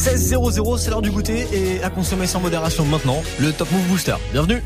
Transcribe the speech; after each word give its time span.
16 0.00 0.34
00, 0.54 0.78
c'est 0.78 0.88
l'heure 0.88 1.02
du 1.02 1.10
goûter 1.10 1.46
et 1.52 1.82
à 1.82 1.90
consommer 1.90 2.26
sans 2.26 2.40
modération 2.40 2.86
maintenant, 2.86 3.22
le 3.38 3.52
Top 3.52 3.70
Move 3.70 3.86
Booster. 3.88 4.14
Bienvenue. 4.32 4.62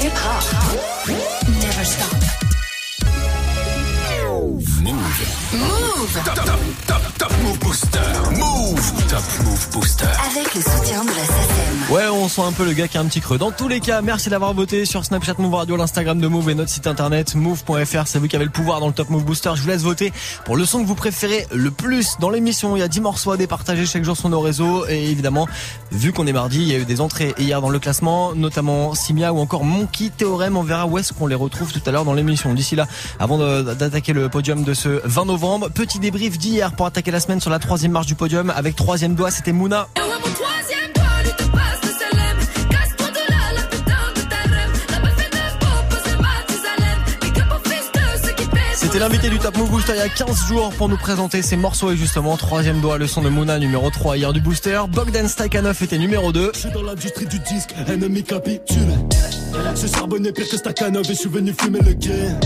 Hip 0.00 0.06
hop 0.06 1.08
never 1.60 1.84
stop. 1.84 2.16
Move. 4.80 5.26
Top, 6.24 6.34
top, 6.34 6.60
top, 6.86 7.15
top 7.28 7.42
Move 7.42 7.58
Booster. 7.58 7.98
Move. 8.38 8.92
Top 9.08 9.44
Move 9.44 9.68
Booster. 9.72 10.06
Avec 10.30 10.54
le 10.54 10.60
soutien 10.60 11.02
de 11.02 11.08
la 11.08 11.24
SACEM. 11.24 11.90
Ouais, 11.90 12.08
on 12.08 12.28
sent 12.28 12.42
un 12.42 12.52
peu 12.52 12.64
le 12.64 12.72
gars 12.72 12.86
qui 12.86 12.98
a 12.98 13.00
un 13.00 13.06
petit 13.06 13.20
creux. 13.20 13.38
Dans 13.38 13.50
tous 13.50 13.66
les 13.68 13.80
cas, 13.80 14.00
merci 14.00 14.30
d'avoir 14.30 14.54
voté 14.54 14.84
sur 14.84 15.04
Snapchat 15.04 15.34
Move 15.38 15.54
Radio, 15.54 15.76
l'Instagram 15.76 16.20
de 16.20 16.26
Move 16.28 16.50
et 16.50 16.54
notre 16.54 16.70
site 16.70 16.86
internet 16.86 17.34
move.fr. 17.34 18.06
C'est 18.06 18.18
vous 18.18 18.28
qui 18.28 18.36
avez 18.36 18.44
le 18.44 18.50
pouvoir 18.50 18.78
dans 18.78 18.86
le 18.86 18.92
Top 18.92 19.10
Move 19.10 19.24
Booster. 19.24 19.50
Je 19.56 19.62
vous 19.62 19.68
laisse 19.68 19.82
voter 19.82 20.12
pour 20.44 20.56
le 20.56 20.64
son 20.64 20.82
que 20.82 20.86
vous 20.86 20.94
préférez 20.94 21.46
le 21.52 21.70
plus 21.70 22.16
dans 22.20 22.30
l'émission. 22.30 22.76
Il 22.76 22.80
y 22.80 22.82
a 22.82 22.88
10 22.88 23.00
morceaux 23.00 23.32
à 23.32 23.36
départager 23.36 23.86
chaque 23.86 24.04
jour 24.04 24.16
sur 24.16 24.28
nos 24.28 24.40
réseaux. 24.40 24.86
Et 24.88 25.10
évidemment, 25.10 25.48
vu 25.90 26.12
qu'on 26.12 26.26
est 26.26 26.32
mardi, 26.32 26.62
il 26.62 26.68
y 26.68 26.74
a 26.74 26.78
eu 26.78 26.84
des 26.84 27.00
entrées 27.00 27.34
hier 27.38 27.60
dans 27.60 27.70
le 27.70 27.78
classement, 27.80 28.34
notamment 28.34 28.94
Simia 28.94 29.32
ou 29.32 29.38
encore 29.38 29.64
Monkey 29.64 30.10
Théorème. 30.16 30.56
On 30.56 30.62
verra 30.62 30.86
où 30.86 30.98
est-ce 30.98 31.12
qu'on 31.12 31.26
les 31.26 31.34
retrouve 31.34 31.72
tout 31.72 31.82
à 31.86 31.90
l'heure 31.90 32.04
dans 32.04 32.14
l'émission. 32.14 32.54
D'ici 32.54 32.76
là, 32.76 32.86
avant 33.18 33.38
d'attaquer 33.38 34.12
le 34.12 34.28
podium 34.28 34.62
de 34.62 34.74
ce 34.74 35.00
20 35.04 35.24
novembre, 35.24 35.70
petit 35.70 35.98
débrief 35.98 36.38
d'hier 36.38 36.72
pour 36.72 36.86
attaquer 36.86 37.10
la 37.10 37.15
semaine 37.20 37.40
sur 37.40 37.50
la 37.50 37.58
troisième 37.58 37.92
marche 37.92 38.06
du 38.06 38.14
podium 38.14 38.50
avec 38.50 38.76
troisième 38.76 39.14
doigt, 39.14 39.30
c'était 39.30 39.52
Mouna. 39.52 39.88
C'était 48.96 49.08
l'invité 49.10 49.28
du 49.28 49.38
Top 49.38 49.58
Move 49.58 49.68
Booster 49.68 49.92
il 49.94 49.98
y 49.98 50.00
a 50.00 50.08
15 50.08 50.46
jours 50.46 50.72
pour 50.72 50.88
nous 50.88 50.96
présenter 50.96 51.42
ses 51.42 51.58
morceaux 51.58 51.90
et 51.90 51.98
justement 51.98 52.34
troisième 52.38 52.80
doigt 52.80 52.96
le 52.96 53.06
son 53.06 53.20
de 53.20 53.28
Mouna 53.28 53.58
numéro 53.58 53.90
3 53.90 54.16
hier 54.16 54.32
du 54.32 54.40
Booster. 54.40 54.80
Bogdan 54.88 55.28
Stakhanov 55.28 55.82
était 55.82 55.98
numéro 55.98 56.32
2. 56.32 56.52
Je 56.54 56.60
suis 56.60 56.70
dans 56.70 56.80
l'industrie 56.80 57.26
du 57.26 57.38
disque, 57.40 57.74
ennemi 57.88 58.24
capitule. 58.24 58.88
Ce 59.74 59.86
charbonné 59.86 60.32
pire 60.32 60.48
que 60.48 60.56
Stakhanov 60.56 61.04
et 61.04 61.08
je 61.08 61.12
suis 61.12 61.28
venu 61.28 61.52
fumer 61.58 61.80
le 61.80 61.92
guerre. 61.92 62.40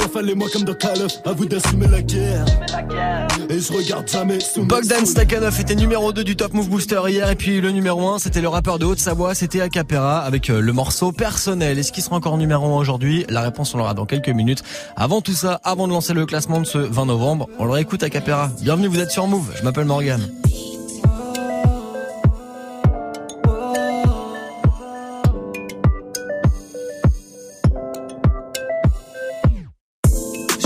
Rafalez-moi 0.00 0.48
comme 0.52 0.64
dans 0.64 0.74
Call 0.74 1.02
of, 1.02 1.12
à 1.24 1.32
vous 1.32 1.46
d'assumer 1.46 1.86
la 1.86 2.02
guerre. 2.02 2.44
Et 3.48 3.60
je 3.60 3.72
regarde 3.72 4.08
jamais 4.08 4.40
sous 4.40 4.62
mes 4.62 4.66
Bogdan 4.66 5.06
Stakhanov 5.06 5.60
était 5.60 5.76
numéro 5.76 6.12
2 6.12 6.24
du 6.24 6.34
Top 6.34 6.52
Move 6.52 6.68
Booster 6.68 7.00
hier 7.08 7.30
et 7.30 7.36
puis 7.36 7.60
le 7.60 7.70
numéro 7.70 8.08
1 8.08 8.18
c'était 8.18 8.40
le 8.40 8.48
rappeur 8.48 8.80
de 8.80 8.86
Haute-Savoie, 8.86 9.34
c'était 9.34 9.60
Acapera 9.60 10.20
avec 10.20 10.50
euh, 10.50 10.60
le 10.60 10.72
morceau 10.72 11.12
personnel. 11.12 11.78
Est-ce 11.78 11.92
qu'il 11.92 12.02
sera 12.02 12.16
encore 12.16 12.38
numéro 12.38 12.74
1 12.74 12.78
aujourd'hui? 12.78 13.24
La 13.28 13.42
réponse 13.42 13.72
on 13.74 13.78
l'aura 13.78 13.94
dans 13.94 14.06
quelques 14.06 14.30
minutes. 14.30 14.64
Avant 14.96 15.20
tout 15.20 15.34
ça, 15.34 15.59
avant 15.62 15.86
de 15.86 15.92
lancer 15.92 16.14
le 16.14 16.26
classement 16.26 16.60
de 16.60 16.64
ce 16.64 16.78
20 16.78 17.06
novembre, 17.06 17.48
on 17.58 17.64
le 17.64 17.72
réécoute 17.72 18.02
Acapera. 18.02 18.50
Bienvenue, 18.60 18.88
vous 18.88 19.00
êtes 19.00 19.10
sur 19.10 19.26
Move, 19.26 19.52
je 19.56 19.62
m'appelle 19.62 19.84
Morgan. 19.84 20.20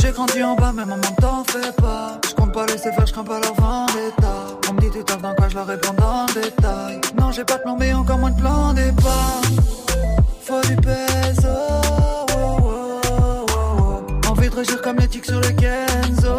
J'ai 0.01 0.11
grandi 0.13 0.43
en 0.43 0.55
bas, 0.55 0.73
mais 0.75 0.85
maman 0.85 1.03
t'en 1.21 1.45
fais 1.45 1.73
pas. 1.81 2.21
Je 2.29 2.35
compte 2.35 2.53
pas 2.53 2.67
laisser 2.67 2.93
faire, 2.93 3.07
je 3.07 3.13
crains 3.13 3.25
pas 3.25 3.41
leur 3.41 3.55
vendetta. 3.55 4.33
On 4.69 4.75
me 4.75 4.81
dit 4.81 4.91
tu 4.91 5.05
taffes 5.05 5.23
dans 5.23 5.35
quoi, 5.35 5.49
je 5.49 5.55
leur 5.55 5.67
réponds 5.67 5.95
dans 5.99 6.27
le 6.27 6.43
détail. 6.43 7.01
Non, 7.19 7.33
j'ai 7.33 7.45
pas 7.45 7.57
de 7.57 7.63
plan, 7.63 7.77
mais 7.79 7.93
encore 7.93 8.19
moins 8.19 8.31
de 8.31 8.41
plan 8.41 8.73
départ. 8.73 9.43
Faut 10.43 10.61
du 10.61 10.77
oh, 10.87 11.84
régir 14.55 14.81
comme 14.83 14.99
les 14.99 15.09
tics 15.09 15.25
sur 15.25 15.41
le 15.41 15.49
Kenzo. 15.49 16.37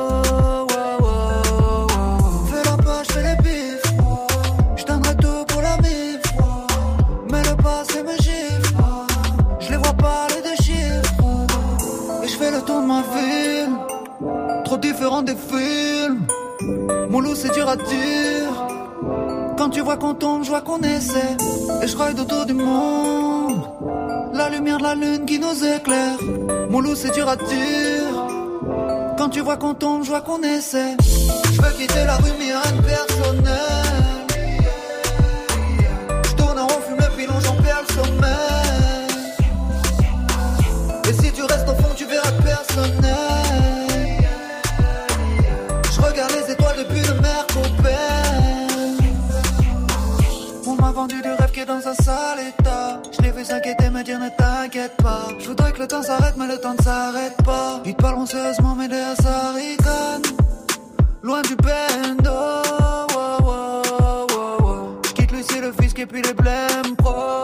Fais 2.49 2.63
la 2.69 2.77
poche, 2.77 3.07
fais 3.09 3.23
les 3.23 3.41
bifs. 3.43 3.93
Je 4.77 4.85
donnerai 4.85 5.15
tout 5.17 5.45
pour 5.47 5.61
la 5.61 5.77
mif. 5.77 6.21
Mais 7.31 7.41
le 7.43 7.55
passé 7.61 8.03
me 8.03 8.15
gifle. 8.17 8.75
Je 9.59 9.69
les 9.71 9.77
vois 9.77 9.93
pas 9.93 10.27
les 10.43 10.63
chiffres. 10.63 11.23
Et 12.23 12.27
je 12.27 12.37
fais 12.37 12.51
le 12.51 12.61
tour 12.61 12.81
de 12.81 12.87
ma 12.87 13.01
ville 13.01 13.75
Trop 14.63 14.77
différent 14.77 15.21
des 15.21 15.35
films 15.35 16.25
Mon 17.09 17.19
loup 17.19 17.35
c'est 17.35 17.53
dur 17.53 17.69
à 17.69 17.75
dire 17.75 18.67
Quand 19.57 19.69
tu 19.69 19.81
vois 19.81 19.97
qu'on 19.97 20.15
tombe, 20.15 20.43
je 20.43 20.49
vois 20.49 20.61
qu'on 20.61 20.79
essaie 20.79 21.37
Et 21.83 21.87
je 21.87 21.95
ride 21.95 22.19
autour 22.19 22.47
du 22.47 22.53
monde 22.53 23.61
La 24.33 24.49
lumière 24.49 24.79
de 24.79 24.83
la 24.83 24.95
lune 24.95 25.25
qui 25.25 25.37
nous 25.37 25.63
éclaire 25.63 26.17
Mon 26.71 26.79
loup 26.81 26.95
c'est 26.95 27.13
dur 27.13 27.29
à 27.29 27.35
dire 27.35 27.84
Quand 29.25 29.31
tu 29.31 29.41
vois 29.41 29.57
qu'on 29.57 29.73
tombe, 29.73 30.03
je 30.03 30.09
vois 30.09 30.21
qu'on 30.21 30.43
essaie 30.43 30.95
Je 31.51 31.59
veux 31.59 31.71
quitter 31.71 32.05
la 32.05 32.15
rue 32.17 32.29
mais 32.37 32.51
rien 32.53 32.81
personnel 32.83 34.27
Je 36.25 36.35
tourne 36.35 36.59
en 36.59 36.67
rond, 36.67 36.79
fume 36.87 36.99
le 36.99 37.17
pilon, 37.17 37.33
j'en 37.43 37.55
perds 37.55 37.81
le 37.89 37.93
sommeil 37.95 38.33
et 41.09 41.13
si 41.13 41.31
tu 41.31 41.41
restes 41.41 41.67
au 41.67 41.73
fond, 41.73 41.89
tu 41.95 42.05
verras 42.05 42.31
personnel. 42.43 43.13
Je 45.91 46.01
regarde 46.01 46.31
les 46.31 46.51
étoiles 46.53 46.77
depuis 46.77 47.01
le 47.01 47.19
mer 47.19 47.47
On 50.67 50.75
m'a 50.75 50.91
vendu 50.91 51.19
du 51.23 51.29
rêve 51.29 51.51
qui 51.51 51.61
est 51.61 51.65
dans 51.65 51.87
un 51.87 51.95
sale 51.95 52.41
état. 52.47 52.64
S'inquiéter, 53.45 53.91
me 53.91 54.01
dire 54.01 54.19
ne 54.19 54.29
t'inquiète 54.29 54.97
pas. 54.97 55.27
Je 55.37 55.49
voudrais 55.49 55.71
que 55.71 55.77
le 55.77 55.87
temps 55.87 56.01
s'arrête, 56.01 56.33
mais 56.35 56.47
le 56.47 56.57
temps 56.57 56.73
ne 56.73 56.81
s'arrête 56.81 57.37
pas. 57.45 57.79
Ils 57.85 57.93
te 57.93 58.01
parleront 58.01 58.25
sérieusement, 58.25 58.73
mais 58.75 58.87
derrière 58.87 59.15
ça 59.21 59.51
ricane. 59.53 60.23
Loin 61.21 61.43
du 61.43 61.55
bendo. 61.55 62.31
oh, 62.31 63.05
oh, 63.15 63.81
oh, 64.31 64.57
oh. 64.63 65.01
Je 65.05 65.11
quitte 65.11 65.31
Lucie, 65.31 65.59
le 65.59 65.71
fisc 65.79 65.99
et 65.99 66.07
puis 66.07 66.23
les 66.23 66.33
blèmes 66.33 66.95
pro. 66.97 67.43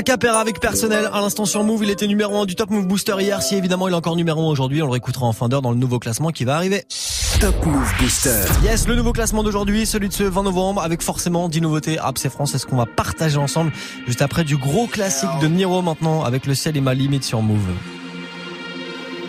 Acapera 0.00 0.40
avec 0.40 0.60
personnel 0.60 1.10
à 1.12 1.20
l'instant 1.20 1.44
sur 1.44 1.62
Move, 1.62 1.84
il 1.84 1.90
était 1.90 2.06
numéro 2.06 2.40
1 2.40 2.46
du 2.46 2.54
Top 2.54 2.70
Move 2.70 2.86
Booster 2.86 3.16
hier, 3.18 3.42
si 3.42 3.54
évidemment 3.54 3.86
il 3.86 3.92
est 3.92 3.96
encore 3.96 4.16
numéro 4.16 4.48
1 4.48 4.50
aujourd'hui, 4.50 4.80
on 4.80 4.86
le 4.86 4.92
réécoutera 4.92 5.26
en 5.26 5.34
fin 5.34 5.50
d'heure 5.50 5.60
dans 5.60 5.72
le 5.72 5.76
nouveau 5.76 5.98
classement 5.98 6.30
qui 6.30 6.46
va 6.46 6.56
arriver. 6.56 6.86
Top 7.38 7.54
Move 7.66 7.92
Booster. 8.00 8.44
Yes, 8.64 8.88
le 8.88 8.94
nouveau 8.94 9.12
classement 9.12 9.42
d'aujourd'hui, 9.42 9.84
celui 9.84 10.08
de 10.08 10.14
ce 10.14 10.22
20 10.22 10.44
novembre, 10.44 10.80
avec 10.82 11.02
forcément 11.02 11.50
10 11.50 11.60
nouveautés 11.60 11.98
rap 11.98 12.16
c'est 12.16 12.30
France, 12.30 12.52
c'est 12.52 12.58
ce 12.58 12.64
qu'on 12.64 12.78
va 12.78 12.86
partager 12.86 13.36
ensemble 13.36 13.72
juste 14.06 14.22
après 14.22 14.42
du 14.42 14.56
gros 14.56 14.86
classique 14.86 15.28
de 15.42 15.48
Niro 15.48 15.82
maintenant 15.82 16.24
avec 16.24 16.46
le 16.46 16.54
ciel 16.54 16.78
et 16.78 16.80
ma 16.80 16.94
limite 16.94 17.24
sur 17.24 17.42
Move. 17.42 17.60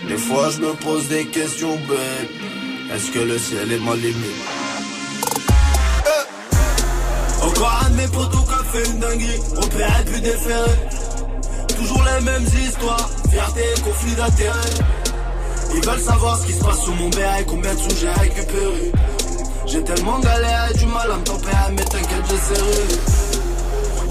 Des 0.08 0.16
fois 0.16 0.52
je 0.52 0.62
me 0.62 0.72
pose 0.72 1.10
des 1.10 1.26
questions 1.26 1.76
bêtes 1.76 2.96
Est-ce 2.96 3.12
que 3.12 3.20
le 3.20 3.38
ciel 3.38 3.74
est 3.74 3.80
ma 3.80 3.96
limite? 3.96 4.61
Encore 7.42 7.82
un 7.86 7.90
de 7.90 7.96
mes 7.96 8.08
potos 8.08 8.42
qui 8.42 8.78
fait 8.78 8.90
une 8.90 9.00
dinguerie 9.00 9.40
paierait 9.72 10.06
plus 10.06 10.22
déféré 10.22 10.72
toujours 11.82 12.04
les 12.04 12.24
mêmes 12.24 12.46
histoires. 12.46 13.10
Fierté, 13.32 13.64
conflit 13.84 14.16
d'intérêt. 14.16 14.74
Ils 15.74 15.86
veulent 15.86 16.00
savoir 16.00 16.38
ce 16.38 16.46
qui 16.48 16.54
se 16.54 16.64
passe 16.64 16.82
sous 16.82 16.94
mon 16.94 17.10
et 17.10 17.46
combien 17.48 17.74
de 17.74 17.80
sous 17.80 17.96
j'ai 18.00 18.10
récupéré. 18.10 18.92
J'ai 19.66 19.84
tellement 19.84 20.20
galéré, 20.20 20.74
du 20.78 20.86
mal 20.86 21.12
à 21.12 21.18
me 21.18 21.24
tempérer, 21.24 21.72
mais 21.72 21.84
t'inquiète, 21.84 22.26
j'essaierai. 22.30 22.88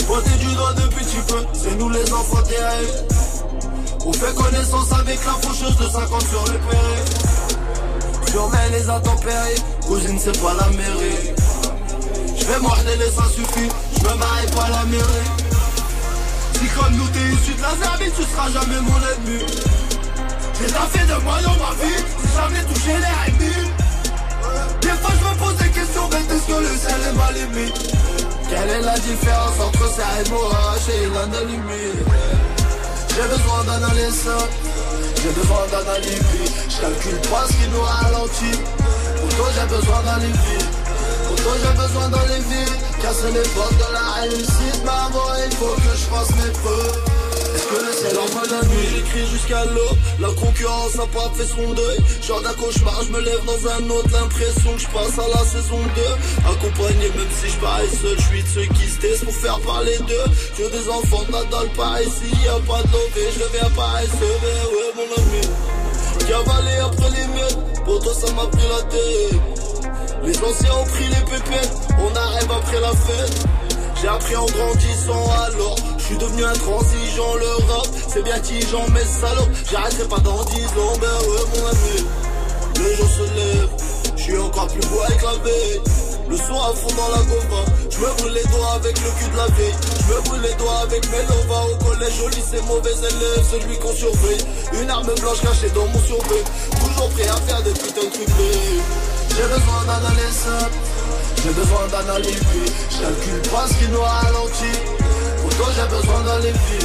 Pointer 0.06 0.36
du 0.38 0.54
doigt 0.54 0.72
depuis 0.74 1.04
petit 1.04 1.22
peu, 1.28 1.44
c'est 1.52 1.78
nous 1.78 1.90
les 1.90 2.12
enfants 2.12 2.42
terribles. 2.42 3.06
On 4.06 4.12
fait 4.12 4.34
connaissance 4.34 4.92
avec 4.92 5.18
la 5.24 5.32
faucheuse 5.32 5.76
de 5.76 5.88
50 5.88 6.22
sur 6.22 6.44
le 6.46 6.58
péré. 6.58 8.30
Surveille 8.30 8.72
les 8.72 8.88
intempéries, 8.88 9.62
cousine 9.86 10.18
c'est 10.18 10.40
pas 10.40 10.54
la 10.54 10.68
mairie. 10.68 11.49
Je 12.40 12.46
vais 12.46 12.96
les 12.96 13.10
ça 13.10 13.24
suffit, 13.28 13.68
je 13.96 14.02
me 14.02 14.14
marie 14.14 14.46
pas 14.56 14.68
la 14.70 14.84
mairie. 14.86 15.30
Si 16.54 16.66
comme 16.68 16.96
nous 16.96 17.06
t'es 17.08 17.34
issu 17.34 17.54
de 17.54 17.62
la 17.62 17.76
Serbie, 17.80 18.10
tu 18.16 18.22
seras 18.22 18.50
jamais 18.50 18.80
mon 18.80 18.96
ennemi. 18.96 19.44
J'ai 20.58 20.66
fait 20.66 21.06
de 21.06 21.20
moi 21.22 21.36
dans 21.42 21.56
ma 21.56 21.72
vie, 21.80 22.02
j'ai 22.20 22.40
jamais 22.40 22.64
touché 22.72 22.92
les 22.96 23.30
ennemis. 23.30 23.70
Des 24.80 24.88
fois 24.88 25.10
je 25.20 25.24
me 25.28 25.38
pose 25.38 25.56
des 25.56 25.68
questions, 25.68 26.08
mais 26.10 26.34
est-ce 26.34 26.46
que 26.46 26.60
le 26.60 26.76
ciel 26.76 27.00
est 27.08 27.16
ma 27.16 27.30
limite? 27.32 27.96
Quelle 28.48 28.70
est 28.70 28.82
la 28.82 28.98
différence 28.98 29.60
entre 29.60 29.88
ça 29.90 30.04
et 30.20 30.28
l'orage 30.28 30.88
et 30.88 31.06
l'analyse 31.14 31.60
J'ai 33.08 33.28
besoin 33.28 33.64
d'un 33.64 33.86
adolescent, 33.86 34.44
j'ai 35.22 35.30
besoin 35.30 35.66
d'un 35.70 35.92
alibi 35.92 36.50
Je 36.68 36.80
calcule 36.80 37.20
ce 37.22 37.52
qui 37.52 37.68
nous 37.68 37.82
ralentit. 37.82 38.58
Pourtant 39.20 39.50
j'ai 39.54 39.76
besoin 39.76 40.02
d'un 40.02 40.14
alibi 40.14 40.69
Pourtant 41.42 41.58
j'ai 41.62 41.82
besoin 41.82 42.08
d'un 42.08 42.18
alibi 42.18 42.64
Casser 43.00 43.32
les 43.32 43.48
portes 43.54 43.74
de 43.74 43.92
la 43.92 44.20
réussite. 44.20 44.84
Maman 44.84 45.26
il 45.46 45.56
faut 45.56 45.74
que 45.74 45.92
je 45.96 46.06
fasse 46.12 46.30
mes 46.36 46.52
preuves. 46.52 47.04
Est-ce 47.54 47.66
que 47.66 47.84
le 47.84 47.92
ciel 47.92 48.18
en 48.18 48.42
la 48.52 48.68
nuit? 48.68 48.88
J'écris 48.94 49.26
jusqu'à 49.26 49.64
l'eau 49.64 49.96
La 50.20 50.28
concurrence 50.28 50.94
a 50.96 51.06
pas 51.06 51.30
fait 51.34 51.46
son 51.46 51.72
deuil. 51.72 51.98
Genre 52.22 52.42
d'un 52.42 52.52
cauchemar 52.52 53.02
je 53.06 53.12
me 53.12 53.20
lève 53.20 53.44
dans 53.46 53.62
un 53.70 53.90
autre. 53.90 54.08
L'impression 54.12 54.72
que 54.74 54.80
je 54.80 54.88
passe 54.88 55.18
à 55.18 55.28
la 55.28 55.44
saison 55.44 55.80
2 55.80 56.50
Accompagné 56.50 57.08
même 57.16 57.32
si 57.40 57.50
je 57.50 57.56
parie 57.58 57.88
seul 57.88 58.16
Je 58.18 58.22
suis 58.22 58.42
de 58.42 58.48
ceux 58.48 58.74
qui 58.74 58.86
se 58.86 58.98
taisent 59.00 59.24
pour 59.24 59.34
faire 59.34 59.58
parler 59.60 59.96
d'eux. 59.98 60.28
Je 60.58 60.64
des 60.68 60.88
enfants 60.90 61.24
n'adolent 61.32 61.72
pas 61.76 62.02
ici 62.02 62.28
Y'a 62.44 62.60
pas 62.68 62.82
de 62.84 62.92
lové 62.92 63.24
je 63.32 63.58
viens 63.58 63.70
pas 63.70 63.96
mais 64.20 64.60
Ouais 64.76 64.92
mon 64.96 65.08
ami. 65.22 65.40
Cavaler 66.28 66.78
après 66.84 67.10
les 67.10 67.26
miennes 67.28 67.64
Pour 67.84 67.98
toi 68.00 68.12
ça 68.14 68.32
m'a 68.34 68.46
pris 68.46 68.68
la 68.68 68.82
tête 68.84 69.69
Les 70.30 70.44
anciens 70.44 70.72
ont 70.80 70.84
pris 70.84 71.08
les 71.08 71.24
pépettes 71.24 71.72
On 71.98 72.16
arrive 72.16 72.52
après 72.52 72.80
la 72.80 72.92
fête. 72.92 73.46
J'ai 74.00 74.06
appris 74.06 74.36
en 74.36 74.46
grandissant 74.46 75.28
alors 75.44 75.74
Je 75.98 76.04
suis 76.04 76.18
devenu 76.18 76.44
intransigeant. 76.44 77.34
Le 77.34 77.72
rap 77.72 77.86
C'est 78.06 78.22
bien 78.22 78.38
tigeant 78.38 78.86
mais 78.94 79.04
salaud 79.04 79.48
J'arrêterai 79.68 80.04
pas 80.04 80.20
dans 80.20 80.44
10 80.44 80.64
ans 80.66 80.94
Ben 81.00 81.18
ouais 81.26 81.44
mon 81.50 81.66
ami. 81.66 82.06
Le 82.78 82.94
jour 82.94 83.08
se 83.08 83.22
lève 83.34 83.68
Je 84.16 84.22
suis 84.22 84.38
encore 84.38 84.68
plus 84.68 84.86
beau 84.86 85.00
avec 85.00 85.20
la 85.20 85.32
veille. 85.42 85.80
Le 86.28 86.36
soir 86.36 86.70
à 86.70 86.74
fond 86.76 86.94
dans 86.94 87.10
la 87.10 87.24
gova 87.24 87.64
Je 87.90 87.98
me 87.98 88.16
brûle 88.18 88.32
les 88.32 88.48
doigts 88.54 88.74
avec 88.76 88.96
le 89.02 89.10
cul 89.10 89.30
de 89.32 89.36
la 89.36 89.46
veille. 89.46 89.74
Je 89.98 90.14
me 90.14 90.20
brûle 90.28 90.42
les 90.42 90.54
doigts 90.54 90.78
avec 90.84 91.10
mes 91.10 91.22
lovas 91.26 91.66
Au 91.72 91.84
collège, 91.90 92.20
au 92.24 92.28
lycée, 92.28 92.62
mauvais 92.68 92.94
élève 92.94 93.44
Celui 93.50 93.76
qu'on 93.80 93.92
surveille. 93.92 94.46
Une 94.80 94.90
arme 94.90 95.10
blanche 95.20 95.40
cachée 95.42 95.70
dans 95.74 95.86
mon 95.86 95.98
survêt 95.98 96.44
Toujours 96.78 97.10
prêt 97.10 97.26
à 97.26 97.36
faire 97.48 97.62
des 97.64 97.72
putains 97.72 98.06
de 98.06 98.14
trucs 98.14 99.19
J'ai 99.30 99.46
besoin 99.54 99.80
adolescent 99.88 100.70
j'ai 101.42 101.54
besoin 101.54 101.86
d'un 101.88 102.14
alibi, 102.16 102.62
je 102.90 102.98
calcule 103.00 103.50
pas 103.50 103.66
ce 103.66 103.72
qui 103.72 103.88
nous 103.88 104.02
ralentit. 104.02 104.78
Pourtant 105.40 105.72
j'ai 105.74 105.88
besoin 105.88 106.20
d'un 106.20 106.36
alibi 106.36 106.80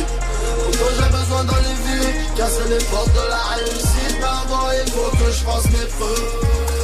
Pourtant 0.63 0.91
j'ai 0.95 1.09
besoin 1.11 1.43
d'un 1.43 1.53
alibi 1.55 1.99
Casser 2.37 2.69
les 2.69 2.83
portes 2.85 3.11
de 3.11 3.27
la 3.27 3.41
réussite. 3.55 4.15
Mais 4.17 4.23
avant 4.23 4.67
il 4.71 4.91
faut 4.91 5.11
que 5.11 5.27
je 5.29 5.43
fasse 5.43 5.65
mes 5.65 5.87
preuves 5.97 6.27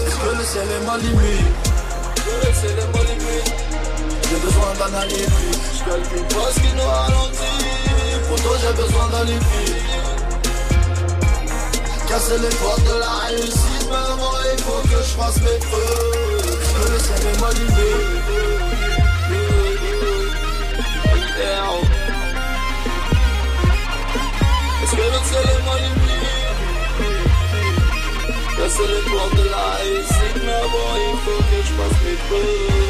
Est-ce 0.06 0.16
que 0.18 0.38
le 0.38 0.44
ciel 0.44 0.68
est 0.68 0.86
ma 0.86 0.98
limite 0.98 1.72
le 2.28 2.54
ciel 2.54 2.78
est 2.78 2.92
J'ai 4.30 4.36
besoin 4.38 4.74
d'un 4.80 5.00
alibi 5.00 5.52
Je 5.74 5.90
calcule 5.90 6.28
pas 6.28 6.52
ce 6.54 6.60
qui 6.60 6.74
nous 6.76 6.84
ralentit. 6.84 7.66
Pourtant 8.28 8.56
j'ai 8.62 8.84
besoin 8.84 9.08
d'un 9.12 9.22
alibi 9.22 9.66
Casser 12.08 12.38
les 12.38 12.56
portes 12.58 12.84
de 12.84 13.00
la 13.00 13.12
réussite 13.28 13.81
Mais 13.92 13.98
avant 13.98 14.38
il 14.54 14.64
faut 14.64 14.82
que 14.84 15.04
je 15.04 15.14
fasse 15.20 15.38
mes 15.42 15.60
preuves 15.60 16.22
est 17.28 17.42
m'allumer 17.42 18.22
Est-ce 24.84 24.96
que 24.96 25.02
le 25.02 25.20
ciel 25.28 25.46
est 25.48 25.64
de 29.36 29.50
la 29.50 29.66
réussite 29.82 30.40
Mais 30.46 30.54
avant 30.54 30.92
il 30.96 31.18
faut 31.24 31.42
que 31.50 31.58
je 31.66 31.72
fasse 31.78 31.98
mes 32.06 32.18
preuves 32.28 32.81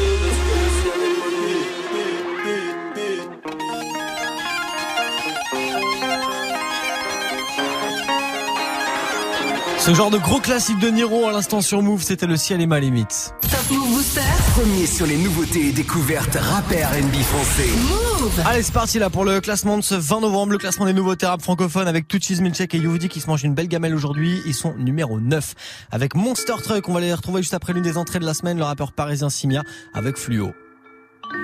Ce 9.92 9.96
genre 9.98 10.10
de 10.10 10.16
gros 10.16 10.40
classique 10.40 10.78
de 10.78 10.88
Niro 10.88 11.28
à 11.28 11.32
l'instant 11.32 11.60
sur 11.60 11.82
Move, 11.82 12.02
c'était 12.02 12.24
le 12.24 12.38
ciel 12.38 12.62
et 12.62 12.66
ma 12.66 12.80
limite. 12.80 13.34
Top 13.42 13.60
Move 13.70 13.90
Booster. 13.90 14.22
Premier 14.54 14.86
sur 14.86 15.04
les 15.04 15.18
nouveautés 15.18 15.68
et 15.68 15.72
découvertes 15.72 16.34
rappeurs 16.34 16.92
NB 16.92 17.14
français. 17.16 17.68
Move. 17.90 18.40
Allez, 18.46 18.62
c'est 18.62 18.72
parti 18.72 18.98
là 18.98 19.10
pour 19.10 19.26
le 19.26 19.42
classement 19.42 19.76
de 19.76 19.82
ce 19.82 19.94
20 19.94 20.20
novembre, 20.20 20.52
le 20.52 20.56
classement 20.56 20.86
des 20.86 20.94
nouveaux 20.94 21.14
rap 21.22 21.42
francophones 21.42 21.88
avec 21.88 22.08
Tuchis 22.08 22.40
Milchek 22.40 22.74
et 22.74 22.78
Youvdi 22.78 23.10
qui 23.10 23.20
se 23.20 23.26
mangent 23.26 23.42
une 23.42 23.52
belle 23.52 23.68
gamelle 23.68 23.94
aujourd'hui. 23.94 24.40
Ils 24.46 24.54
sont 24.54 24.72
numéro 24.78 25.20
9 25.20 25.54
avec 25.90 26.14
Monster 26.14 26.54
Truck. 26.62 26.88
On 26.88 26.94
va 26.94 27.00
les 27.00 27.12
retrouver 27.12 27.42
juste 27.42 27.52
après 27.52 27.74
l'une 27.74 27.82
des 27.82 27.98
entrées 27.98 28.18
de 28.18 28.24
la 28.24 28.32
semaine, 28.32 28.56
le 28.56 28.64
rappeur 28.64 28.92
parisien 28.92 29.28
Simia 29.28 29.62
avec 29.92 30.16
Fluo. 30.16 30.52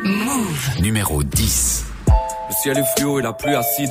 Move. 0.05 0.81
Numéro 0.81 1.23
10. 1.23 1.85
Le 2.49 2.55
ciel 2.63 2.79
est 2.79 2.97
fluo 2.97 3.21
et 3.21 3.23
la 3.23 3.35
pluie 3.35 3.55
acide. 3.55 3.91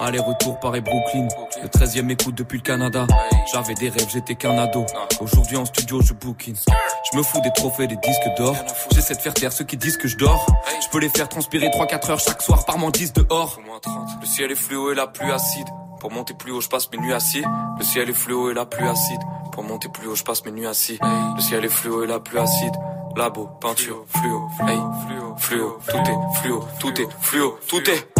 Aller-retour 0.00 0.58
Paris-Brooklyn, 0.60 1.28
le 1.62 1.68
13 1.68 1.98
e 1.98 2.10
écoute 2.10 2.34
depuis 2.34 2.56
le 2.56 2.62
Canada. 2.62 3.06
J'avais 3.52 3.74
des 3.74 3.90
rêves, 3.90 4.08
j'étais 4.10 4.34
qu'un 4.34 4.56
ado. 4.56 4.86
Aujourd'hui 5.20 5.58
en 5.58 5.66
studio, 5.66 6.00
je 6.00 6.14
bookine. 6.14 6.56
Je 7.12 7.18
me 7.18 7.22
fous 7.22 7.40
des 7.42 7.52
trophées, 7.54 7.86
des 7.86 7.96
disques 7.96 8.36
d'or. 8.38 8.56
J'essaie 8.92 9.14
de 9.14 9.20
faire 9.20 9.34
taire 9.34 9.52
ceux 9.52 9.64
qui 9.64 9.76
disent 9.76 9.98
que 9.98 10.08
je 10.08 10.16
dors. 10.16 10.46
Je 10.82 10.88
peux 10.88 11.00
les 11.00 11.10
faire 11.10 11.28
transpirer 11.28 11.68
3-4 11.68 12.12
heures 12.12 12.20
chaque 12.20 12.40
soir 12.40 12.64
par 12.64 12.78
10 12.78 13.12
dehors. 13.12 13.60
Le 14.20 14.26
ciel 14.26 14.50
est 14.50 14.54
fluo 14.54 14.90
et 14.90 14.94
la 14.94 15.06
pluie 15.06 15.30
acide. 15.30 15.68
Pour 16.00 16.10
monter 16.10 16.32
plus 16.32 16.52
haut, 16.52 16.62
je 16.62 16.68
passe 16.68 16.90
mes 16.90 16.98
nuits 16.98 17.12
assis. 17.12 17.44
Le 17.78 17.84
ciel 17.84 18.08
est 18.08 18.14
fluo 18.14 18.50
et 18.50 18.54
la 18.54 18.64
pluie 18.64 18.88
acide. 18.88 19.20
Pour 19.52 19.64
monter 19.64 19.90
plus 19.90 20.08
haut, 20.08 20.14
je 20.14 20.24
passe 20.24 20.46
mes 20.46 20.52
nuits 20.52 20.66
assis. 20.66 20.98
Le 21.02 21.42
ciel 21.42 21.62
est 21.62 21.68
fluo 21.68 22.04
et 22.04 22.06
la 22.06 22.20
pluie 22.20 22.38
acide. 22.38 22.72
Labo, 23.16 23.50
peinture, 23.60 24.04
fluo, 24.06 24.48
hey, 24.68 24.78
fluo, 25.04 25.36
fluo, 25.36 25.78
tout 25.88 25.98
est 25.98 26.40
fluo, 26.40 26.64
tout 26.78 27.00
est 27.00 27.08
fluo, 27.20 27.58
tout 27.66 27.90
est 27.90 28.19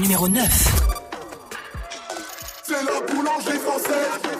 Numéro 0.00 0.28
9. 0.28 0.44
C'est 2.62 2.72
la 2.72 3.00
boulangerie 3.12 3.58
française. 3.58 4.39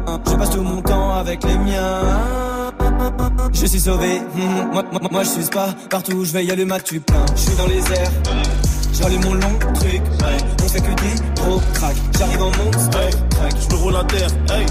tout 0.51 0.61
mon 0.61 0.81
temps 0.81 1.13
avec 1.13 1.43
les 1.43 1.57
miens 1.57 2.01
je 3.53 3.65
suis 3.65 3.79
sauvé, 3.79 4.19
hmm, 4.19 4.73
moi, 4.73 4.83
moi, 4.91 5.01
moi 5.11 5.23
je 5.23 5.29
suis 5.29 5.49
pas 5.49 5.69
partout 5.89 6.13
où 6.13 6.25
je 6.25 6.31
vais 6.31 6.45
y 6.45 6.51
a 6.51 6.55
le 6.55 6.65
mat 6.65 6.79
tu 6.79 6.99
plein 6.99 7.25
Je 7.35 7.41
suis 7.41 7.55
dans 7.55 7.67
les 7.67 7.79
airs, 7.79 8.11
j'allume 8.93 9.23
mon 9.23 9.33
long 9.33 9.59
truc. 9.75 10.01
On 10.63 10.67
fait 10.67 10.81
que 10.81 10.93
des 11.01 11.41
gros 11.41 11.61
crack, 11.73 11.95
j'arrive 12.17 12.41
en 12.41 12.51
monstre 12.63 12.97
je 13.59 13.75
me 13.75 13.81
roule 13.81 13.95
un 13.95 14.03
terre, 14.05 14.29
hey. 14.51 14.65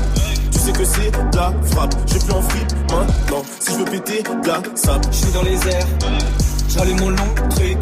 Tu 0.52 0.58
sais 0.58 0.72
que 0.72 0.84
c'est 0.84 1.10
de 1.10 1.37
la 1.37 1.52
frappe. 1.66 1.94
Je 2.06 2.18
plus 2.18 2.32
en 2.32 2.42
fripe 2.42 2.72
maintenant. 2.90 3.42
Si 3.60 3.72
je 3.72 3.78
veux 3.78 3.84
péter, 3.84 4.22
de 4.22 4.49
la 4.49 4.62
sable. 4.75 5.04
Je 5.10 5.16
suis 5.16 5.32
dans 5.32 5.42
les 5.42 5.68
airs, 5.68 5.87
j'allume 6.68 7.00
mon 7.00 7.10
long 7.10 7.34
truc. 7.50 7.78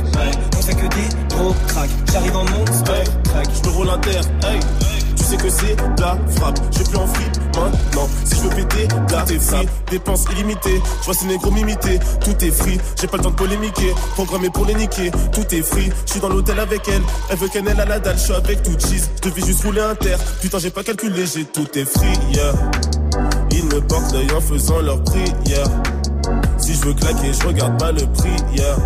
On 0.56 0.62
fait 0.62 0.74
que 0.74 0.86
des 0.86 1.36
gros 1.36 1.54
crack, 1.68 1.90
j'arrive 2.12 2.36
en 2.36 2.44
monstre 2.44 2.92
je 3.34 3.68
me 3.68 3.74
roule 3.74 3.90
un 3.90 3.98
terre, 3.98 4.24
hey. 4.44 4.60
Sais 5.28 5.36
que 5.36 5.50
c'est 5.50 5.76
de 5.76 6.00
la 6.00 6.16
frappe. 6.36 6.58
Je 6.72 6.82
plus 6.84 6.96
en 6.96 7.06
fripe 7.06 7.36
maintenant. 7.54 8.08
Si 8.24 8.36
je 8.36 8.40
veux 8.40 8.48
péter, 8.48 8.86
de 8.86 9.12
la 9.12 9.26
free. 9.26 9.68
Dépenses 9.90 10.24
illimitées. 10.32 10.80
Je 11.00 11.04
vois 11.04 11.12
ces 11.12 11.26
négros 11.26 11.50
m'imiter. 11.50 11.98
Tout 12.24 12.42
est 12.42 12.50
free. 12.50 12.78
J'ai 12.98 13.06
pas 13.08 13.18
le 13.18 13.24
temps 13.24 13.30
de 13.32 13.34
polémiquer. 13.34 13.92
Programmé 14.14 14.48
pour 14.48 14.64
les 14.64 14.74
niquer. 14.74 15.10
Tout 15.30 15.54
est 15.54 15.60
free. 15.60 15.90
Je 16.06 16.12
suis 16.12 16.20
dans 16.20 16.30
l'hôtel 16.30 16.58
avec 16.58 16.88
elle. 16.88 17.02
Elle 17.28 17.36
veut 17.36 17.48
qu'elle 17.48 17.68
ait 17.68 17.78
à 17.78 17.84
la 17.84 17.98
dalle. 17.98 18.16
Je 18.16 18.22
suis 18.22 18.32
avec 18.32 18.62
tout 18.62 18.72
cheese. 18.78 19.10
Je 19.22 19.28
devais 19.28 19.44
juste 19.44 19.62
rouler 19.64 19.82
un 19.82 19.94
terre. 19.94 20.18
Putain, 20.40 20.60
j'ai 20.60 20.70
pas 20.70 20.82
calculé. 20.82 21.26
J'ai 21.26 21.44
tout 21.44 21.68
est 21.78 21.84
free. 21.84 22.18
Yeah. 22.32 22.54
Ils 23.50 23.66
me 23.66 23.82
portent 23.82 24.14
l'œil 24.14 24.32
en 24.34 24.40
faisant 24.40 24.80
leur 24.80 25.04
prière. 25.04 25.68
Si 26.56 26.72
je 26.72 26.86
veux 26.86 26.94
claquer, 26.94 27.34
je 27.34 27.46
regarde 27.46 27.78
pas 27.78 27.92
le 27.92 28.06
prix. 28.14 28.36
Yeah. 28.56 28.76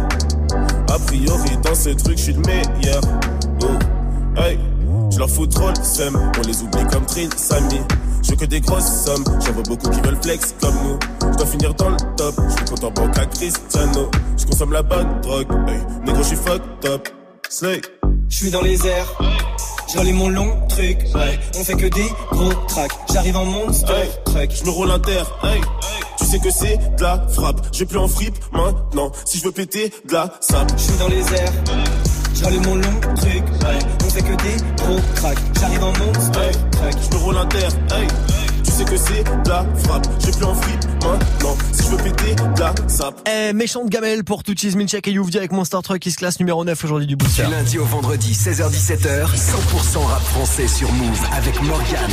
A 0.93 0.99
priori, 0.99 1.57
dans 1.63 1.77
ce 1.77 1.91
truc, 1.91 2.19
je 2.19 2.23
suis 2.25 2.33
le 2.33 2.41
meilleur. 2.41 3.01
Oh. 3.63 4.41
Hey. 4.41 4.59
Je 5.13 5.19
leur 5.19 5.29
fous 5.29 5.47
trop 5.47 5.69
le 5.69 5.85
seum, 5.85 6.19
on 6.39 6.47
les 6.47 6.63
oublie 6.63 6.85
comme 6.91 7.05
Trill, 7.05 7.29
Samy. 7.37 7.81
Je 8.23 8.31
veux 8.31 8.37
que 8.37 8.47
des 8.47 8.61
grosses 8.61 9.05
sommes, 9.05 9.25
j'en 9.45 9.53
vois 9.53 9.63
beaucoup 9.63 9.91
qui 9.91 10.01
veulent 10.01 10.19
flex 10.23 10.55
comme 10.61 10.75
nous. 10.85 10.99
Je 11.33 11.37
dois 11.37 11.47
finir 11.47 11.75
dans 11.75 11.91
le 11.91 11.97
top, 12.17 12.35
je 12.49 12.55
suis 12.55 12.65
content 12.65 12.91
banque 12.91 13.19
à 13.19 13.27
Cristiano. 13.27 14.11
Je 14.39 14.47
consomme 14.47 14.73
la 14.73 14.83
bonne 14.83 15.21
drogue, 15.21 15.49
hey, 15.69 15.81
négro, 16.07 16.23
je 16.23 16.29
suis 16.29 16.37
fucked 16.37 16.87
up. 16.87 17.09
Slay. 17.51 17.83
Je 18.31 18.37
suis 18.37 18.51
dans 18.51 18.63
les 18.63 18.87
airs, 18.87 19.19
j'allume 19.93 20.17
mon 20.17 20.31
long 20.31 20.67
truc 20.69 20.99
ouais. 21.15 21.39
On 21.59 21.65
fait 21.65 21.75
que 21.75 21.87
des 21.87 22.09
gros 22.31 22.55
tracks, 22.67 22.93
j'arrive 23.13 23.37
en 23.37 23.45
monstre 23.45 23.93
Hey, 23.93 24.09
truck 24.25 24.51
je 24.51 24.65
me 24.65 24.71
roule 24.71 24.91
un 24.91 24.99
terre, 24.99 25.31
hey. 25.45 25.61
Tu 26.19 26.25
sais 26.25 26.39
que 26.39 26.51
c'est 26.51 26.79
de 26.97 27.03
la 27.03 27.27
frappe, 27.29 27.61
je 27.75 27.81
vais 27.81 27.85
plus 27.85 27.99
en 27.99 28.09
fripe 28.09 28.39
maintenant. 28.53 29.13
Si 29.27 29.37
je 29.37 29.45
veux 29.45 29.53
péter, 29.53 29.93
de 30.09 30.15
la 30.15 30.33
sable. 30.41 30.71
Je 30.79 30.83
suis 30.83 30.99
dans 30.99 31.09
les 31.09 31.21
airs, 31.35 31.53
j'allume 32.35 32.65
mon 32.65 32.77
long 32.77 33.01
truc. 33.17 33.43
On 34.05 34.11
fait 34.11 34.23
que 34.23 34.43
des 34.43 34.83
gros 34.83 35.01
tracks, 35.17 35.39
j'arrive 35.61 35.85
en 35.85 35.93
monstre 35.99 36.41
je 37.01 37.17
me 37.17 37.23
roule 37.23 37.37
un 37.37 37.47
terre, 37.47 37.71
hey. 37.93 38.09
Sais 38.83 38.91
que 38.91 38.97
c'est 38.97 39.45
de 39.45 39.49
la 39.49 39.65
frappe, 39.85 40.09
je 40.19 40.31
plus 40.33 40.45
en 40.45 40.55
fripe 40.55 40.85
maintenant. 40.95 41.57
Si 41.73 41.85
je 41.85 41.89
veux 41.91 41.97
péter, 41.99 42.35
de 42.35 42.61
la. 42.61 42.75
Eh, 43.27 43.53
méchante 43.53 43.89
gamelle 43.89 44.25
pour 44.25 44.43
Touchis, 44.43 44.77
Milchek 44.77 45.07
et 45.07 45.13
Youvdi 45.13 45.39
avec 45.39 45.53
Monster 45.53 45.79
Truck 45.85 46.01
qui 46.01 46.11
se 46.11 46.17
classe 46.17 46.41
numéro 46.41 46.65
9 46.65 46.85
aujourd'hui 46.85 47.07
du 47.07 47.15
booster. 47.15 47.45
Du 47.45 47.51
lundi 47.51 47.79
au 47.79 47.85
vendredi, 47.85 48.33
16h17h, 48.33 49.27
100% 49.37 49.99
rap 50.05 50.23
français 50.23 50.67
sur 50.67 50.91
Move 50.93 51.21
avec 51.33 51.63
Morgan. 51.63 52.11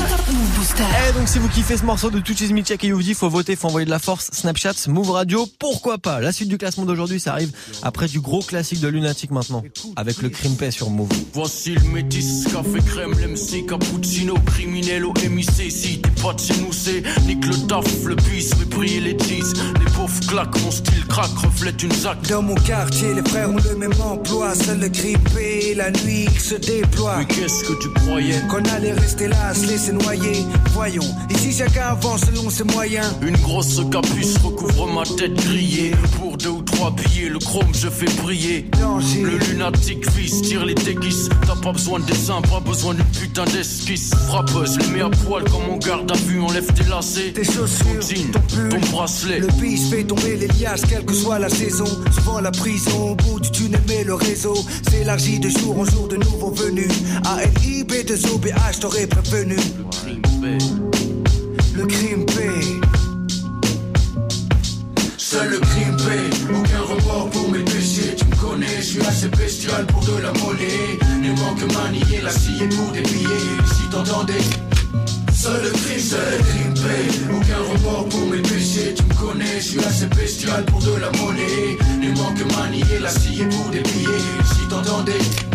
Booster. 0.56 0.84
Eh, 1.10 1.14
donc 1.14 1.28
si 1.28 1.40
vous 1.40 1.48
kiffez 1.50 1.78
ce 1.78 1.86
morceau 1.86 2.12
de 2.12 2.20
Touchis, 2.20 2.54
Milchek 2.54 2.84
et 2.84 2.88
Youvdi, 2.88 3.16
faut 3.16 3.30
voter, 3.30 3.56
faut 3.56 3.68
envoyer 3.68 3.86
de 3.86 3.92
la 3.92 4.00
force, 4.00 4.30
Snapchat, 4.32 4.90
Move 4.90 5.10
Radio, 5.10 5.48
pourquoi 5.60 5.98
pas? 5.98 6.20
La 6.20 6.32
suite 6.32 6.50
du 6.50 6.60
classement 6.60 6.86
d'aujourd'hui, 6.86 7.20
ça 7.20 7.32
arrive 7.32 7.52
après 7.82 8.08
du 8.08 8.20
gros 8.20 8.42
classique 8.42 8.80
de 8.80 8.88
Lunatic 8.88 9.32
maintenant, 9.32 9.64
avec 9.96 10.22
le 10.22 10.30
Crimpé 10.30 10.70
sur 10.70 10.92
Move. 10.92 11.10
Voici 11.34 11.74
le 11.74 11.90
métis, 11.90 12.46
café 12.46 12.80
crème, 12.86 13.14
l'MC, 13.14 13.66
cappuccino, 13.66 14.36
criminel 14.46 15.06
au 15.06 15.14
MIC. 15.14 15.72
Si 15.72 16.00
t'es 16.00 16.22
pas 16.22 16.34
de 16.34 16.40
chez 16.40 16.59
nous, 16.60 16.74
c'est 16.74 17.04
nique 17.26 17.46
le 17.46 17.56
taf, 17.68 17.86
le 18.06 18.16
bis, 18.16 18.52
mais 18.60 18.66
briller 18.66 19.00
les 19.00 19.18
cheese. 19.20 19.54
Les 19.80 19.92
pauvres 19.92 20.20
claquent, 20.28 20.62
mon 20.64 20.72
style 20.72 21.06
craque, 21.08 21.38
reflète 21.44 21.82
une 21.84 21.92
zac. 21.92 22.22
Dans 22.30 22.42
mon 22.42 22.56
quartier, 22.56 23.14
les 23.14 23.28
frères 23.30 23.50
ont 23.50 23.58
le 23.58 23.76
même 23.76 23.94
emploi. 24.02 24.54
Seul 24.56 24.80
le 24.80 24.90
grippé, 24.90 25.74
la 25.76 25.92
nuit 25.92 26.28
il 26.32 26.40
se 26.40 26.56
déploie. 26.56 27.18
Mais 27.18 27.26
qu'est-ce 27.26 27.64
que 27.64 27.74
tu 27.82 27.90
croyais? 27.90 28.42
Qu'on 28.50 28.64
allait 28.76 28.94
rester 28.94 29.28
là, 29.28 29.54
se 29.54 29.68
laisser 29.68 29.92
noyer. 29.92 30.46
Voyons, 30.74 31.04
ici 31.30 31.52
chacun 31.58 31.88
avance 31.90 32.22
selon 32.22 32.50
ses 32.50 32.64
moyens. 32.64 33.08
Une 33.22 33.38
grosse 33.38 33.82
capuce 33.92 34.38
recouvre 34.38 34.88
ma 34.88 35.04
tête 35.04 35.34
grillée. 35.34 35.92
Pour 36.18 36.38
deux 36.38 36.50
ou 36.50 36.62
trois 36.62 36.92
billets, 36.92 37.30
le 37.30 37.40
chrome 37.40 37.74
je 37.74 37.90
fais 37.90 38.10
briller. 38.22 38.70
Danger. 38.80 39.22
Le 39.22 39.38
lunatique 39.38 40.10
vise, 40.12 40.42
tire 40.42 40.66
les 40.66 40.76
déguises. 40.76 41.30
T'as 41.46 41.56
pas 41.56 41.72
besoin 41.72 42.00
de 42.00 42.06
dessin, 42.06 42.42
pas 42.42 42.60
besoin 42.60 42.94
d'une 42.94 43.06
putain 43.06 43.46
d'esquisse. 43.46 44.12
Frappeuse, 44.28 44.78
le 44.78 44.88
mets 44.88 45.02
à 45.02 45.10
poil 45.10 45.44
comme 45.46 45.68
mon 45.68 45.78
garde 45.78 46.12
à 46.12 46.16
vue, 46.16 46.39
enlève 46.42 46.72
tes 46.74 46.84
lacets. 46.84 47.34
Tes 47.34 47.44
chaussures, 47.44 48.00
ton 48.00 48.08
jean, 48.08 48.32
ton 48.32 48.40
pull, 48.42 48.70
ton 48.70 48.92
bracelet. 48.92 49.40
Le 49.40 49.48
bis 49.60 49.90
fait 49.90 50.04
tomber 50.04 50.38
les 50.38 50.48
liasses, 50.48 50.82
quelle 50.88 51.06
que 51.06 51.14
soit 51.14 51.40
la 51.40 51.50
saison. 51.50 51.86
Souvent 52.14 52.40
la 52.40 52.52
prison, 52.52 53.12
au 53.12 53.16
bout 53.16 53.40
du 53.40 53.52
tunnel, 53.52 53.82
mais 53.88 54.04
le 54.04 54.14
réseau 54.14 54.56
s'élargit 54.90 55.40
de 55.40 55.50
jour 55.50 55.80
en 55.80 55.86
jour 55.86 56.08
de 56.08 56.18
nouveaux 56.18 56.52
venus. 56.52 56.92
ALIB 57.26 58.06
de 58.06 58.16
OBH, 58.34 58.80
t'aurais 58.80 59.08
prévenu. 59.08 59.58
Le 61.76 61.86
crime 61.86 62.26
paie. 62.26 62.80
Seul 65.18 65.50
le 65.50 65.60
crime 65.60 65.96
paie, 65.98 66.54
aucun 66.54 66.82
remords 66.82 67.30
pour 67.30 67.52
mes 67.52 67.64
péchés. 67.64 68.16
Tu 68.18 68.26
me 68.26 68.36
connais, 68.36 68.78
je 68.78 68.82
suis 68.82 69.02
assez 69.02 69.28
bestial 69.30 69.86
pour 69.88 70.04
de 70.04 70.22
la 70.22 70.32
monnaie. 70.34 70.98
Ne 71.22 71.30
manque 71.40 71.74
manier 71.74 72.22
la 72.24 72.32
scie 72.32 72.68
pour 72.76 72.92
des 72.92 73.02
billets. 73.02 73.28
Si 73.66 73.90
t'entendais. 73.90 74.79
Seul 75.42 75.64
le 75.64 75.70
crime, 75.70 76.00
seul 76.00 76.20
le 76.38 76.44
crime 76.44 76.74
paie, 76.74 77.34
aucun 77.34 77.72
remords 77.72 78.10
pour 78.10 78.28
mes 78.28 78.42
péchés. 78.42 78.94
Tu 78.94 79.04
me 79.04 79.14
connais, 79.14 79.56
je 79.56 79.70
suis 79.70 79.80
assez 79.80 80.08
bestial 80.08 80.66
pour 80.66 80.82
de 80.82 81.00
la 81.00 81.10
monnaie. 81.12 81.78
Ne 82.02 82.12
manque 82.18 82.58
manier 82.58 83.00
la 83.00 83.08
scie 83.08 83.46
pour 83.50 83.70
des 83.70 83.80
billets. 83.80 84.44
Si 84.44 84.68
t'entendais. 84.68 85.49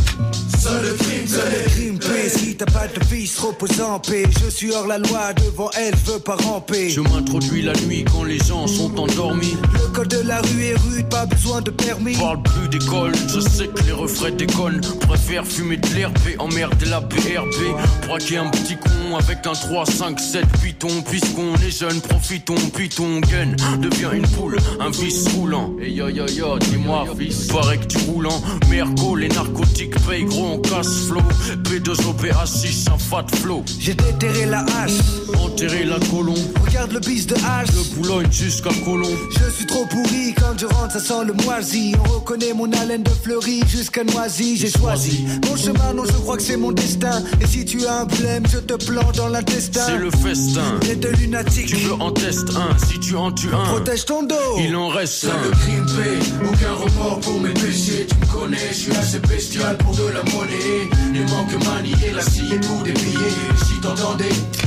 Seul 0.64 0.82
le 0.82 0.94
crime, 0.94 1.26
Seul 1.26 1.52
le 1.52 1.70
crime 1.70 1.98
paie, 1.98 2.30
si 2.30 2.56
t'as 2.56 2.64
pas 2.64 2.86
de 2.86 3.14
vice, 3.14 3.38
repose 3.38 3.78
en 3.82 3.98
paix. 3.98 4.24
Je 4.42 4.48
suis 4.48 4.72
hors 4.72 4.86
la 4.86 4.96
loi, 4.96 5.34
devant 5.34 5.68
elle, 5.76 5.92
je 5.94 6.12
veux 6.12 6.18
pas 6.18 6.36
ramper. 6.36 6.88
Je 6.88 7.02
m'introduis 7.02 7.60
la 7.60 7.74
nuit 7.82 8.02
quand 8.10 8.24
les 8.24 8.38
gens 8.38 8.66
sont 8.66 8.98
endormis. 8.98 9.58
Le 9.74 9.92
code 9.92 10.08
de 10.08 10.26
la 10.26 10.40
rue 10.40 10.64
est 10.64 10.76
rude, 10.88 11.06
pas 11.10 11.26
besoin 11.26 11.60
de 11.60 11.70
permis. 11.70 12.16
Parle 12.16 12.42
plus 12.42 12.68
d'école, 12.70 13.12
je 13.28 13.40
sais 13.40 13.68
que 13.68 13.82
les 13.82 13.92
refrains 13.92 14.30
déconnent. 14.30 14.80
Préfère 15.06 15.46
fumer 15.46 15.76
de 15.76 15.86
l'herbe 15.94 16.16
et 16.26 16.40
emmerder 16.40 16.86
la 16.86 17.00
BRB. 17.00 18.06
Braquer 18.06 18.38
un 18.38 18.48
petit 18.48 18.76
con 18.76 19.16
avec 19.18 19.46
un 19.46 19.52
3, 19.52 19.84
5, 19.84 20.18
7 20.18 20.46
python. 20.62 21.02
Puisqu'on 21.10 21.54
est 21.56 21.78
jeune, 21.78 22.00
profitons, 22.00 22.54
puis 22.72 22.88
ton 22.88 23.20
gun 23.20 23.54
devient 23.82 24.16
une 24.16 24.26
poule, 24.28 24.56
un 24.80 24.88
vice 24.88 25.28
roulant. 25.34 25.76
Et 25.78 25.90
yo 25.90 26.08
yo 26.08 26.26
yo, 26.26 26.58
dis-moi, 26.58 27.04
fils, 27.18 27.48
paraît 27.48 27.76
que 27.76 27.84
tu 27.84 27.98
roulant. 28.06 28.40
Merco, 28.70 29.14
les 29.14 29.28
narcotiques 29.28 30.00
payent 30.06 30.24
gros, 30.24 30.53
on 30.54 30.60
casse 30.60 31.08
flow. 31.08 31.20
P2OPH, 31.64 32.46
6 32.46 32.88
un 32.88 32.98
fat 32.98 33.26
flow. 33.36 33.64
J'ai 33.78 33.94
déterré 33.94 34.46
la 34.46 34.60
hache. 34.60 35.00
Enterré 35.42 35.84
la 35.84 35.98
colombe. 36.10 36.53
Le 36.92 37.00
bis 37.00 37.26
de 37.26 37.34
hache. 37.34 37.70
De 37.70 37.94
Boulogne 37.96 38.30
jusqu'à 38.30 38.70
Colombe. 38.84 39.16
Je 39.30 39.50
suis 39.50 39.66
trop 39.66 39.86
pourri 39.86 40.34
quand 40.36 40.56
je 40.58 40.66
rentre, 40.66 40.92
ça 40.92 41.00
sent 41.00 41.24
le 41.26 41.32
moisi. 41.44 41.94
On 41.98 42.12
reconnaît 42.12 42.52
mon 42.52 42.70
haleine 42.72 43.02
de 43.02 43.10
fleurie 43.10 43.62
jusqu'à 43.66 44.04
noisy. 44.04 44.56
J'ai 44.56 44.70
choisi 44.70 45.24
mon 45.48 45.56
chemin, 45.56 45.94
non, 45.94 46.04
je 46.04 46.12
crois 46.12 46.36
que 46.36 46.42
c'est 46.42 46.56
mon 46.56 46.72
destin. 46.72 47.22
Et 47.40 47.46
si 47.46 47.64
tu 47.64 47.84
as 47.86 48.00
un 48.00 48.06
problème, 48.06 48.44
je 48.52 48.58
te 48.58 48.74
plante 48.84 49.16
dans 49.16 49.28
l'intestin. 49.28 49.86
C'est 49.86 49.98
le 49.98 50.10
festin. 50.10 50.78
Les 50.86 50.94
deux 50.94 51.12
lunatiques. 51.12 51.66
Tu 51.66 51.76
veux 51.76 51.94
en 51.94 52.12
test 52.12 52.48
un, 52.50 52.76
si 52.86 53.00
tu 53.00 53.16
en 53.16 53.32
tues 53.32 53.54
un. 53.54 53.64
Protège 53.64 54.04
ton 54.04 54.22
dos. 54.22 54.34
Il 54.58 54.76
en 54.76 54.88
reste 54.88 55.24
un. 55.24 55.42
le 55.42 55.50
crime 55.50 55.86
paie, 55.86 56.46
aucun 56.46 56.72
remords 56.74 57.20
pour 57.20 57.40
mes 57.40 57.54
péchés. 57.54 58.06
Tu 58.08 58.14
me 58.16 58.40
connais, 58.40 58.68
je 58.68 58.74
suis 58.74 58.92
assez 58.92 59.18
bestial 59.20 59.76
pour 59.78 59.96
de 59.96 60.06
la 60.08 60.22
monnaie. 60.24 60.90
Il 61.14 61.22
manque 61.22 61.64
manier 61.64 62.12
la 62.14 62.22
scie 62.22 62.58
pour 62.62 62.82
des 62.82 62.92
billets. 62.92 63.64
Si 63.66 63.80
t'entendais. 63.80 64.63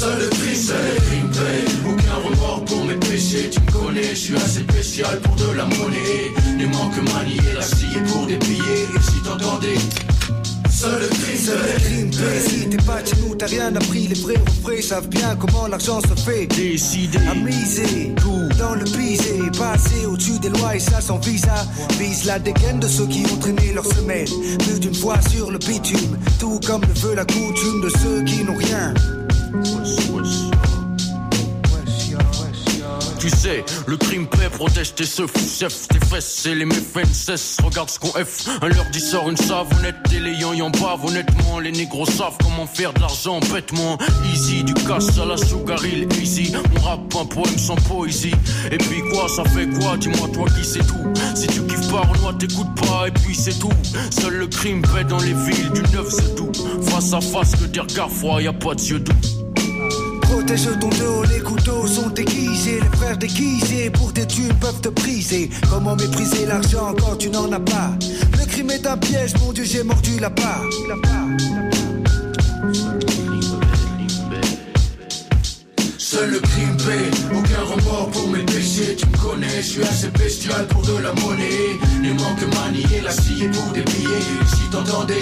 Seul 0.00 0.18
le 0.18 0.28
crime, 0.30 0.54
seul 0.54 0.76
le 0.94 1.00
crime 1.02 1.30
paie, 1.30 1.90
aucun 1.90 2.26
remords 2.26 2.64
pour 2.64 2.84
mes 2.86 2.94
péchés. 2.94 3.50
Tu 3.50 3.60
me 3.60 3.70
connais, 3.70 4.02
je 4.02 4.14
suis 4.14 4.34
assez 4.34 4.60
spécial 4.60 5.20
pour 5.20 5.36
de 5.36 5.52
la 5.54 5.66
monnaie. 5.66 6.32
Il 6.58 6.68
manque 6.70 6.96
manier 7.12 7.52
la 7.54 7.60
scie 7.60 8.00
pour 8.06 8.26
des 8.26 8.38
billets. 8.38 8.86
Si 9.02 9.20
t'entendais. 9.22 9.76
Seul 10.70 11.02
le 11.02 11.06
crime, 11.06 11.36
Seul 11.36 11.58
le 11.58 11.80
crime 11.80 12.10
paie. 12.12 12.40
Si 12.48 12.68
t'es 12.70 12.76
pas 12.78 13.04
chez 13.04 13.16
nous, 13.20 13.34
t'as 13.34 13.44
rien 13.44 13.76
appris. 13.76 14.08
Les 14.08 14.14
vrais 14.14 14.38
refrains 14.38 14.80
savent 14.80 15.08
bien 15.08 15.36
comment 15.36 15.66
l'argent 15.66 16.00
se 16.00 16.18
fait. 16.18 16.46
Décidé. 16.46 17.18
À 17.30 17.34
miser, 17.34 18.14
tout 18.22 18.48
dans 18.58 18.76
le 18.76 18.84
pisé. 18.84 19.36
Passer 19.58 20.06
au-dessus 20.06 20.38
des 20.38 20.48
lois 20.48 20.76
et 20.76 20.80
ça 20.80 21.02
sans 21.02 21.18
visa. 21.18 21.66
Vise 21.98 22.24
la 22.24 22.38
dégaine 22.38 22.80
de 22.80 22.88
ceux 22.88 23.06
qui 23.06 23.22
ont 23.30 23.36
traîné 23.36 23.74
leur 23.74 23.84
semelle. 23.84 24.30
Plus 24.60 24.80
d'une 24.80 24.94
fois 24.94 25.20
sur 25.28 25.50
le 25.50 25.58
bitume. 25.58 26.16
Tout 26.38 26.58
comme 26.66 26.80
le 26.80 27.00
veut 27.00 27.14
la 27.14 27.26
coutume 27.26 27.82
de 27.82 27.90
ceux 28.02 28.24
qui 28.24 28.42
n'ont 28.44 28.56
rien. 28.56 28.94
Tu 33.18 33.28
sais, 33.28 33.64
le 33.86 33.96
crime 33.98 34.26
paie, 34.26 34.48
protège 34.48 34.94
tes 34.94 35.04
seufs, 35.04 35.30
chef, 35.58 35.88
tes 35.88 35.98
fesses 35.98 36.46
et 36.46 36.54
les 36.54 36.64
méfaits 36.64 37.06
cessent. 37.12 37.58
Regarde 37.62 37.90
ce 37.90 37.98
qu'on 37.98 38.08
F, 38.08 38.48
un 38.62 38.68
leur 38.68 38.86
dit 38.92 39.00
sort 39.00 39.28
une 39.28 39.36
savonnette 39.36 39.96
et 40.14 40.20
les 40.20 40.32
yan 40.34 40.54
yan 40.54 40.70
bavent. 40.70 41.04
Honnêtement, 41.04 41.58
les 41.58 41.70
négros 41.70 42.06
savent 42.06 42.38
comment 42.42 42.66
faire 42.66 42.94
de 42.94 43.00
l'argent 43.00 43.40
bêtement. 43.52 43.98
Easy, 44.32 44.64
du 44.64 44.72
cash 44.72 45.18
à 45.20 45.26
la 45.26 45.36
sugar 45.36 45.84
hill, 45.84 46.08
easy. 46.20 46.50
Mon 46.74 46.80
rap, 46.80 47.00
un 47.20 47.26
poème 47.26 47.58
sans 47.58 47.76
poésie. 47.76 48.34
Et 48.70 48.78
puis 48.78 49.02
quoi, 49.12 49.28
ça 49.28 49.44
fait 49.44 49.68
quoi? 49.68 49.98
Dis-moi, 49.98 50.28
toi 50.32 50.46
qui 50.56 50.64
sais 50.64 50.80
tout. 50.80 51.12
Si 51.34 51.46
tu 51.46 51.60
Renoir, 51.98 52.38
t'écoutes 52.38 52.74
pas, 52.76 53.08
et 53.08 53.10
puis 53.10 53.34
c'est 53.34 53.58
tout. 53.58 53.72
Seul 54.10 54.34
le 54.34 54.46
crime 54.46 54.82
paie 54.82 55.04
dans 55.04 55.18
les 55.18 55.34
villes, 55.34 55.70
du 55.72 55.82
neuf 55.94 56.08
c'est 56.10 56.34
tout. 56.36 56.50
Face 56.82 57.12
à 57.12 57.20
face, 57.20 57.56
que 57.56 57.64
des 57.64 57.80
regards 57.80 58.10
froids, 58.10 58.40
y 58.40 58.46
a 58.46 58.52
pas 58.52 58.74
de 58.74 58.80
yeux 58.80 59.00
doux. 59.00 59.12
Protège 60.22 60.68
ton 60.80 60.88
dos, 60.88 61.24
les 61.28 61.40
couteaux 61.40 61.86
sont 61.86 62.14
aiguisés, 62.14 62.80
les 62.80 62.96
frères 62.96 63.18
déguisés 63.18 63.90
pour 63.90 64.12
tes 64.12 64.26
thunes 64.26 64.54
peuvent 64.60 64.80
te 64.80 64.88
briser. 64.88 65.50
Comment 65.68 65.96
mépriser 65.96 66.46
l'argent 66.46 66.94
quand 66.98 67.16
tu 67.16 67.28
n'en 67.30 67.50
as 67.50 67.60
pas? 67.60 67.90
Le 68.38 68.46
crime 68.46 68.70
est 68.70 68.86
un 68.86 68.96
piège, 68.96 69.34
mon 69.40 69.52
Dieu, 69.52 69.64
j'ai 69.64 69.82
mordu 69.82 70.18
la 70.20 70.30
part. 70.30 70.62
Seul 75.98 76.30
le 76.30 76.38
crime 76.40 76.76
paie, 76.76 77.10
aucun 77.36 77.74
remords 77.74 78.10
pour 78.10 78.28
mes 78.28 78.42
Tu 78.80 79.06
me 79.06 79.16
connais, 79.18 79.56
je 79.58 79.66
suis 79.66 79.82
assez 79.82 80.08
bestial 80.08 80.66
pour 80.68 80.80
de 80.82 80.96
la 81.02 81.12
monnaie. 81.12 81.78
Il 82.02 82.14
manque 82.14 82.40
manier 82.54 83.00
la 83.04 83.10
scie 83.10 83.46
pour 83.52 83.72
des 83.72 83.82
billets. 83.82 84.24
Si 84.46 84.70
t'entendais. 84.70 85.20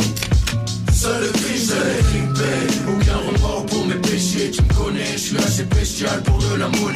Seul 0.93 1.23
le 1.23 1.29
crime, 1.29 1.57
seul 1.57 1.77
le 1.79 2.93
aucun 2.93 3.17
remords 3.17 3.67
pour 3.67 3.85
mes 3.87 3.97
péchés. 3.97 4.51
Tu 4.53 4.63
me 4.63 4.75
connais, 4.75 5.13
je 5.13 5.19
suis 5.19 5.39
assez 5.39 5.65
bestial 5.65 6.23
pour 6.23 6.39
de 6.39 6.55
la 6.57 6.69
monnaie. 6.69 6.88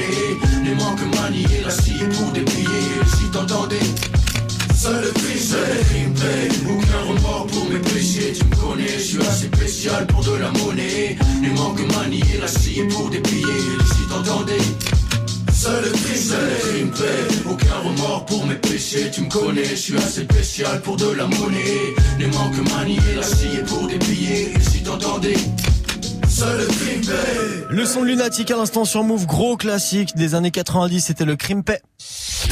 Le 27.69 27.85
son 27.85 28.03
lunatique 28.03 28.51
à 28.51 28.57
l'instant 28.57 28.85
sur 28.85 29.05
Move, 29.05 29.27
gros 29.27 29.57
classique 29.57 30.15
des 30.17 30.35
années 30.35 30.51
90, 30.51 31.01
c'était 31.01 31.25
le 31.25 31.37
Crime 31.37 31.63
Pay. 31.63 31.79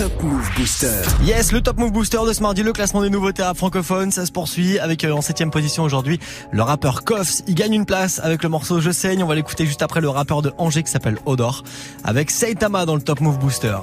Top 0.01 0.23
Move 0.23 0.51
Booster. 0.57 1.03
Yes, 1.25 1.53
le 1.53 1.61
Top 1.61 1.77
Move 1.77 1.93
Booster 1.93 2.21
de 2.27 2.33
ce 2.33 2.41
mardi, 2.41 2.63
le 2.63 2.73
classement 2.73 3.03
des 3.03 3.11
nouveautés 3.11 3.43
rap 3.43 3.59
francophones, 3.59 4.11
ça 4.11 4.25
se 4.25 4.33
poursuit 4.33 4.79
avec 4.79 5.05
euh, 5.05 5.13
en 5.13 5.21
septième 5.21 5.51
position 5.51 5.83
aujourd'hui 5.83 6.19
le 6.53 6.63
rappeur 6.63 7.05
Koffs. 7.05 7.43
Il 7.47 7.55
gagne 7.55 7.75
une 7.75 7.85
place 7.85 8.19
avec 8.19 8.43
le 8.43 8.49
morceau 8.49 8.81
Je 8.81 8.93
saigne. 8.93 9.23
On 9.23 9.27
va 9.27 9.35
l'écouter 9.35 9.67
juste 9.67 9.83
après 9.83 10.01
le 10.01 10.09
rappeur 10.09 10.41
de 10.41 10.55
Angers 10.57 10.85
qui 10.85 10.91
s'appelle 10.91 11.19
Odor 11.27 11.65
avec 12.03 12.31
Saitama 12.31 12.87
dans 12.87 12.95
le 12.95 13.03
Top 13.03 13.21
Move 13.21 13.39
Booster. 13.39 13.77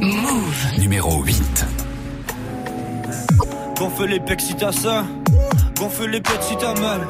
Move. 0.00 0.78
Numéro 0.78 1.22
8. 1.22 1.66
Gonfle 3.78 4.06
les 4.06 4.20
pecs 4.20 4.40
si 4.40 4.54
t'as 4.54 4.72
ça. 4.72 5.04
Gonfle 5.78 6.08
les 6.08 6.22
pecs 6.22 6.42
si 6.42 6.56
t'as 6.56 6.72
mal. 6.80 7.02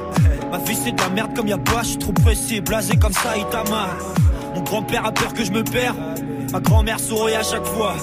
Ma 0.51 0.59
vie 0.59 0.75
c'est 0.75 0.91
de 0.91 1.01
la 1.01 1.09
merde 1.09 1.37
comme 1.37 1.47
y'a 1.47 1.57
pas, 1.57 1.85
je 1.85 1.91
suis 1.91 1.99
trop 1.99 2.13
pressé, 2.13 2.61
blasé 2.61 2.97
comme 2.97 3.13
ça, 3.13 3.37
il 3.37 3.47
t'a 3.47 3.63
mal. 3.71 3.91
Mon 4.57 4.63
grand-père 4.63 5.07
a 5.07 5.13
peur 5.13 5.33
que 5.33 5.45
je 5.45 5.53
me 5.53 5.63
perds. 5.63 5.95
Ma 6.53 6.61
grand-mère 6.61 7.01
sourit 7.01 7.35
à 7.35 7.43
chaque 7.43 7.65
fois. 7.65 7.97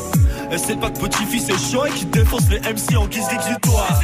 Elle 0.51 0.57
sait 0.57 0.75
pas 0.75 0.89
que 0.89 0.99
petit-fils 0.99 1.49
est 1.49 1.57
chiant 1.69 1.85
et 1.85 1.91
qui 1.91 2.05
défonce 2.05 2.49
les 2.49 2.59
MC 2.59 2.97
en 2.97 3.05
guise 3.05 3.27
d'exutoire. 3.27 4.01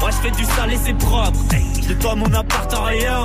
Moi 0.00 0.10
je 0.10 0.16
fais 0.16 0.30
du 0.32 0.44
sale 0.44 0.72
et 0.72 0.78
c'est 0.84 0.98
propre. 0.98 1.38
Je 1.80 1.88
nettoie 1.88 2.16
mon 2.16 2.32
appart 2.34 2.74
en 2.74 2.82
rien. 2.82 3.24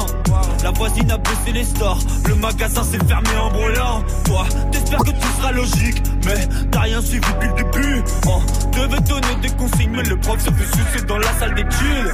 La 0.64 0.70
voisine 0.70 1.10
a 1.10 1.18
baissé 1.18 1.52
les 1.52 1.64
stores. 1.64 1.98
Le 2.28 2.36
magasin 2.36 2.84
s'est 2.84 3.04
fermé 3.08 3.30
en 3.42 3.50
brûlant. 3.50 4.04
Toi, 4.26 4.46
t'espères 4.72 5.00
que 5.00 5.10
tout 5.10 5.38
sera 5.40 5.52
logique. 5.52 6.04
Mais 6.26 6.48
t'as 6.70 6.82
rien 6.82 7.02
suivi 7.02 7.26
depuis 7.34 7.48
le 7.48 7.56
début. 7.56 8.04
On 8.28 8.70
devait 8.78 9.02
donner 9.02 9.36
des 9.42 9.50
consignes, 9.50 9.94
mais 9.96 10.04
le 10.04 10.20
prof 10.20 10.40
se 10.40 10.52
fait 10.52 10.78
sucer 10.78 11.06
dans 11.08 11.18
la 11.18 11.34
salle 11.40 11.56
d'études. 11.56 12.14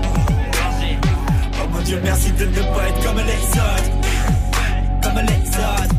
Dieu, 1.83 1.99
merci 2.03 2.31
de 2.31 2.45
ne 2.45 2.61
pas 2.61 2.87
être 2.89 3.03
comme 3.03 3.17
les 3.17 3.43
autres. 3.59 3.91
Comme 5.01 5.19
les 5.19 5.49
autres. 5.49 5.95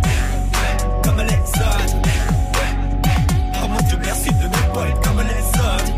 Comme 1.03 1.21
les 1.21 1.35
autres. 1.35 1.97
Oh 3.63 3.69
mon 3.69 3.81
Dieu, 3.89 3.99
merci 4.03 4.29
de 4.31 4.45
ne 4.45 4.75
pas 4.75 4.89
être 4.89 5.01
comme 5.01 5.21
les 5.21 5.45
autres. 5.61 5.93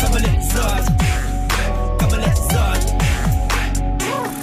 Comme 0.00 0.18
les 0.18 0.46
autres. 0.56 0.92
Comme 1.98 2.18
les 2.20 2.40
autres. 2.56 2.94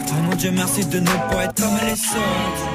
Oh 0.10 0.22
mon 0.24 0.36
Dieu, 0.36 0.52
merci 0.52 0.86
de 0.86 1.00
ne 1.00 1.06
pas 1.06 1.44
être 1.46 1.56
comme 1.56 1.78
les 1.86 1.94
autres. 1.94 2.75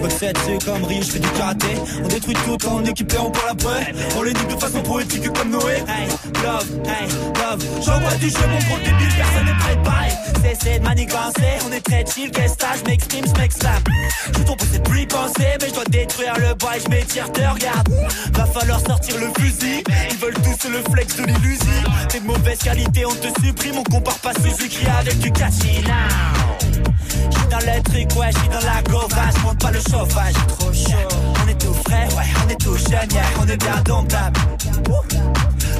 Boxette, 0.00 0.38
c'est 0.44 0.64
comme 0.64 0.84
Rio, 0.84 1.02
je 1.02 1.10
fais 1.10 1.18
du 1.18 1.28
karaté. 1.30 1.66
On 2.02 2.08
détruit 2.08 2.34
tout 2.34 2.56
et 2.56 3.18
on 3.18 3.30
prend 3.30 3.46
la 3.46 3.54
paix. 3.54 3.92
On 4.16 4.22
les 4.22 4.32
de 4.32 4.60
façon 4.60 4.82
poétique 4.82 5.32
comme 5.32 5.50
Noé. 5.50 5.82
Hey, 5.88 6.08
love, 6.42 6.68
hey, 6.84 7.08
love, 7.08 7.64
J'envoie 7.84 8.14
du 8.16 8.28
jeu, 8.28 8.46
mon 8.50 8.58
gros 8.58 8.78
débile, 8.78 9.14
personne 9.16 9.46
n'est 9.46 9.58
préparé. 9.58 10.08
Cessez 10.42 10.78
de 10.78 10.84
manigancer, 10.84 11.58
on 11.66 11.72
est 11.72 11.80
très 11.80 12.04
chill, 12.04 12.30
qu'est-ce 12.30 12.56
que 12.56 12.66
je 12.78 12.90
m'exprime, 12.90 13.24
je 13.26 13.40
m'exclame. 13.40 13.82
Je 14.26 14.42
tombe 14.42 14.58
pour 14.58 14.68
cette 14.70 14.82
pluie 14.84 15.06
penser, 15.06 15.56
mais 15.60 15.68
je 15.68 15.74
dois 15.74 15.84
détruire 15.84 16.34
le 16.38 16.54
bois 16.54 16.72
je 16.82 16.88
m'étire, 16.90 17.32
te 17.32 17.40
regarde. 17.40 17.88
Va 18.34 18.46
falloir 18.46 18.80
sortir 18.80 19.16
le 19.18 19.28
fusil, 19.40 19.82
ils 20.10 20.16
veulent 20.18 20.34
tous 20.34 20.68
le 20.68 20.82
flex 20.92 21.16
de 21.16 21.24
l'illusion. 21.24 21.90
T'es 22.08 22.20
de 22.20 22.26
mauvaise 22.26 22.58
qualité, 22.58 23.06
on 23.06 23.14
te 23.14 23.28
supprime, 23.42 23.78
on 23.78 23.84
compare 23.84 24.18
pas 24.18 24.32
Suzuki 24.34 24.86
avec 24.86 25.18
du 25.18 25.30
now. 25.30 26.83
J'suis 27.30 27.48
dans 27.48 27.58
le 27.58 27.82
truc, 27.82 28.18
ouais, 28.18 28.30
j'suis 28.32 28.48
dans 28.48 28.66
la 28.66 28.82
gova, 28.82 29.30
j'monte 29.36 29.58
pas 29.58 29.70
le 29.70 29.80
chauffage, 29.80 30.34
trop 30.58 30.72
chaud. 30.72 31.08
On 31.44 31.48
est 31.48 31.58
tout 31.58 31.74
frais, 31.86 32.08
ouais, 32.16 32.24
on 32.44 32.50
est 32.50 32.60
tout 32.60 32.76
jeune, 32.76 33.10
yeah, 33.12 33.24
on 33.40 33.48
est 33.48 33.56
bien 33.56 33.82
domptable. 33.84 34.40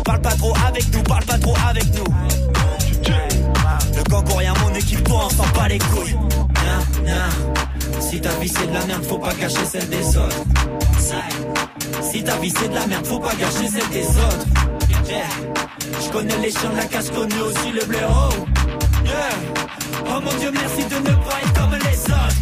Parle 0.05 0.21
pas 0.21 0.35
trop 0.35 0.55
avec 0.69 0.95
nous, 0.95 1.03
parle 1.03 1.25
pas 1.25 1.39
trop 1.39 1.55
avec 1.69 1.85
nous. 1.95 2.05
Le 3.97 4.03
gang 4.11 4.25
rien, 4.37 4.55
mon 4.63 4.75
équipe, 4.75 5.05
toi, 5.05 5.27
on 5.27 5.31
s'en 5.31 5.47
bat 5.59 5.69
les 5.69 5.79
couilles. 5.79 6.17
Si 8.01 8.21
ta 8.21 8.29
vie 8.41 8.49
c'est 8.49 8.67
de 8.67 8.75
la 8.75 8.85
merde, 8.87 9.05
faut 9.05 9.19
pas 9.19 9.35
gâcher 9.35 9.65
celle 9.65 9.89
des 9.89 10.17
autres. 10.17 10.45
Si 12.03 12.23
ta 12.23 12.37
vie 12.37 12.53
c'est 12.57 12.69
de 12.69 12.75
la 12.75 12.87
merde, 12.87 13.07
faut 13.07 13.19
pas 13.19 13.35
gâcher 13.35 13.69
celle 13.69 13.89
des 13.91 14.07
autres. 14.07 14.47
Yeah. 15.09 15.25
Je 16.01 16.11
connais 16.11 16.39
les 16.39 16.51
chiens 16.51 16.71
de 16.71 16.77
la 16.77 16.85
casse, 16.85 17.11
connais 17.11 17.41
aussi 17.41 17.73
le 17.73 17.85
blaireau. 17.85 18.31
Oh 20.17 20.21
mon 20.21 20.33
dieu, 20.39 20.49
merci 20.53 20.85
de 20.85 20.95
ne 20.95 21.15
pas 21.17 21.41
être 21.43 21.53
comme 21.55 21.73
les 21.73 21.99
autres. 22.13 22.39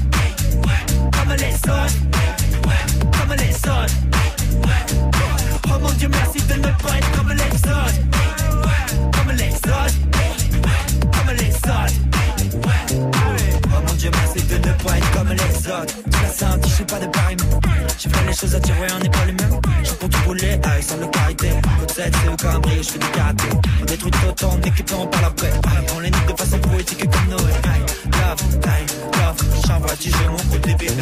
Comme 1.10 1.32
les 1.38 1.54
autres. 1.54 1.96
Comme 3.18 3.34
les 3.38 3.54
autres. 3.70 3.94
Oh 5.68 5.78
mon 5.80 5.90
dieu, 5.92 6.08
merci 6.10 6.46
de 6.46 6.52
ne 6.52 6.68
pas 6.68 6.98
être 6.98 7.10
comme 7.12 7.32
les 7.32 7.54
autres. 7.70 7.96
Comme 9.16 9.34
les 9.34 9.54
autres. 9.54 9.96
Comme 11.16 11.34
les 11.34 11.54
autres. 11.54 11.94
Oh 12.94 13.80
mon 13.88 13.94
dieu, 13.94 14.10
merci 14.12 14.46
de 14.46 14.56
ne 14.58 14.72
pas 14.74 14.98
être 14.98 15.10
comme 15.12 15.32
les 15.32 15.68
autres. 15.70 15.94
L'as 16.22 16.28
senti, 16.28 16.68
je 16.68 16.74
sais 16.74 16.84
pas 16.84 16.98
de 16.98 17.06
pareil. 17.06 17.36
J'ai 17.98 18.10
fait 18.10 18.26
les 18.26 18.34
choses 18.34 18.54
à 18.54 18.58
ouais, 18.58 18.92
on 18.94 18.98
n'est 18.98 19.08
pas 19.08 19.24
les 19.24 19.32
mêmes. 19.32 19.60
Je 19.82 19.92
pour 19.92 20.10
tout 20.10 20.18
rouler, 20.26 20.60
avec 20.62 20.82
sans 20.82 20.98
le 20.98 21.06
carité. 21.06 21.48
7, 21.94 22.14
c'est 22.22 22.28
au 22.28 22.36
cambré, 22.36 22.82
je 22.82 22.90
fais 22.90 22.98
du 22.98 23.06
karaté. 23.08 23.48
On 23.80 23.84
détruit 23.86 24.10
tout 24.10 24.28
autant, 24.28 24.58
on 24.58 24.66
équipe, 24.66 24.92
on 24.94 25.06
parle 25.06 25.24
après. 25.24 25.50
On 25.96 26.00
les 26.00 26.10
nique 26.10 26.26
de 26.26 26.32
façon 26.52 26.68
poétique 26.68 27.10
comme 27.10 27.30
Noé. 27.30 27.52
Aïe, 27.64 27.80
love, 28.04 28.58
aïe, 28.64 28.86
love. 29.02 29.66
J'envoie 29.66 29.96
du 29.96 30.10
jeu, 30.10 30.28
mon 30.28 30.36
gros 30.36 30.58
débile, 30.58 30.92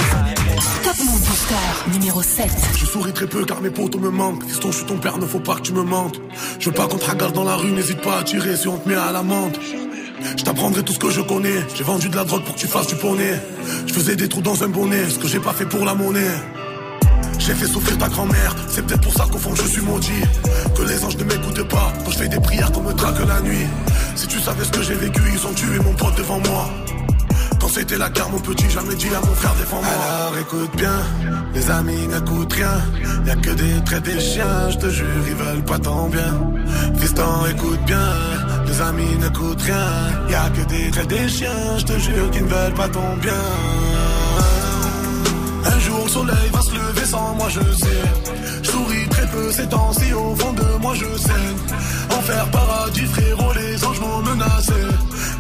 Top 0.85 0.99
Move 0.99 1.21
Booster 1.21 1.93
numéro 1.93 2.23
7. 2.23 2.51
Je 2.79 2.87
souris 2.87 3.13
très 3.13 3.27
peu 3.27 3.45
car 3.45 3.61
mes 3.61 3.71
potos 3.71 4.01
me 4.01 4.11
manquent. 4.11 4.45
Fiston, 4.45 4.71
je 4.73 4.79
suis 4.79 4.87
ton 4.87 4.99
père, 4.99 5.19
ne 5.19 5.27
faut 5.27 5.41
pas 5.41 5.57
que 5.57 5.63
tu 5.63 5.73
me 5.73 5.83
mentes. 5.83 6.21
Je 6.59 6.67
veux 6.67 6.75
pas 6.75 6.87
qu'on 6.87 6.99
te 6.99 7.11
regarde 7.11 7.35
dans 7.35 7.45
la 7.45 7.57
rue, 7.57 7.71
n'hésite 7.73 8.01
pas 8.01 8.19
à 8.19 8.23
tirer 8.23 8.57
si 8.57 8.69
on 8.69 8.79
te 8.79 8.89
met 8.89 8.97
à 8.97 9.13
l'amende. 9.13 9.57
Je 10.37 10.45
t'apprendrai 10.45 10.83
tout 10.83 10.93
ce 10.93 10.99
que 10.99 11.11
je 11.11 11.23
connais. 11.23 11.65
J'ai 11.75 11.85
vendu 11.85 12.09
de 12.09 12.17
la 12.17 12.25
drogue 12.25 12.45
pour 12.45 12.55
que 12.55 12.61
tu 12.61 12.67
fasses 12.67 12.87
du 12.87 12.95
poney. 12.95 13.41
Je 13.87 13.93
faisais 13.93 14.17
des 14.17 14.29
trous 14.29 14.43
dans 14.43 14.63
un 14.63 14.69
bonnet, 14.69 15.09
ce 15.09 15.19
que 15.19 15.27
j'ai 15.27 15.41
pas 15.41 15.53
fait 15.53 15.67
pour 15.67 15.85
la 15.85 15.95
monnaie. 15.95 16.31
J'ai 17.51 17.57
fait 17.57 17.67
souffrir 17.67 17.99
ta 17.99 18.09
grand-mère, 18.09 18.55
c'est 18.69 18.87
peut-être 18.87 19.01
pour 19.01 19.13
ça 19.13 19.25
qu'au 19.25 19.39
fond 19.39 19.53
je 19.57 19.63
suis 19.63 19.81
maudit. 19.83 20.23
Que 20.77 20.83
les 20.83 21.05
anges 21.05 21.17
ne 21.17 21.25
m'écoutent 21.25 21.69
pas 21.69 21.93
quand 22.05 22.13
je 22.13 22.19
fais 22.19 22.29
des 22.29 22.39
prières 22.39 22.71
qu'on 22.71 22.83
me 22.83 22.93
traque 22.93 23.19
la 23.27 23.41
nuit. 23.41 23.67
Si 24.15 24.29
tu 24.29 24.39
savais 24.39 24.63
ce 24.63 24.71
que 24.71 24.83
j'ai 24.83 24.95
vécu, 24.95 25.21
ils 25.35 25.45
ont 25.45 25.53
tué 25.53 25.77
mon 25.85 25.93
pote 25.95 26.17
devant 26.17 26.39
moi. 26.39 26.71
Quand 27.61 27.67
c'était 27.67 27.99
la 27.99 28.09
guerre, 28.09 28.29
mon 28.29 28.39
petit, 28.39 28.71
jamais 28.71 28.95
dit 28.95 29.09
à 29.09 29.19
mon 29.27 29.35
frère 29.35 29.53
défends-moi. 29.57 29.93
Alors 29.93 30.39
écoute 30.39 30.77
bien, 30.77 31.01
les 31.53 31.71
amis 31.73 32.07
n'écoutent 32.07 32.53
rien. 32.53 32.83
Y'a 33.27 33.35
que 33.35 33.51
des 33.51 33.85
traits 33.85 34.05
des 34.05 34.21
chiens, 34.21 34.71
je 34.71 34.77
te 34.77 34.89
jure, 34.89 35.07
ils 35.27 35.35
veulent 35.35 35.65
pas 35.65 35.79
ton 35.81 36.09
bien. 36.09 36.53
Fiston, 36.99 37.47
écoute 37.51 37.81
bien, 37.85 38.13
les 38.65 38.81
amis 38.81 39.17
n'écoutent 39.21 39.63
rien. 39.63 39.87
Y'a 40.31 40.51
que 40.51 40.69
des 40.69 40.91
traits 40.93 41.09
des 41.09 41.29
chiens, 41.29 41.79
je 41.79 41.85
te 41.85 41.99
jure, 41.99 42.31
qu'ils 42.31 42.45
ne 42.45 42.49
veulent 42.49 42.75
pas 42.75 42.89
ton 42.89 43.17
bien. 43.21 43.35
Un 45.65 45.79
jour 45.79 46.05
le 46.05 46.11
soleil 46.11 46.51
va 46.53 46.63
se 46.63 46.73
lever 46.73 47.07
sans 47.07 47.35
moi 47.35 47.49
je 47.49 47.61
sais. 47.61 48.03
Je 48.63 48.71
souris 48.71 49.09
très 49.11 49.27
peu 49.27 49.51
ces 49.53 49.67
temps-ci 49.69 50.13
au 50.13 50.35
fond 50.37 50.53
de 50.53 50.79
moi 50.81 50.95
je 50.95 51.19
saigne. 51.19 51.61
Enfer 52.17 52.47
paradis 52.51 53.07
frérot 53.07 53.53
les 53.55 53.85
anges 53.85 54.01
m'ont 54.01 54.23
menacé. 54.23 54.81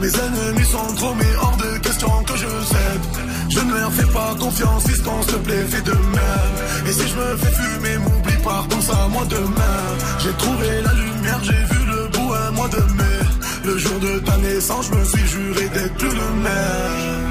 Mes 0.00 0.08
ennemis 0.08 0.66
sont 0.66 0.94
trop 0.96 1.14
mais 1.14 1.36
hors 1.42 1.56
de 1.56 1.78
question 1.78 2.10
que 2.24 2.36
je 2.36 2.46
cède. 2.72 3.04
Je 3.48 3.60
ne 3.60 3.72
leur 3.74 3.92
fais 3.92 4.12
pas 4.12 4.34
confiance 4.38 4.84
si 4.84 4.94
s'il 4.94 5.02
te 5.02 5.36
plaît 5.36 5.64
fais 5.68 5.82
de 5.82 5.92
même. 5.92 6.54
Et 6.86 6.92
si 6.92 7.08
je 7.08 7.16
me 7.16 7.36
fais 7.36 7.52
fumer 7.52 7.98
m'oublie 7.98 8.42
pas 8.44 8.64
pense 8.68 8.90
à 8.90 9.08
moi 9.08 9.24
demain. 9.28 9.82
J'ai 10.18 10.32
trouvé 10.32 10.68
la 10.82 10.92
lumière 10.92 11.40
j'ai 11.42 11.64
vu 11.74 11.86
le 11.86 12.08
bout 12.08 12.32
un 12.34 12.50
mois 12.52 12.68
de 12.68 12.82
mai. 12.98 13.20
Le 13.64 13.78
jour 13.78 13.98
de 14.00 14.18
ta 14.20 14.36
naissance 14.36 14.86
je 14.90 14.96
me 14.96 15.04
suis 15.04 15.26
juré 15.26 15.68
d'être 15.68 15.94
plus 15.94 16.08
le 16.08 16.42
même 16.42 17.30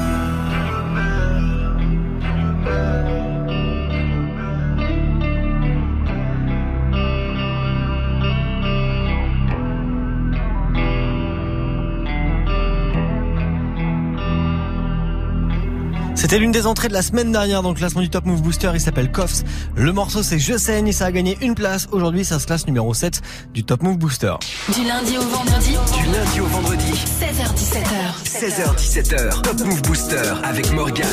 C'était 16.31 16.43
l'une 16.43 16.53
des 16.53 16.65
entrées 16.65 16.87
de 16.87 16.93
la 16.93 17.01
semaine 17.01 17.33
dernière 17.33 17.61
dans 17.61 17.71
le 17.71 17.75
classement 17.75 17.99
du 17.99 18.09
Top 18.09 18.23
Move 18.25 18.41
Booster. 18.41 18.71
Il 18.73 18.79
s'appelle 18.79 19.11
Koffs. 19.11 19.43
Le 19.75 19.91
morceau 19.91 20.23
c'est 20.23 20.39
Je 20.39 20.57
saigne 20.57 20.87
et 20.87 20.93
ça 20.93 21.07
a 21.07 21.11
gagné 21.11 21.37
une 21.41 21.55
place. 21.55 21.89
Aujourd'hui, 21.91 22.23
ça 22.23 22.39
se 22.39 22.47
classe 22.47 22.65
numéro 22.67 22.93
7 22.93 23.21
du 23.53 23.65
Top 23.65 23.83
Move 23.83 23.97
Booster. 23.97 24.35
Du 24.73 24.81
lundi 24.85 25.17
au 25.17 25.23
vendredi. 25.23 25.71
Du 25.71 26.05
lundi 26.05 26.39
au 26.39 26.45
vendredi. 26.45 26.93
16h17h. 27.19 28.23
16h17h. 28.23 29.41
Top 29.41 29.59
Move 29.59 29.81
Booster 29.81 30.31
avec 30.41 30.71
Morgan. 30.71 31.05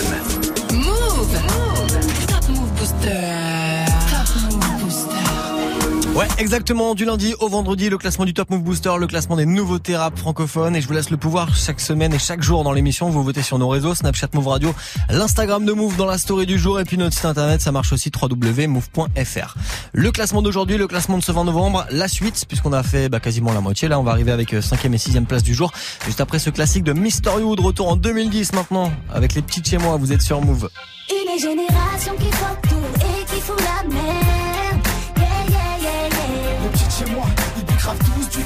Move. 0.73 1.68
Ouais, 6.19 6.27
exactement. 6.39 6.97
Du 6.97 7.05
lundi 7.05 7.33
au 7.39 7.49
vendredi, 7.49 7.89
le 7.89 7.97
classement 7.97 8.25
du 8.25 8.35
Top 8.35 8.51
Move 8.51 8.63
Booster, 8.63 8.91
le 8.99 9.07
classement 9.07 9.37
des 9.37 9.47
nouveautés 9.47 9.97
rap 9.97 10.19
francophones. 10.19 10.75
Et 10.75 10.81
je 10.81 10.89
vous 10.89 10.93
laisse 10.95 11.11
le 11.11 11.17
pouvoir 11.17 11.55
chaque 11.55 11.79
semaine 11.79 12.13
et 12.13 12.19
chaque 12.19 12.43
jour 12.43 12.65
dans 12.65 12.73
l'émission. 12.73 13.09
Vous 13.09 13.23
votez 13.23 13.41
sur 13.41 13.57
nos 13.61 13.69
réseaux, 13.69 13.95
Snapchat 13.95 14.27
Move 14.35 14.49
Radio, 14.49 14.75
l'Instagram 15.11 15.65
de 15.65 15.71
Move 15.71 15.97
dans 15.97 16.07
la 16.07 16.19
story 16.19 16.45
du 16.45 16.59
jour 16.59 16.81
et 16.81 16.85
puis 16.85 16.99
notre 16.99 17.15
site 17.15 17.25
internet. 17.25 17.61
Ça 17.61 17.71
marche 17.71 17.93
aussi 17.93 18.11
www.move.fr. 18.11 19.55
Le 19.93 20.11
classement 20.11 20.43
d'aujourd'hui, 20.43 20.77
le 20.77 20.89
classement 20.89 21.19
de 21.19 21.23
ce 21.23 21.31
20 21.31 21.45
novembre, 21.45 21.87
la 21.93 22.09
suite, 22.09 22.47
puisqu'on 22.49 22.73
a 22.73 22.83
fait 22.83 23.09
bah, 23.09 23.21
quasiment 23.21 23.53
la 23.53 23.61
moitié. 23.61 23.87
Là, 23.87 24.01
on 24.01 24.03
va 24.03 24.11
arriver 24.11 24.33
avec 24.33 24.57
5 24.61 24.85
et 24.87 24.99
6 24.99 25.21
place 25.21 25.45
du 25.45 25.55
jour. 25.55 25.71
Juste 26.05 26.21
après 26.21 26.41
ce 26.41 26.51
classique 26.51 26.83
de 26.83 26.95
Mystery 26.95 27.45
Wood, 27.45 27.61
retour 27.61 27.93
en 27.93 27.95
2010 27.95 28.55
maintenant, 28.55 28.91
avec 29.15 29.37
les 29.37 29.43
petites 29.43 29.69
chez 29.69 29.79
moi. 29.79 29.97
Vous 29.99 30.13
êtes 30.13 30.23
sur 30.23 30.41
Move. 30.41 30.69
Les 31.11 31.39
générations 31.39 32.17
qui 32.17 32.31
tout 32.69 33.05
et 33.05 33.25
qui 33.25 33.41
font 33.41 33.55
la 33.55 33.95
merde. 33.95 34.28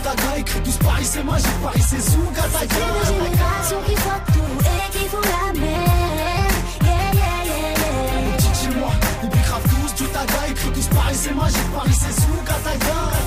Taga, 0.03 0.39
écrit 0.39 0.61
tous 0.63 0.77
Paris 0.79 1.05
c'est 1.05 1.25
magique, 1.25 1.63
Paris 1.63 1.83
c'est 1.89 2.01
Zouga, 2.01 2.43
C'est 2.53 2.69
les 2.71 3.07
générations 3.07 3.83
qui 3.87 3.97
font 3.97 4.21
tout 4.33 4.55
et 4.61 4.99
qui 4.99 5.05
font 5.09 5.21
la 5.21 5.53
merde. 5.59 6.53
Yeah, 6.83 6.93
yeah, 7.15 7.45
yeah, 7.45 7.71
yeah. 7.79 8.37
Petites 8.37 8.57
chez 8.63 8.79
moi, 8.79 8.91
ils 9.23 9.29
bicravent 9.29 9.63
tous 9.63 9.95
du 10.03 10.11
taga, 10.11 10.49
écrit 10.51 10.71
tous 10.73 10.89
Paris 10.89 11.15
c'est 11.15 11.35
magique, 11.35 11.73
Paris 11.75 11.97
c'est 11.99 12.15
taga. 12.15 12.22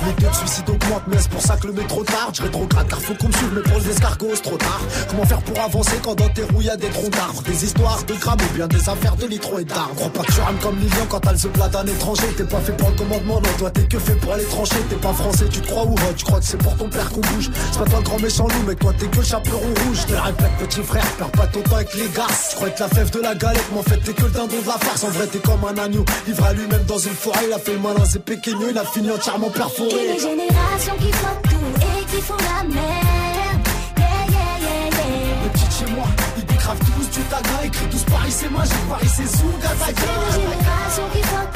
Les 0.06 0.12
taux 0.12 0.30
de 0.30 0.34
suicide 0.34 0.70
augmentent, 0.70 1.02
mais 1.08 1.16
c'est 1.18 1.30
pour 1.30 1.42
ça 1.42 1.56
que 1.56 1.66
le 1.66 1.72
métro 1.72 2.04
tarde. 2.04 2.34
Je 2.34 2.42
rétrograde 2.42 2.86
car 2.88 3.00
faut 3.00 3.14
qu'on 3.14 3.28
me 3.28 3.32
suive, 3.32 3.52
mais 3.54 3.62
pour 3.62 3.78
les 3.78 3.90
escargots, 3.90 4.30
c'est 4.34 4.42
trop 4.42 4.56
tard. 4.56 4.80
Comment 5.08 5.24
faire 5.24 5.42
pour 5.42 5.58
avancer 5.60 5.96
quand 6.02 6.14
dans 6.14 6.28
tes 6.28 6.42
roues 6.44 6.62
y 6.62 6.70
a 6.70 6.76
des 6.76 6.88
troncs 6.88 7.10
d'arbres? 7.10 7.42
Des 7.42 7.64
histoires 7.64 8.02
de 8.04 8.14
grammes 8.14 8.38
ou 8.40 8.54
bien 8.54 8.66
des 8.66 8.88
affaires 8.88 9.16
de 9.16 9.26
litron 9.26 9.58
et 9.58 9.64
d'arbres. 9.64 9.94
Crois 9.96 10.10
pas 10.10 10.22
que 10.22 10.32
tu 10.32 10.40
rames 10.40 10.58
comme 10.62 10.78
Lilian 10.78 11.06
quand 11.08 11.20
elle 11.28 11.38
se 11.38 11.48
plate 11.48 11.72
d'un 11.72 11.86
étranger. 11.86 12.26
T'es 12.36 12.44
pas 12.44 12.60
fait 12.60 12.72
pour 12.72 12.90
le 12.90 12.96
commandement, 12.96 13.34
non, 13.34 13.48
toi 13.58 13.70
t'es 13.70 13.82
que 13.82 13.98
fait 13.98 14.14
pour 14.14 14.32
aller 14.32 14.44
trancher. 14.44 14.76
T'es 14.88 14.96
pas 14.96 15.12
français, 15.12 15.46
tu 15.50 15.60
te 15.60 15.66
crois 15.66 15.84
ou 15.84 15.94
Tu 16.16 16.24
crois 16.24 16.38
que 16.38 16.46
c'est 16.46 16.58
pour 16.58 16.76
ton 16.76 16.88
père 16.88 17.10
qu'on 17.10 17.20
bouge 17.20 17.50
C'est 17.72 17.78
pas 17.78 17.84
toi 17.84 17.98
le 17.98 18.04
grand 18.04 18.20
méchant 18.20 18.46
loup, 18.46 18.64
mais 18.66 18.74
toi 18.74 18.92
t'es 18.98 19.06
que 19.06 19.16
le 19.16 19.22
chaperon 19.22 19.58
rouge. 19.58 20.06
Te 20.06 20.14
répète, 20.14 20.56
petit 20.60 20.82
frère, 20.82 21.06
perds 21.18 21.30
pas 21.32 21.46
ton 21.48 21.60
temps 21.62 21.76
avec 21.76 21.94
les 21.94 22.08
gars. 22.08 22.26
Tu 22.50 22.56
crois 22.56 22.68
être 22.68 22.80
la 22.80 22.88
fève 22.88 23.10
de 23.10 23.20
la 23.20 23.34
galette, 23.34 23.66
mais 23.72 23.80
en 23.80 23.82
fait 23.82 23.98
t'es 23.98 24.12
que 24.12 24.22
le 24.22 24.30
dindon 24.30 24.60
de 24.62 24.66
la 24.66 24.78
farce. 24.78 25.04
En 25.04 25.10
vrai, 25.10 25.26
t'es 25.26 25.38
comme 25.38 25.64
un 25.64 25.76
agneau, 25.76 26.04
livré 26.26 26.48
à 26.48 26.52
lui-même 26.52 26.84
dans 26.84 26.98
une 26.98 27.14
forêt. 27.14 27.44
Il 27.48 27.52
a 27.52 27.58
fait 27.58 27.72
le 27.72 27.80
malin, 27.80 28.04
c'est 28.04 28.22
il 28.68 28.78
a 28.78 28.84
fini 28.84 29.10
entièrement 29.10 29.25
Et 29.28 29.50
perforé. 29.50 29.90
les 29.90 30.18
générations 30.20 30.94
qui 31.00 31.10
font 31.12 31.36
tout 31.42 31.82
et 31.82 32.04
qui 32.04 32.22
font 32.22 32.36
la 32.36 32.62
merde. 32.62 33.66
Yeah, 33.98 34.06
yeah, 34.30 34.58
yeah, 34.60 34.86
yeah. 34.86 35.42
Les 35.42 35.48
petites 35.50 35.72
chez 35.72 35.90
moi, 35.92 36.04
ils 36.36 36.44
bicravent 36.46 36.78
tous 36.78 37.10
du 37.10 37.22
taga, 37.24 37.64
écrit 37.64 37.86
tous 37.90 38.04
Paris 38.04 38.30
c'est 38.30 38.50
magique, 38.50 38.88
Paris 38.88 39.08
c'est 39.16 39.26
Zouga, 39.26 39.68
C'est 39.80 39.86
les 39.88 39.94
taga. 39.94 40.12
générations 40.32 41.08
qui 41.12 41.22
font 41.22 41.55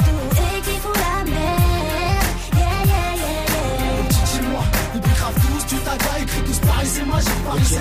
bicravent 5.81 6.43
tous 6.45 6.59
Paris 6.59 6.87
c'est 6.87 7.05
magique, 7.05 7.43
Paris 7.45 7.61
c'est 7.65 7.75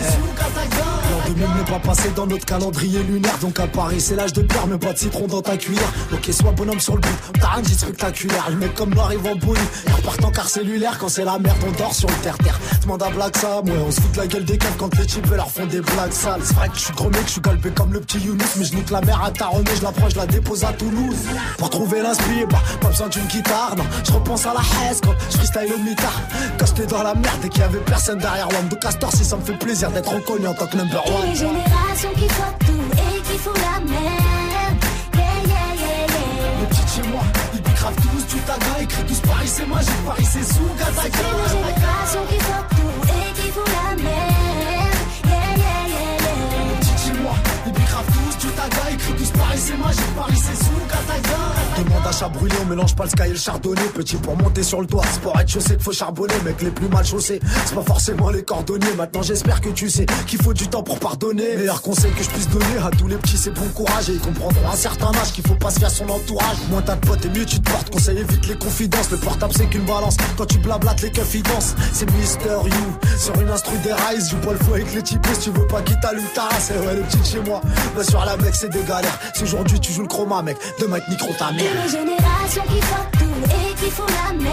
taga. 0.54 0.84
L'an 1.10 1.34
2000 1.34 1.48
n'est 1.56 1.70
pas 1.70 1.78
passé 1.78 2.10
dans 2.14 2.26
notre 2.26 2.44
calendrier 2.44 3.02
lunaire. 3.02 3.38
Donc 3.40 3.58
à 3.60 3.66
Paris 3.66 4.00
c'est 4.00 4.16
l'âge 4.16 4.32
de 4.32 4.42
pierre 4.42 4.66
mais 4.66 4.78
pas 4.78 4.92
de 4.92 4.98
citron 4.98 5.26
dans 5.26 5.42
ta 5.42 5.56
cuillère. 5.56 5.92
Ok 6.12 6.30
sois 6.32 6.52
bonhomme 6.52 6.80
sur 6.80 6.94
le 6.94 7.00
bout, 7.00 7.08
t'as 7.40 7.48
rien 7.48 7.62
dit 7.62 7.74
spectaculaire 7.74 8.46
Le 8.50 8.56
mec 8.56 8.74
comme 8.74 8.94
nous 8.94 9.00
arrive 9.00 9.26
en 9.26 9.36
bouille 9.36 9.58
et 9.86 9.92
repart 9.92 10.24
en 10.24 10.30
car 10.30 10.48
cellulaire 10.48 10.98
Quand 10.98 11.08
c'est 11.08 11.24
la 11.24 11.38
merde 11.38 11.58
on 11.66 11.72
dort 11.78 11.94
sur 11.94 12.08
le 12.08 12.14
terre-terre. 12.16 12.58
Demande 12.82 13.02
à 13.02 13.10
Black 13.10 13.36
Sam, 13.36 13.64
ouais 13.66 13.74
on 13.86 13.90
se 13.90 14.00
fout 14.00 14.12
de 14.12 14.18
la 14.18 14.26
gueule 14.26 14.44
des 14.44 14.58
caves 14.58 14.76
Quand 14.78 14.96
les 14.98 15.06
types 15.06 15.30
leur 15.30 15.50
font 15.50 15.66
des 15.66 15.80
blagues 15.80 16.12
sales 16.12 16.40
C'est 16.44 16.54
vrai 16.54 16.68
que 16.68 16.76
je 16.76 16.80
suis 16.80 16.94
gros 16.94 17.10
mec, 17.10 17.22
je 17.26 17.32
suis 17.32 17.40
galbé 17.40 17.70
comme 17.70 17.92
le 17.92 18.00
petit 18.00 18.18
Younous 18.18 18.44
Mais 18.56 18.64
je 18.64 18.74
nique 18.74 18.90
la 18.90 19.00
mer 19.02 19.22
à 19.22 19.30
Taronnet, 19.30 19.76
je 19.76 19.82
l'approche, 19.82 20.12
je 20.14 20.18
la 20.18 20.26
dépose 20.26 20.64
à 20.64 20.72
Toulouse. 20.72 21.16
Pour 21.58 21.70
trouver 21.70 22.02
l'inspire, 22.02 22.46
bah 22.48 22.62
pas 22.80 22.88
besoin 22.88 23.08
d'une 23.08 23.26
guitare 23.26 23.74
Non, 23.76 23.84
je 24.04 24.12
repense 24.12 24.46
à 24.46 24.54
la 24.54 24.60
haise 24.88 25.00
quand 25.02 25.12
je 25.30 25.36
freestyle 25.36 25.72
au 25.74 25.78
mitard. 25.78 26.20
Quand 26.58 26.66
j'étais 26.66 26.86
dans 26.86 27.02
la 27.02 27.14
merde 27.14 27.44
et 27.44 27.48
qu'il 27.48 27.60
y 27.60 27.64
avait 27.64 27.78
personne 27.90 28.18
derrière 28.18 28.48
Wam 28.52 28.68
de 28.68 28.76
Castor 28.76 29.10
si 29.12 29.24
ça 29.24 29.36
me 29.36 29.42
fait 29.42 29.58
plaisir 29.58 29.90
d'être 29.90 30.12
reconnu 30.14 30.46
en 30.46 30.54
tant 30.54 30.66
que 30.66 30.76
number 30.76 31.04
one 31.06 31.26
les 31.28 31.34
générations 31.34 32.12
qui 32.14 32.28
font 32.28 32.54
tout 32.60 32.86
et 32.94 33.20
qui 33.22 33.36
font 33.38 33.50
la 33.52 33.80
merde. 33.80 34.78
Yeah, 35.14 35.22
yeah, 35.50 35.74
yeah, 35.74 36.06
yeah. 36.06 36.60
Les 36.60 36.66
petites 36.66 36.88
chez 36.94 37.02
moi, 37.10 37.22
ils 37.52 37.60
bicravent 37.60 37.96
tous 37.96 38.26
du 38.34 38.40
taga, 38.42 38.82
écrit 38.82 39.04
tous 39.08 39.20
Paris 39.28 39.48
c'est 39.48 39.66
magique, 39.66 40.04
Paris 40.06 40.24
c'est 40.30 40.44
C'est 40.44 40.60
les 40.60 40.94
taga. 40.94 41.18
générations 41.50 42.24
qui 42.30 42.38
font 42.38 42.64
tout 42.70 42.94
et 43.10 43.32
qui 43.34 43.48
font 43.50 43.68
la 43.74 43.96
merde. 43.96 44.98
Yeah, 45.26 45.34
yeah, 45.34 45.82
yeah, 45.90 46.14
yeah. 46.22 46.70
Les 46.70 46.76
petites 46.78 47.00
chez 47.04 47.20
moi, 47.20 47.34
ils 47.66 47.72
bicravent 47.72 48.06
tous 48.06 48.46
du 48.46 48.52
taga, 48.54 48.90
écrit 48.94 49.14
tous 49.14 49.30
Paris 49.36 49.49
c'est 49.60 49.76
magique, 49.76 50.14
Paris 50.16 50.34
c'est 50.36 50.58
taga. 50.88 51.82
Demande 51.82 52.06
à 52.06 52.12
chat 52.12 52.28
brûlé, 52.28 52.54
on 52.62 52.66
mélange 52.66 52.94
pas 52.94 53.04
le 53.04 53.10
sky 53.10 53.22
et 53.26 53.28
le 53.30 53.36
chardonnay. 53.36 53.82
Petit 53.94 54.16
pour 54.16 54.36
monter 54.36 54.62
sur 54.62 54.80
le 54.80 54.86
toit, 54.86 55.02
c'est 55.12 55.20
pour 55.20 55.38
être 55.38 55.48
chaussé 55.48 55.74
qu'il 55.74 55.82
faut 55.82 55.92
charbonner. 55.92 56.34
Mec, 56.44 56.60
les 56.62 56.70
plus 56.70 56.88
mal 56.88 57.04
chaussés, 57.04 57.40
c'est 57.66 57.74
pas 57.74 57.82
forcément 57.82 58.30
les 58.30 58.42
cordonniers. 58.42 58.94
Maintenant, 58.96 59.22
j'espère 59.22 59.60
que 59.60 59.68
tu 59.70 59.88
sais 59.88 60.06
qu'il 60.26 60.42
faut 60.42 60.52
du 60.52 60.68
temps 60.68 60.82
pour 60.82 60.98
pardonner. 60.98 61.56
Meilleur 61.56 61.82
conseil 61.82 62.12
que 62.12 62.22
je 62.22 62.28
puisse 62.30 62.48
donner 62.48 62.78
à 62.84 62.90
tous 62.90 63.08
les 63.08 63.16
petits, 63.16 63.36
c'est 63.36 63.50
bon 63.50 63.66
courage. 63.74 64.10
Et 64.10 64.14
ils 64.14 64.20
comprendront 64.20 64.68
à 64.68 64.72
un 64.72 64.76
certain 64.76 65.10
âge 65.10 65.32
qu'il 65.32 65.46
faut 65.46 65.54
pas 65.54 65.70
se 65.70 65.84
à 65.84 65.88
son 65.88 66.08
entourage. 66.08 66.56
Moins 66.70 66.82
t'as 66.82 66.96
de 66.96 67.06
potes 67.06 67.24
et 67.24 67.28
mieux 67.28 67.46
tu 67.46 67.60
te 67.60 67.70
portes. 67.70 67.90
Conseil 67.90 68.18
évite 68.18 68.46
les 68.48 68.58
confidences. 68.58 69.10
Le 69.10 69.16
portable, 69.18 69.52
c'est 69.56 69.66
qu'une 69.66 69.84
balance. 69.84 70.16
Quand 70.36 70.46
tu 70.46 70.58
blablates, 70.58 71.02
les 71.02 71.10
dansent. 71.10 71.74
C'est 71.92 72.10
Mister 72.12 72.48
You 72.64 73.18
sur 73.18 73.40
une 73.40 73.48
instru 73.50 73.76
des 73.78 73.92
rise. 73.92 74.34
Bois 74.42 74.52
le 74.52 74.58
fou 74.58 74.74
avec 74.74 74.92
les 74.94 75.02
types 75.02 75.26
si 75.34 75.50
tu 75.50 75.58
veux 75.58 75.66
pas 75.66 75.82
qu'il 75.82 75.98
t'allume 76.00 76.24
ta 76.34 76.44
race. 76.44 76.70
Et 76.70 76.86
ouais, 76.86 76.94
les 76.94 77.02
petites 77.02 77.26
chez 77.26 77.40
moi, 77.40 77.60
bah, 77.96 78.04
sur 78.04 78.24
la 78.24 78.36
mec, 78.36 78.54
c'est 78.54 78.68
des 78.68 78.82
galères. 78.82 79.18
Aujourd'hui 79.50 79.80
tu 79.80 79.92
joues 79.92 80.02
le 80.02 80.08
chroma, 80.08 80.42
mec, 80.42 80.56
demain 80.78 80.96
être 80.98 81.08
micro 81.08 81.32
ta 81.34 81.50
mère. 81.52 81.64
Et 81.64 81.82
les 81.84 81.88
générations 81.90 82.62
qui 82.68 82.80
font 82.82 83.06
tout 83.18 83.40
et 83.50 83.74
qui 83.74 83.90
font 83.90 84.04
la 84.06 84.32
merde. 84.32 84.50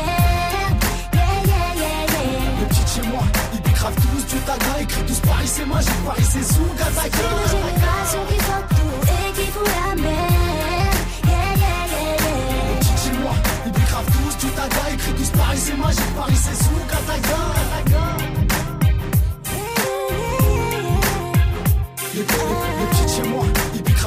Yeah, 1.14 1.22
yeah, 1.46 1.54
yeah, 1.76 2.06
yeah. 2.08 2.60
Les 2.60 2.66
petites 2.66 2.90
chez 2.90 3.08
moi, 3.10 3.22
ils 3.54 3.62
bicravent 3.62 3.96
tous 3.96 4.26
du 4.36 4.40
taga, 4.42 4.82
écrit 4.82 5.04
tous 5.04 5.20
Paris 5.20 5.48
c'est 5.48 5.66
magique, 5.66 6.04
Paris 6.06 6.24
c'est 6.24 6.42
C'est 6.44 6.60
les 6.60 6.96
taga. 6.96 7.30
générations 7.52 8.26
qui 8.30 8.40
font 8.40 8.64
tout 8.70 8.98
et 9.14 9.32
qui 9.34 9.46
font 9.52 9.68
la 9.78 9.96
merde. 10.02 10.98
Yeah, 11.26 11.34
yeah, 11.62 11.84
yeah, 11.94 12.16
yeah. 12.18 12.70
Les 12.70 12.80
petites 12.80 13.00
chez 13.04 13.14
moi, 13.22 13.34
ils 13.68 13.72
bicravent 13.72 14.06
tous 14.06 14.46
du 14.46 14.52
taga, 14.54 14.84
écrit 14.94 15.14
tous 15.14 15.30
Paris 15.38 15.60
c'est 15.64 15.78
magique, 15.78 16.16
Paris 16.18 16.36
c'est 16.44 16.58
Zouga, 16.64 17.00
taga. 17.06 17.38
Les, 22.14 22.22
les- 22.22 22.26
les 22.26 22.88
petites 22.90 23.16
chez 23.16 23.30
moi, 23.30 23.44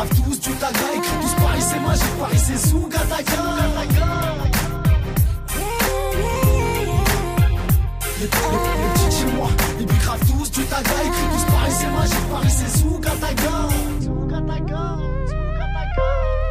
bicravent 0.02 0.22
tous 0.24 0.40
du 0.40 0.50
taga, 0.56 0.78
écrit 0.96 1.16
tous 1.20 1.34
Paris 1.42 1.60
c'est 1.68 1.80
magique, 1.80 2.18
Paris 2.18 2.38
c'est 2.38 2.68
Zouga, 2.68 2.98
taga. 3.00 3.42
Les, 8.18 8.24
les- 8.24 8.30
les 8.30 8.90
petites 8.94 9.12
chez 9.18 9.36
moi, 9.36 9.48
ils 9.78 9.86
bicravent 9.86 10.18
tous 10.20 10.50
du 10.50 10.64
taga, 10.64 10.90
écrit 11.04 11.26
tous 11.34 11.52
Paris 11.52 11.72
c'est 11.78 11.90
magique, 11.90 12.28
Paris 12.30 12.48
c'est 12.50 12.78
Zouga, 12.78 13.10
taga. 13.20 13.69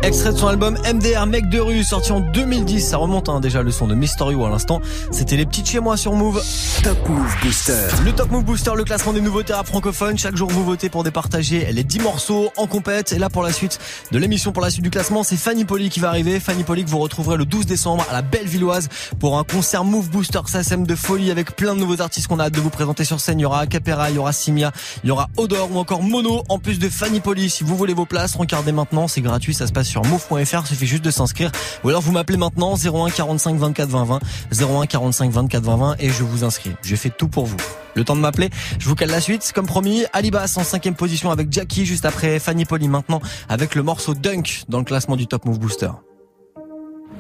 Extrait 0.02 0.32
de 0.32 0.38
son 0.38 0.48
album 0.48 0.78
MDR 0.78 1.26
Mec 1.26 1.50
de 1.50 1.60
rue 1.60 1.84
sorti 1.84 2.14
en 2.14 2.22
2010. 2.22 2.80
Ça 2.80 2.96
remonte 2.96 3.28
hein, 3.28 3.42
déjà 3.42 3.64
le 3.64 3.70
son 3.70 3.86
de 3.86 3.96
Mystery 3.96 4.34
à 4.34 4.50
l'instant. 4.50 4.80
C'était 5.12 5.36
les 5.36 5.46
petites 5.46 5.70
chez 5.70 5.82
moi 5.82 5.98
sur 5.98 6.14
Move. 6.14 6.42
Top 6.84 7.10
Move 7.10 7.36
Booster. 7.44 7.88
Le 8.06 8.14
Top 8.14 8.32
Move 8.32 8.46
Booster, 8.46 8.72
le 8.78 8.86
classement 8.86 9.12
des 9.12 9.20
nouveautés 9.20 9.52
rap 9.52 9.68
francophones. 9.68 10.18
Chaque 10.18 10.38
jour 10.38 10.50
vous 10.50 10.64
votez 10.64 10.88
pour 10.90 11.04
départager 11.04 11.68
les 11.74 11.84
10 11.84 12.00
morceaux 12.00 12.50
en 12.56 12.66
compète. 12.66 13.12
Et 13.12 13.20
là 13.20 13.30
pour 13.30 13.44
la 13.44 13.52
suite 13.52 13.78
de 14.12 14.18
l'émission, 14.18 14.54
pour 14.54 14.64
la 14.64 14.70
suite 14.70 14.84
du 14.84 14.90
classement, 14.90 15.24
c'est 15.24 15.36
Fanny 15.36 15.66
Poli 15.66 15.90
qui 15.90 16.00
va 16.00 16.08
arriver. 16.08 16.40
Fanny 16.40 16.64
Poli 16.64 16.86
que 16.86 16.90
vous 16.90 17.00
retrouverez 17.00 17.36
le 17.36 17.44
12 17.44 17.66
décembre 17.66 18.06
à 18.10 18.14
la 18.14 18.22
Bellevilloise 18.22 18.88
pour 19.20 19.38
un 19.38 19.44
concert 19.44 19.84
Move 19.84 20.10
Booster 20.10 20.40
SASM 20.46 20.88
de 20.88 20.96
folie 20.96 21.30
avec 21.30 21.58
plein 21.58 21.76
de 21.76 21.80
nouveaux 21.82 22.00
artistes 22.00 22.28
qu'on 22.28 22.40
a 22.40 22.46
hâte 22.46 22.54
de 22.54 22.62
vous 22.62 22.70
présenter 22.70 23.04
sur 23.04 23.20
scène. 23.20 23.40
Il 23.40 23.44
y 23.44 23.46
aura 23.46 23.68
Capera, 23.68 24.10
il 24.10 24.16
y 24.16 24.20
aura 24.20 24.32
Simia, 24.32 24.72
il 25.04 25.10
y 25.10 25.12
aura 25.12 25.28
Odor 25.36 25.70
ou 25.74 25.78
encore 25.78 26.04
Mono 26.04 26.44
en 26.48 26.58
plus 26.58 26.80
de 26.80 26.88
Fanny 26.88 27.20
Poli. 27.20 27.50
Si 27.50 27.66
vous 27.66 27.76
voulez 27.76 27.94
vos 27.94 28.06
places, 28.06 28.38
regardez 28.38 28.72
maintenant, 28.72 29.10
c'est 29.10 29.22
gratuit, 29.22 29.54
ça 29.54 29.68
se 29.68 29.74
passe 29.74 29.89
sur 29.90 30.06
move.fr, 30.06 30.36
il 30.36 30.68
suffit 30.68 30.86
juste 30.86 31.04
de 31.04 31.12
s'inscrire. 31.12 31.52
Ou 31.84 31.90
alors 31.90 32.02
vous 32.02 32.12
m'appelez 32.12 32.38
maintenant 32.38 32.76
01 32.76 33.10
45 33.10 33.58
24 33.58 33.90
20 33.90 34.04
20, 34.06 34.20
01 34.62 34.86
45 34.86 35.32
24 35.32 35.64
20 35.64 35.76
20 35.76 35.96
et 36.00 36.10
je 36.10 36.24
vous 36.24 36.44
inscris. 36.44 36.72
J'ai 36.84 36.96
fait 36.96 37.10
tout 37.10 37.28
pour 37.28 37.46
vous. 37.46 37.58
Le 37.96 38.04
temps 38.04 38.16
de 38.16 38.22
m'appeler, 38.22 38.52
je 38.78 38.88
vous 38.88 38.96
cale 38.96 39.10
la 39.10 39.20
suite, 39.20 39.52
comme 39.54 39.66
promis. 39.66 40.06
Alibas 40.14 40.56
en 40.58 40.64
cinquième 40.64 40.96
position 40.96 41.32
avec 41.32 41.52
Jackie, 41.52 41.86
juste 41.86 42.06
après 42.06 42.40
Fanny 42.40 42.66
Poli 42.66 42.88
maintenant 42.88 43.20
avec 43.50 43.74
le 43.74 43.82
morceau 43.82 44.14
Dunk 44.14 44.64
dans 44.70 44.78
le 44.78 44.84
classement 44.84 45.16
du 45.16 45.26
Top 45.26 45.46
Move 45.46 45.60
Booster. 45.60 45.90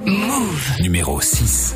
Move. 0.05 0.71
Numéro 0.79 1.19
6. 1.19 1.75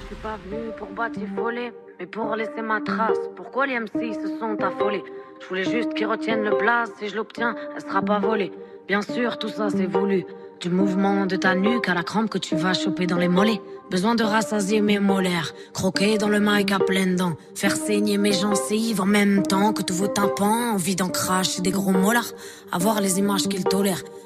Je 0.00 0.06
suis 0.06 0.16
pas 0.16 0.36
venu 0.44 0.72
pour 0.76 0.88
batifoler, 0.88 1.72
mais 2.00 2.06
pour 2.06 2.34
laisser 2.34 2.62
ma 2.62 2.80
trace. 2.80 3.16
Pourquoi 3.36 3.66
les 3.66 3.78
MC 3.78 4.12
se 4.12 4.38
sont 4.40 4.56
affolés? 4.60 5.02
Je 5.40 5.46
voulais 5.46 5.64
juste 5.64 5.94
qu'ils 5.94 6.06
retiennent 6.06 6.42
le 6.42 6.56
blaze. 6.58 6.90
Si 6.98 7.08
je 7.08 7.16
l'obtiens, 7.16 7.54
elle 7.74 7.82
sera 7.82 8.02
pas 8.02 8.18
volée. 8.18 8.52
Bien 8.92 9.00
sûr, 9.00 9.38
tout 9.38 9.48
ça 9.48 9.68
c'est 9.70 9.86
voulu. 9.86 10.26
Du 10.60 10.68
mouvement 10.68 11.24
de 11.24 11.36
ta 11.36 11.54
nuque 11.54 11.88
à 11.88 11.94
la 11.94 12.02
crampe 12.02 12.28
que 12.28 12.36
tu 12.36 12.56
vas 12.56 12.74
choper 12.74 13.06
dans 13.06 13.16
les 13.16 13.26
mollets. 13.26 13.62
Besoin 13.90 14.14
de 14.14 14.22
rassasier 14.22 14.82
mes 14.82 14.98
molaires, 14.98 15.54
croquer 15.72 16.18
dans 16.18 16.28
le 16.28 16.40
mic 16.40 16.70
à 16.72 16.78
pleines 16.78 17.16
dents, 17.16 17.38
faire 17.54 17.74
saigner 17.74 18.18
mes 18.18 18.34
gencives 18.34 19.00
en 19.00 19.06
même 19.06 19.44
temps 19.44 19.72
que 19.72 19.80
tous 19.80 19.94
vos 19.94 20.08
tympans, 20.08 20.74
envie 20.74 20.94
d'en 20.94 21.08
cracher 21.08 21.62
des 21.62 21.70
gros 21.70 21.92
molars, 21.92 22.32
avoir 22.70 23.00
les 23.00 23.18
images 23.18 23.48
qu'ils 23.48 23.64
tolèrent, 23.64 24.02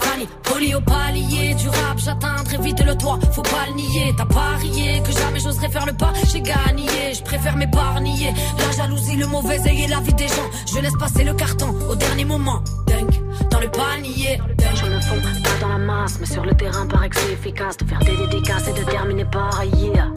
Fanny, 0.00 0.26
poli 0.42 0.74
au 0.74 0.80
palier 0.80 1.54
du 1.54 1.68
rap, 1.68 1.98
j'atteindrai 1.98 2.58
vite 2.58 2.84
le 2.84 2.96
toit, 2.96 3.18
faut 3.32 3.42
pas 3.42 3.66
le 3.68 3.74
nier, 3.74 4.12
t'as 4.16 4.26
parié 4.26 5.02
que 5.02 5.12
jamais 5.12 5.40
j'oserais 5.40 5.68
faire 5.68 5.86
le 5.86 5.92
pas, 5.92 6.12
j'ai 6.32 6.40
gagné, 6.40 7.14
je 7.14 7.22
préfère 7.22 7.56
m'épargner, 7.56 8.32
la 8.58 8.70
jalousie, 8.76 9.16
le 9.16 9.26
mauvais 9.26 9.60
œil 9.60 9.82
et 9.82 9.88
la 9.88 10.00
vie 10.00 10.14
des 10.14 10.28
gens, 10.28 10.50
je 10.72 10.80
laisse 10.80 10.96
passer 10.98 11.24
le 11.24 11.34
carton 11.34 11.74
au 11.90 11.94
dernier 11.94 12.24
moment, 12.24 12.62
Dunk, 12.86 13.20
dans 13.50 13.60
le 13.60 13.68
panier, 13.70 14.40
Je 14.74 14.86
me 14.86 15.00
fonds 15.00 15.20
pas 15.42 15.60
dans 15.60 15.68
la 15.68 15.78
masse, 15.78 16.18
mais 16.20 16.26
sur 16.26 16.44
le 16.44 16.54
terrain 16.54 16.86
paraît 16.86 17.08
que 17.08 17.16
c'est 17.16 17.32
efficace 17.32 17.76
de 17.76 17.84
faire 17.84 17.98
des 18.00 18.16
dédicaces 18.16 18.68
et 18.68 18.72
de 18.72 18.84
terminer 18.90 19.24
par 19.24 19.62
yeah. 19.64 20.08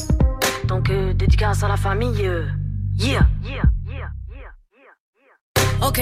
Donc 0.68 0.90
euh, 0.90 1.14
dédicace 1.14 1.64
à 1.64 1.68
la 1.68 1.78
famille, 1.78 2.26
euh, 2.26 2.46
yeah. 2.98 3.28
Ok. 5.82 6.02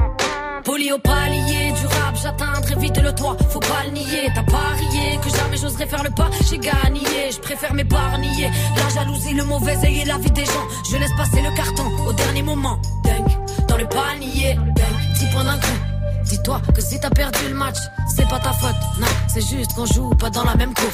Poli 0.81 0.91
au 0.93 0.97
palier 0.97 1.71
du 1.73 1.85
rap, 1.85 2.15
j'atteindrai 2.19 2.75
vite 2.75 2.97
le 2.97 3.13
toit, 3.13 3.37
faut 3.49 3.59
pas 3.59 3.83
le 3.85 3.91
nier, 3.91 4.31
t'as 4.33 4.41
parié 4.41 5.19
que 5.23 5.29
jamais 5.29 5.55
j'oserais 5.57 5.85
faire 5.85 6.01
le 6.01 6.09
pas, 6.09 6.29
j'ai 6.49 6.57
gagné, 6.57 7.31
je 7.31 7.39
préfère 7.39 7.71
m'épargner, 7.75 8.49
la 8.75 8.89
jalousie, 8.89 9.35
le 9.35 9.43
mauvais 9.43 9.77
œil 9.85 9.99
et 9.99 10.05
la 10.05 10.17
vie 10.17 10.31
des 10.31 10.45
gens, 10.45 10.67
je 10.89 10.97
laisse 10.97 11.15
passer 11.15 11.41
le 11.43 11.55
carton 11.55 11.83
au 12.07 12.13
dernier 12.13 12.41
moment, 12.41 12.79
Dunk, 13.03 13.67
dans 13.67 13.77
le 13.77 13.87
panier, 13.87 14.55
Dunk, 14.55 15.13
10 15.19 15.25
points 15.27 15.43
d'un 15.43 15.59
coup. 15.59 15.77
Dis-toi 16.23 16.61
que 16.73 16.81
si 16.81 16.99
t'as 16.99 17.11
perdu 17.11 17.47
le 17.47 17.55
match, 17.55 17.77
c'est 18.15 18.27
pas 18.27 18.39
ta 18.39 18.51
faute, 18.53 18.81
non, 18.99 19.07
c'est 19.27 19.47
juste 19.47 19.73
qu'on 19.75 19.85
joue 19.85 20.09
pas 20.15 20.31
dans 20.31 20.45
la 20.45 20.55
même 20.55 20.73
cour. 20.73 20.93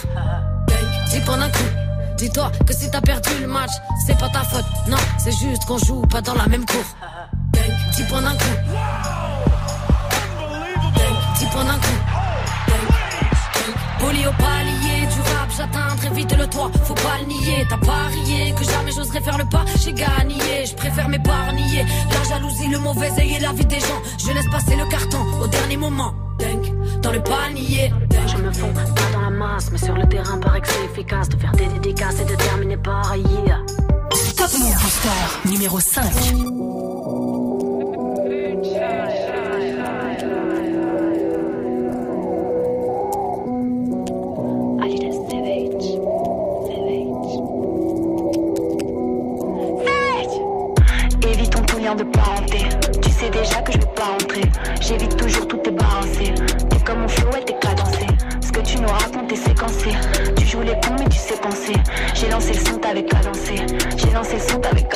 Dunk, 0.67 1.11
10 1.11 1.19
points 1.21 1.37
d'un 1.37 1.49
coup. 1.49 1.69
Dis-toi 2.17 2.51
que 2.67 2.73
si 2.73 2.91
t'as 2.91 3.01
perdu 3.01 3.29
le 3.39 3.47
match, 3.47 3.71
c'est 4.05 4.17
pas 4.17 4.27
ta 4.27 4.41
faute, 4.41 4.65
non, 4.89 4.97
c'est 5.17 5.31
juste 5.31 5.63
qu'on 5.65 5.77
joue 5.77 6.01
pas 6.01 6.19
dans 6.21 6.35
la 6.35 6.47
même 6.47 6.65
cour. 6.65 6.83
Dunk, 7.53 7.95
10 7.95 8.03
points 8.03 8.21
d'un 8.21 8.33
coup. 8.33 9.26
10 11.37 11.45
points 11.47 11.65
d'un 11.65 11.73
coup. 11.73 11.99
Poli 13.99 14.25
au 14.25 14.31
palier 14.31 15.05
du 15.13 15.21
rap, 15.21 15.49
j'atteindrai 15.55 16.09
vite 16.15 16.35
le 16.37 16.47
toit. 16.47 16.71
Faut 16.83 16.93
pas 16.95 17.17
le 17.21 17.27
nier, 17.27 17.65
t'as 17.69 17.77
parié 17.77 18.53
que 18.57 18.63
jamais 18.63 18.91
j'oserais 18.91 19.21
faire 19.21 19.37
le 19.37 19.45
pas. 19.45 19.65
J'ai 19.79 19.93
gagné, 19.93 20.65
je 20.65 20.75
préfère 20.75 21.07
m'épargner. 21.09 21.85
La 22.11 22.23
jalousie, 22.29 22.67
le 22.69 22.79
mauvais 22.79 23.11
œil 23.19 23.35
et 23.35 23.39
la 23.39 23.53
vie 23.53 23.65
des 23.65 23.79
gens. 23.79 24.01
Je 24.17 24.31
laisse 24.31 24.49
passer 24.49 24.75
le 24.75 24.85
carton 24.89 25.19
au 25.41 25.47
dernier 25.47 25.77
moment. 25.77 26.13
Dans 27.01 27.11
le 27.11 27.21
panier. 27.21 27.91
Je 28.27 28.37
me 28.37 28.51
fonds 28.51 28.73
pas 28.73 28.83
dans 29.13 29.21
la 29.21 29.29
masse, 29.29 29.69
mais 29.71 29.77
sur 29.77 29.93
le 29.93 30.07
terrain 30.07 30.37
paraît 30.39 30.61
que 30.61 30.67
c'est 30.67 30.85
efficace 30.85 31.29
de 31.29 31.37
faire 31.37 31.51
des 31.51 31.67
dédicaces 31.67 32.19
et 32.19 32.25
de 32.25 32.35
terminer 32.35 32.77
par 32.77 33.15
yeah. 33.15 33.59
Top 34.35 34.51
Move 34.59 34.81
Booster 34.81 35.49
numéro 35.49 35.79
5. 35.79 36.03
J'ai 64.29 64.37
lancé 64.39 64.57
le 64.75 64.86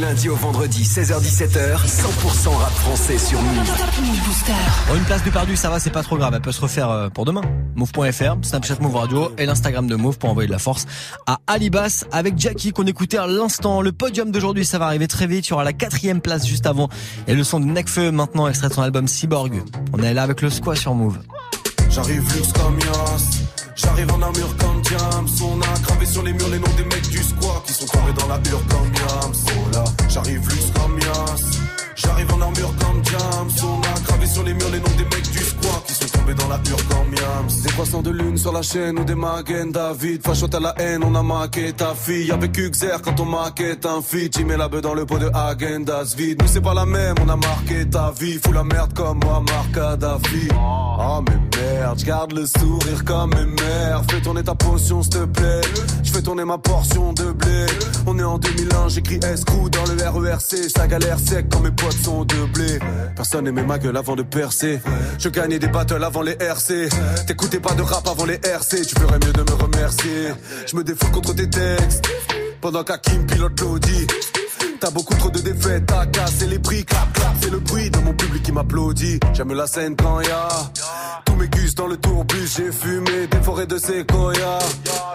lundi 0.00 0.28
au 0.30 0.34
vendredi, 0.34 0.82
16h17h, 0.82 1.76
100% 1.86 2.48
rap 2.48 2.72
français 2.72 3.18
sur 3.18 3.40
Move. 3.40 3.70
Bon, 4.88 4.96
une 4.96 5.04
place 5.04 5.22
de 5.22 5.30
perdu, 5.30 5.56
ça 5.56 5.68
va, 5.68 5.78
c'est 5.78 5.90
pas 5.90 6.02
trop 6.02 6.16
grave. 6.16 6.32
Elle 6.34 6.40
peut 6.40 6.52
se 6.52 6.60
refaire 6.60 6.90
euh, 6.90 7.08
pour 7.10 7.26
demain. 7.26 7.42
Move.fr, 7.74 8.36
Snapchat 8.42 8.76
Move 8.80 8.96
Radio 8.96 9.32
et 9.36 9.44
l'Instagram 9.44 9.86
de 9.86 9.96
Move 9.96 10.18
pour 10.18 10.30
envoyer 10.30 10.46
de 10.46 10.52
la 10.52 10.58
force 10.58 10.86
à 11.26 11.40
Alibas 11.46 12.04
avec 12.12 12.38
Jackie 12.38 12.72
qu'on 12.72 12.86
écoutait 12.86 13.18
à 13.18 13.26
l'instant. 13.26 13.82
Le 13.82 13.92
podium 13.92 14.30
d'aujourd'hui, 14.30 14.64
ça 14.64 14.78
va 14.78 14.86
arriver 14.86 15.06
très 15.06 15.26
vite. 15.26 15.46
Il 15.48 15.50
y 15.50 15.52
aura 15.52 15.64
la 15.64 15.74
quatrième 15.74 16.20
place 16.20 16.46
juste 16.46 16.66
avant. 16.66 16.88
Et 17.26 17.34
le 17.34 17.44
son 17.44 17.60
de 17.60 17.66
Necfeu 17.66 18.10
maintenant, 18.10 18.48
extrait 18.48 18.68
de 18.68 18.74
son 18.74 18.82
album 18.82 19.06
Cyborg. 19.06 19.62
On 19.92 20.02
est 20.02 20.14
là 20.14 20.22
avec 20.22 20.40
le 20.40 20.48
squat 20.48 20.78
sur 20.78 20.94
Move. 20.94 21.18
J'arrive 21.90 22.22
luxe 22.34 22.52
comme 22.52 22.78
Yas 22.78 23.40
J'arrive 23.74 24.12
en 24.12 24.22
armure 24.22 24.56
comme 24.58 24.80
Diams 24.82 25.28
On 25.42 25.60
a 25.60 25.80
gravé 25.82 26.06
sur 26.06 26.22
les 26.22 26.32
murs 26.32 26.48
les 26.48 26.58
noms 26.58 26.74
des 26.76 26.84
mecs 26.84 27.08
du 27.08 27.18
squat 27.18 27.62
Qui 27.66 27.72
sont 27.72 27.86
tombés 27.86 28.12
dans 28.12 28.28
la 28.28 28.36
hure 28.36 28.62
comme 28.68 28.94
Yams 28.94 29.34
Oh 29.48 29.59
j'arrive 30.10 30.48
luxe 30.48 30.72
comme 30.74 30.98
Yas 30.98 31.69
J'arrive 32.02 32.32
en 32.32 32.40
armure 32.40 32.74
comme 32.80 33.00
Diams 33.02 33.50
On 33.64 33.80
a 33.80 34.00
gravé 34.00 34.26
sur 34.26 34.42
les 34.42 34.54
murs 34.54 34.70
les 34.70 34.78
noms 34.78 34.96
des 34.96 35.04
mecs 35.04 35.30
du 35.30 35.38
squat 35.38 35.84
Qui 35.86 35.94
sont 35.94 36.18
tombés 36.18 36.34
dans 36.34 36.48
la 36.48 36.56
hure 36.56 36.88
comme 36.88 37.14
Yams. 37.14 37.62
Des 37.62 37.70
croissants 37.70 38.02
de 38.02 38.10
lune 38.10 38.36
sur 38.38 38.52
la 38.52 38.62
chaîne 38.62 38.98
ou 38.98 39.04
des 39.04 39.14
Magen 39.14 39.70
David 39.70 40.22
Fachote 40.24 40.54
à 40.54 40.60
la 40.60 40.74
haine, 40.78 41.02
on 41.04 41.14
a 41.14 41.22
maqué 41.22 41.72
ta 41.72 41.94
fille. 41.94 42.30
Avec 42.30 42.56
Uxer 42.56 42.96
quand 43.02 43.18
on 43.20 43.26
maquette 43.26 43.84
un 43.86 44.00
feat 44.00 44.36
J'y 44.36 44.44
mets 44.44 44.56
la 44.56 44.68
beuh 44.68 44.80
dans 44.80 44.94
le 44.94 45.04
pot 45.04 45.18
de 45.18 45.30
Agendas. 45.34 46.14
Vide 46.16 46.38
Mais 46.40 46.48
c'est 46.48 46.60
pas 46.60 46.74
la 46.74 46.86
même, 46.86 47.14
on 47.24 47.28
a 47.28 47.36
marqué 47.36 47.88
ta 47.88 48.12
vie. 48.18 48.38
Fous 48.42 48.52
la 48.52 48.64
merde 48.64 48.92
comme 48.94 49.20
moi, 49.22 49.42
Marc 49.46 49.72
Kadhafi. 49.72 50.48
Oh 50.54 51.20
mais 51.26 51.60
merde, 51.60 51.98
j'garde 51.98 52.32
le 52.32 52.46
sourire 52.46 53.04
comme 53.04 53.30
mes 53.30 53.46
mères 53.46 54.02
Fais 54.08 54.20
tourner 54.20 54.42
ta 54.42 54.54
potion 54.54 55.02
s'il 55.02 55.12
te 55.12 55.24
plaît. 55.24 55.60
Je 56.02 56.12
fais 56.12 56.22
tourner 56.22 56.44
ma 56.44 56.58
portion 56.58 57.12
de 57.12 57.32
blé. 57.32 57.66
On 58.06 58.18
est 58.18 58.24
en 58.24 58.38
2001, 58.38 58.88
j'écris 58.88 59.20
escrou 59.24 59.68
dans 59.68 59.84
le 59.84 60.28
RERC 60.28 60.70
Ça 60.74 60.86
galère 60.86 61.18
sec 61.18 61.46
quand 61.50 61.60
mes 61.60 61.70
potes 61.70 61.89
Personne 63.16 63.46
aimait 63.46 63.62
ma 63.62 63.78
gueule 63.78 63.96
avant 63.96 64.16
de 64.16 64.22
percer. 64.22 64.80
Je 65.18 65.28
gagnais 65.28 65.58
des 65.58 65.68
battles 65.68 66.02
avant 66.02 66.22
les 66.22 66.36
RC 66.40 66.88
T'écoutais 67.26 67.60
pas 67.60 67.74
de 67.74 67.82
rap 67.82 68.06
avant 68.08 68.24
les 68.24 68.40
RC 68.42 68.82
Tu 68.82 68.94
ferais 68.98 69.18
mieux 69.24 69.32
de 69.32 69.42
me 69.42 69.62
remercier. 69.62 70.28
Je 70.66 70.76
me 70.76 70.84
défoule 70.84 71.10
contre 71.10 71.34
tes 71.34 71.48
textes. 71.48 72.04
Pendant 72.60 72.84
qu'Hakim 72.84 73.26
pilote 73.26 73.60
l'audi 73.60 74.06
T'as 74.80 74.90
beaucoup 74.90 75.14
trop 75.14 75.30
de 75.30 75.40
défaites, 75.40 75.84
t'as 75.86 76.06
cassé 76.06 76.46
les 76.46 76.58
prix, 76.58 76.84
clap 76.84 77.12
clap, 77.12 77.34
c'est 77.42 77.50
le 77.50 77.58
bruit 77.58 77.90
de 77.90 77.98
mon 77.98 78.14
public 78.14 78.42
qui 78.42 78.52
m'applaudit. 78.52 79.20
J'aime 79.34 79.52
la 79.52 79.66
scène 79.66 79.94
quand 79.94 80.20
y'a 80.22 80.48
tous 81.26 81.36
mes 81.36 81.48
gus 81.48 81.74
dans 81.74 81.86
le 81.86 81.96
tourbus, 81.96 82.48
j'ai 82.56 82.72
fumé 82.72 83.26
des 83.30 83.40
forêts 83.42 83.66
de 83.66 83.78
séquoia. 83.78 84.58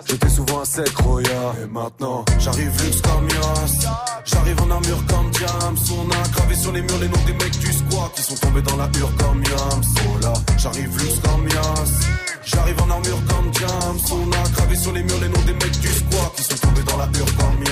J'étais 0.08 0.30
souvent 0.30 0.62
un 0.62 0.66
sec 0.66 0.96
roya. 0.98 1.54
Et 1.64 1.68
maintenant, 1.68 2.24
j'arrive 2.40 2.72
luxe 2.84 3.02
comme 3.02 3.28
Yas. 3.28 3.90
J'arrive 4.24 4.62
en 4.62 4.72
armure 4.72 5.04
comme 5.08 5.32
Diams. 5.32 5.78
On 5.92 6.10
a 6.12 6.28
gravé 6.30 6.56
sur 6.56 6.72
les 6.72 6.82
murs 6.82 7.00
les 7.02 7.10
noms 7.10 7.26
des 7.26 7.34
mecs 7.34 7.60
du 7.60 7.74
squat 7.74 8.12
qui 8.16 8.22
sont 8.22 8.36
tombés 8.36 8.62
dans 8.62 8.78
la 8.78 8.90
hure 8.98 9.12
comme 9.18 9.44
Yams. 9.44 9.84
Oh 10.06 10.20
là, 10.22 10.34
j'arrive 10.58 10.98
luxe 10.98 11.20
comme 11.24 11.48
Yas. 11.50 12.35
J'arrive 12.46 12.82
en 12.82 12.90
armure 12.90 13.22
comme 13.28 13.52
Diams. 13.52 14.00
On 14.12 14.32
a 14.32 14.50
gravé 14.50 14.76
sur 14.76 14.92
les 14.94 15.04
murs 15.04 15.20
les 15.22 15.30
noms 15.30 15.46
des 15.46 15.54
mecs 15.54 15.80
du 15.80 15.88
squat 15.88 16.34
qui 16.36 16.44
sont 16.44 16.58
tombés 16.58 16.84
dans 16.84 16.98
la 16.98 17.06
hure 17.06 17.38
comme 17.38 17.64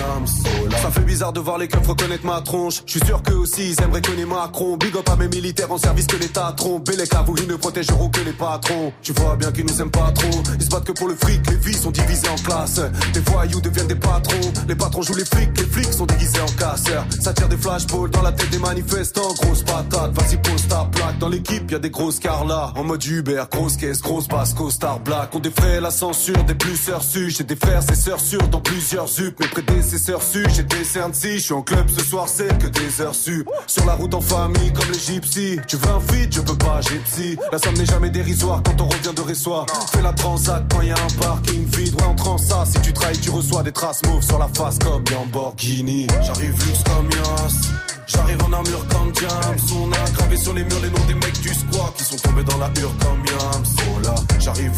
là, 0.70 0.78
ça 0.82 0.92
fait 0.92 1.02
bizarre 1.02 1.34
de 1.34 1.40
voir 1.40 1.58
les 1.58 1.68
keufs 1.68 1.88
reconnaître 1.88 2.26
ma 2.26 2.42
tronche. 2.42 2.82
Je 2.86 2.98
suis 2.98 3.06
sûr 3.06 3.22
qu'eux 3.24 3.36
aussi 3.36 3.72
ils 3.72 3.84
aimeraient 3.84 4.02
connaître 4.02 4.28
Macron. 4.28 4.78
Big 4.78 4.96
up 4.96 5.08
à 5.10 5.16
mes 5.16 5.28
militaires 5.28 5.72
en 5.72 5.78
service 5.78 6.08
que 6.08 6.18
l'État 6.18 6.54
trompe. 6.56 6.90
Et 6.90 6.98
les 6.98 7.08
cavous, 7.08 7.36
ils 7.38 7.48
ne 7.48 7.56
protégeront 7.56 8.10
que 8.10 8.22
les 8.22 8.34
patrons. 8.34 8.92
Tu 9.02 9.14
vois 9.14 9.36
bien 9.36 9.52
qu'ils 9.52 9.66
nous 9.66 9.82
aiment 9.82 9.92
pas 9.92 10.12
trop. 10.12 10.44
Ils 10.60 10.66
se 10.66 10.70
battent 10.70 10.86
que 10.86 10.92
pour 10.92 11.08
le 11.08 11.16
fric, 11.16 11.42
les 11.50 11.58
vies 11.58 11.74
sont 11.74 11.92
divisées 11.92 12.30
en 12.30 12.36
classes. 12.36 12.82
Les 13.14 13.22
voyous 13.22 13.62
deviennent 13.62 13.88
des 13.88 13.96
patrons. 13.96 14.54
Les 14.68 14.76
patrons 14.76 15.02
jouent 15.02 15.16
les 15.16 15.26
flics, 15.26 15.58
les 15.58 15.66
flics 15.66 15.94
sont 15.94 16.06
déguisés 16.06 16.42
en 16.42 16.52
casseurs. 16.60 17.06
Ça 17.20 17.34
tire 17.34 17.50
des 17.50 17.58
flashballs 17.58 18.10
dans 18.12 18.22
la 18.22 18.32
tête 18.32 18.50
des 18.50 18.60
manifestants. 18.60 19.34
Grosse 19.42 19.64
patate, 19.64 20.12
vas-y 20.14 20.38
pose 20.38 20.68
ta 20.68 20.86
plaque. 20.92 21.18
Dans 21.20 21.30
l'équipe, 21.30 21.70
y 21.72 21.76
a 21.76 21.80
des 21.80 21.90
grosses 21.90 22.20
carlas. 22.20 22.74
En 22.76 22.84
mode 22.84 23.04
Uber, 23.06 23.44
grosse 23.52 23.78
caisse, 23.78 24.02
grosse 24.02 24.28
basse, 24.28 24.54
star 24.70 25.00
black. 25.00 25.34
On 25.34 25.40
défraie 25.40 25.82
la 25.82 25.92
censure 25.92 26.44
des 26.44 26.56
plus 26.56 26.76
sœurs 26.76 27.04
su. 27.04 27.30
J'ai 27.30 27.44
des 27.44 27.56
frères 27.56 27.84
et 27.90 27.96
sœurs 27.96 28.20
sûrs 28.20 28.48
dans 28.48 28.62
plusieurs 28.62 29.08
zup. 29.08 29.40
Mes 29.40 29.48
prédécesseurs 29.48 30.22
su, 30.22 30.46
j'ai 30.56 30.64
des 30.64 30.84
cernes 30.84 31.14
si. 31.14 31.38
Je 31.38 31.44
suis 31.44 31.54
en 31.54 31.62
club 31.62 31.90
ce 31.90 32.04
soir, 32.04 32.28
c'est 32.28 32.58
que 32.60 32.68
des 32.68 33.02
heures 33.02 33.16
su. 33.16 33.46
Sur 33.68 33.86
la 33.86 33.94
route 33.94 34.14
en 34.14 34.22
famille 34.22 34.72
comme 34.74 34.92
les 34.92 35.00
gypsies. 35.00 35.60
Tu 35.68 35.78
veux 35.78 35.90
un 35.90 36.00
feed, 36.00 36.34
je 36.34 36.42
peux 36.42 36.58
pas, 36.58 36.82
j'ai 36.82 37.00
psy. 37.00 37.38
La 37.52 37.58
somme 37.58 37.76
n'est 37.76 37.86
jamais 37.86 38.10
dérisoire 38.10 38.62
quand 38.64 38.80
on 38.82 38.88
revient 38.88 39.14
de 39.16 39.22
Ressoir. 39.22 39.66
Fais 39.92 40.02
la 40.02 40.12
transac 40.12 40.64
quand 40.70 40.82
y 40.82 40.92
a 40.92 40.96
un 40.96 41.22
parking 41.22 41.66
vide. 41.66 41.96
Ouais, 41.96 42.28
en 42.28 42.38
ça. 42.38 42.66
Si 42.66 42.80
tu 42.82 42.94
trahis, 42.94 43.18
tu 43.20 43.30
reçois 43.30 43.64
des 43.64 43.72
traces 43.72 44.02
mauves 44.06 44.24
sur 44.24 44.38
la 44.38 44.48
face 44.48 44.78
comme 44.80 45.04
Lamborghini. 45.12 46.08
J'arrive 46.22 46.54
luxe 46.66 46.84
comme 46.84 47.10
Yas. 47.12 47.93
J'arrive 48.14 48.44
en 48.44 48.54
armure 48.54 48.88
comme 48.90 49.12
Diams. 49.12 49.80
On 49.82 49.92
a 49.92 50.12
gravé 50.12 50.38
sur 50.38 50.54
les 50.54 50.64
murs 50.64 50.80
les 50.82 50.90
noms 50.90 51.06
des 51.08 51.16
mecs 51.16 51.42
du 51.42 51.54
squat 51.54 51.94
qui 51.98 52.04
sont 52.04 52.18
tombés 52.18 52.44
dans 52.44 52.58
la 52.58 52.68
hure 52.80 52.94
comme 53.00 53.26
Yams. 53.26 54.04
Là, 54.04 54.16
j'arrive 54.40 54.72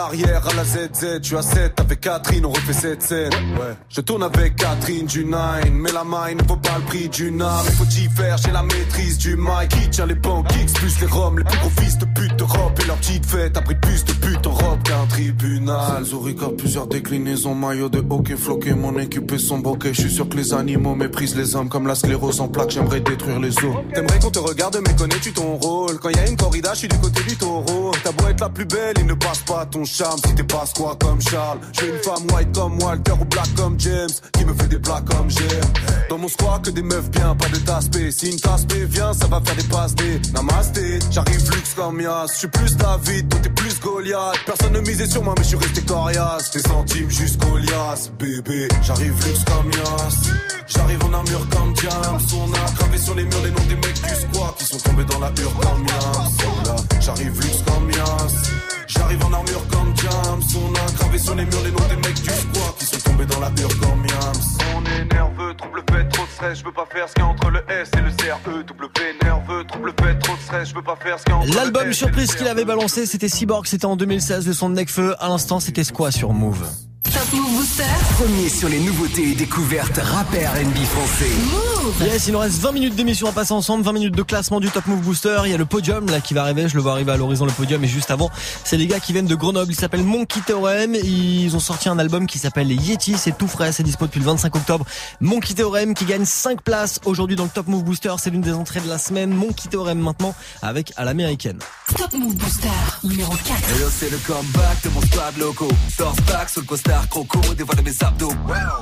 l'arrière, 0.00 0.42
à 0.48 0.54
la 0.54 0.64
ZZ, 0.64 1.20
tu 1.20 1.36
as 1.36 1.42
7 1.42 1.78
avec 1.80 2.00
Catherine, 2.00 2.46
on 2.46 2.50
refait 2.50 2.72
cette 2.72 3.02
scène. 3.02 3.32
Ouais, 3.32 3.76
je 3.90 4.00
tourne 4.00 4.22
avec 4.22 4.56
Catherine 4.56 5.06
du 5.06 5.24
9, 5.24 5.70
mais 5.72 5.92
la 5.92 6.04
maille 6.04 6.36
ne 6.36 6.42
vaut 6.44 6.56
pas 6.56 6.78
le 6.78 6.84
prix 6.84 7.08
d'une 7.08 7.42
âme. 7.42 7.66
Il 7.66 7.74
faut 7.74 7.84
y 7.84 8.08
faire, 8.16 8.38
j'ai 8.38 8.50
la 8.50 8.62
maîtrise 8.62 9.18
du 9.18 9.36
mic. 9.36 9.68
Qui 9.68 9.90
tient 9.90 10.06
les 10.06 10.14
pancakes, 10.14 10.72
plus 10.74 11.00
les 11.00 11.06
roms, 11.06 11.38
les 11.38 11.44
plus 11.44 11.58
gros 11.58 11.70
fils 11.80 11.98
de 11.98 12.06
pute 12.06 12.34
d'Europe. 12.36 12.80
Et 12.82 12.86
leur 12.86 12.96
petite 12.96 13.26
fête 13.26 13.56
a 13.58 13.60
pris 13.60 13.74
plus 13.74 14.04
de 14.04 14.12
pute 14.12 14.46
en 14.46 14.52
robe 14.52 14.82
qu'un 14.82 15.06
tribunal. 15.08 16.04
Zurich 16.04 16.42
a 16.42 16.48
plusieurs 16.48 16.86
déclinaisons, 16.86 17.54
maillot 17.54 17.90
de 17.90 18.02
hockey 18.08 18.36
floqué, 18.36 18.72
mon 18.72 18.98
équipe 18.98 19.30
et 19.32 19.38
son 19.38 19.58
bokeh. 19.58 19.92
Je 19.92 20.00
suis 20.00 20.10
sûr 20.10 20.28
que 20.28 20.36
les 20.36 20.54
animaux 20.54 20.94
méprisent 20.94 21.36
les 21.36 21.54
hommes 21.56 21.68
comme 21.68 21.86
la 21.86 21.94
sclérose 21.94 22.40
en 22.40 22.48
plaques, 22.48 22.70
j'aimerais 22.70 23.00
détruire 23.00 23.38
les 23.38 23.50
os. 23.58 23.76
T'aimerais 23.92 24.18
qu'on 24.18 24.30
te 24.30 24.38
regarde, 24.38 24.80
mais 24.86 24.94
connais-tu 24.96 25.32
ton 25.32 25.56
rôle? 25.56 25.98
Quand 25.98 26.08
y 26.08 26.18
a 26.18 26.26
une 26.26 26.36
corrida, 26.36 26.72
je 26.72 26.78
suis 26.80 26.88
du 26.88 26.98
côté 26.98 27.22
du 27.22 27.36
taureau. 27.36 27.92
T'as 28.02 28.12
beau 28.12 28.28
être 28.28 28.40
la 28.40 28.48
plus 28.48 28.64
belle, 28.64 28.94
il 28.98 29.06
ne 29.06 29.14
passe 29.14 29.40
pas 29.40 29.66
ton 29.66 29.84
si 29.90 30.34
t'es 30.34 30.44
pas 30.44 30.64
quoi 30.76 30.96
comme 31.00 31.20
Charles. 31.20 31.58
J'ai 31.72 31.88
une 31.88 31.98
femme 31.98 32.26
white 32.32 32.52
comme 32.54 32.80
Walter 32.82 33.12
ou 33.20 33.24
black 33.24 33.54
comme 33.56 33.78
James 33.78 34.10
qui 34.32 34.44
me 34.44 34.54
fait 34.54 34.68
des 34.68 34.78
plats 34.78 35.02
comme 35.04 35.28
j'aime. 35.28 35.72
Dans 36.08 36.18
mon 36.18 36.28
squat 36.28 36.64
que 36.64 36.70
des 36.70 36.82
meufs 36.82 37.10
bien, 37.10 37.34
pas 37.34 37.48
de 37.48 37.56
tasse 37.58 37.88
Si 38.10 38.30
une 38.30 38.40
tasse 38.40 38.66
vient, 38.66 39.12
ça 39.12 39.26
va 39.26 39.40
faire 39.44 39.56
des 39.56 39.64
passes 39.64 39.94
des 39.96 40.20
namasté. 40.32 40.98
J'arrive 41.10 41.50
luxe 41.50 41.74
comme 41.74 42.00
Yas, 42.00 42.26
je 42.32 42.38
suis 42.38 42.48
plus 42.48 42.76
David, 42.76 43.28
toi 43.28 43.40
t'es 43.42 43.50
plus 43.50 43.80
Goliath. 43.80 44.38
Personne 44.46 44.72
ne 44.72 44.80
misait 44.80 45.08
sur 45.08 45.22
moi, 45.22 45.34
mais 45.36 45.42
je 45.42 45.48
suis 45.48 45.58
resté 45.58 45.82
coriace. 45.82 46.50
Tes 46.50 46.60
centimes 46.60 47.10
jusqu'au 47.10 47.56
lias, 47.58 48.10
bébé. 48.18 48.68
J'arrive 48.82 49.14
luxe 49.26 49.44
comme 49.44 49.70
Yas. 49.72 50.30
J'arrive 50.66 51.04
en 51.04 51.12
armure 51.12 51.46
comme 51.50 51.72
Diams. 51.74 52.20
On 52.34 52.52
a 52.52 52.72
gravé 52.76 52.98
sur 52.98 53.14
les 53.14 53.24
murs 53.24 53.42
les 53.42 53.50
noms 53.50 53.68
des 53.68 53.76
mecs 53.76 54.02
du 54.02 54.14
squat 54.14 54.54
qui 54.56 54.64
sont 54.64 54.78
tombés 54.78 55.04
dans 55.04 55.18
la 55.18 55.28
hure 55.28 55.54
comme 55.60 55.86
Yas. 55.86 56.99
J'arrive 57.00 57.34
luxe 57.40 57.62
comme 57.66 57.90
Yas. 57.90 58.50
J'arrive 58.86 59.24
en 59.24 59.32
armure 59.32 59.66
comme 59.70 59.94
James 59.96 60.42
On 60.56 60.74
a 60.74 60.92
gravé 60.92 61.18
sur 61.18 61.34
les 61.34 61.44
murs 61.44 61.62
les 61.64 61.70
noms 61.70 61.88
des 61.88 61.96
mecs 61.96 62.20
du 62.20 62.28
squat 62.28 62.74
Qui 62.78 62.86
sont 62.86 62.98
tombés 62.98 63.24
dans 63.26 63.40
la 63.40 63.48
hure 63.48 63.68
comme 63.80 64.04
Yams 64.04 64.74
On 64.76 64.84
est 64.84 65.04
nerveux, 65.14 65.54
trouble 65.54 65.82
fait, 65.90 66.08
trop 66.08 66.24
de 66.24 66.30
stress 66.30 66.58
Je 66.58 66.64
veux 66.64 66.72
pas 66.72 66.86
faire 66.86 67.08
ce 67.08 67.14
qu'il 67.14 67.22
y 67.22 67.26
a 67.26 67.28
entre 67.28 67.50
le 67.50 67.60
S 67.70 67.90
et 67.96 68.00
le 68.00 68.10
CRE 68.10 68.64
W 68.66 68.90
nerveux, 69.22 69.64
trouble 69.64 69.92
fait, 70.00 70.18
trop 70.18 70.34
de 70.34 70.40
stress 70.40 70.68
Je 70.68 70.74
veux 70.74 70.82
pas 70.82 70.96
faire 70.96 71.18
ce 71.18 71.24
qu'il 71.24 71.32
y 71.32 71.36
a 71.36 71.38
entre 71.38 71.54
L'album 71.54 71.84
le 71.84 71.90
S 71.90 71.96
et 71.96 71.98
surprise 71.98 72.34
qu'il 72.34 72.48
avait 72.48 72.64
balancé, 72.64 73.06
c'était 73.06 73.28
Cyborg, 73.28 73.66
c'était 73.66 73.86
en 73.86 73.96
2016, 73.96 74.46
le 74.46 74.52
son 74.52 74.68
de 74.68 74.74
Necfeu. 74.74 75.14
À 75.20 75.28
l'instant, 75.28 75.60
c'était 75.60 75.84
Squat 75.84 76.12
sur 76.12 76.32
Move. 76.32 76.68
Top 77.12 77.32
Move 77.32 77.56
Booster. 77.56 77.82
Premier 78.18 78.48
sur 78.48 78.68
les 78.68 78.78
nouveautés 78.78 79.30
et 79.30 79.34
découvertes 79.34 79.98
rap 79.98 80.32
et 80.32 80.46
R&B 80.46 80.76
français. 80.84 82.04
Yes, 82.04 82.28
il 82.28 82.32
nous 82.32 82.38
reste 82.38 82.60
20 82.60 82.72
minutes 82.72 82.94
d'émission 82.94 83.26
à 83.26 83.32
passer 83.32 83.52
ensemble, 83.52 83.84
20 83.84 83.92
minutes 83.92 84.16
de 84.16 84.22
classement 84.22 84.60
du 84.60 84.70
Top 84.70 84.86
Move 84.86 85.00
Booster. 85.00 85.38
Il 85.44 85.50
y 85.50 85.54
a 85.54 85.56
le 85.56 85.64
podium 85.64 86.06
là 86.08 86.20
qui 86.20 86.34
va 86.34 86.42
arriver, 86.42 86.68
je 86.68 86.76
le 86.76 86.82
vois 86.82 86.92
arriver 86.92 87.10
à 87.10 87.16
l'horizon 87.16 87.46
le 87.46 87.52
podium. 87.52 87.82
Et 87.82 87.88
juste 87.88 88.10
avant, 88.12 88.30
c'est 88.64 88.76
les 88.76 88.86
gars 88.86 89.00
qui 89.00 89.12
viennent 89.12 89.26
de 89.26 89.34
Grenoble. 89.34 89.72
Ils 89.72 89.76
s'appellent 89.76 90.04
Monkey 90.04 90.40
Theorem. 90.46 90.94
Ils 90.94 91.54
ont 91.56 91.60
sorti 91.60 91.88
un 91.88 91.98
album 91.98 92.26
qui 92.26 92.38
s'appelle 92.38 92.70
Yeti. 92.70 93.16
C'est 93.16 93.36
tout 93.36 93.48
frais, 93.48 93.72
c'est 93.72 93.82
dispo 93.82 94.06
depuis 94.06 94.20
le 94.20 94.26
25 94.26 94.54
octobre. 94.54 94.84
Monkey 95.20 95.54
Theorem 95.54 95.94
qui 95.94 96.04
gagne 96.04 96.24
5 96.24 96.62
places 96.62 97.00
aujourd'hui 97.04 97.34
dans 97.34 97.44
le 97.44 97.50
Top 97.50 97.66
Move 97.66 97.82
Booster. 97.82 98.14
C'est 98.18 98.30
l'une 98.30 98.42
des 98.42 98.52
entrées 98.52 98.80
de 98.80 98.88
la 98.88 98.98
semaine. 98.98 99.30
Monkey 99.30 99.68
Theorem 99.68 99.98
maintenant 99.98 100.34
avec 100.62 100.92
à 100.96 101.04
l'américaine. 101.04 101.58
Top 101.96 102.12
Move 102.12 102.36
Booster 102.36 102.68
numéro 103.02 103.32
4. 103.32 103.48
Et 103.48 103.80
là 103.80 103.86
c'est 103.90 104.10
le 104.10 104.18
comeback 104.18 104.84
de 104.84 104.88
mon 104.90 105.00
squad 105.02 105.36
loco 105.38 105.68
Torse 105.96 106.20
back 106.28 106.48
sur 106.48 106.60
le 106.60 106.66
costard 106.66 106.99
croco 107.08 107.40
Dévoile 107.56 107.82
mes 107.82 108.02
abdos. 108.02 108.32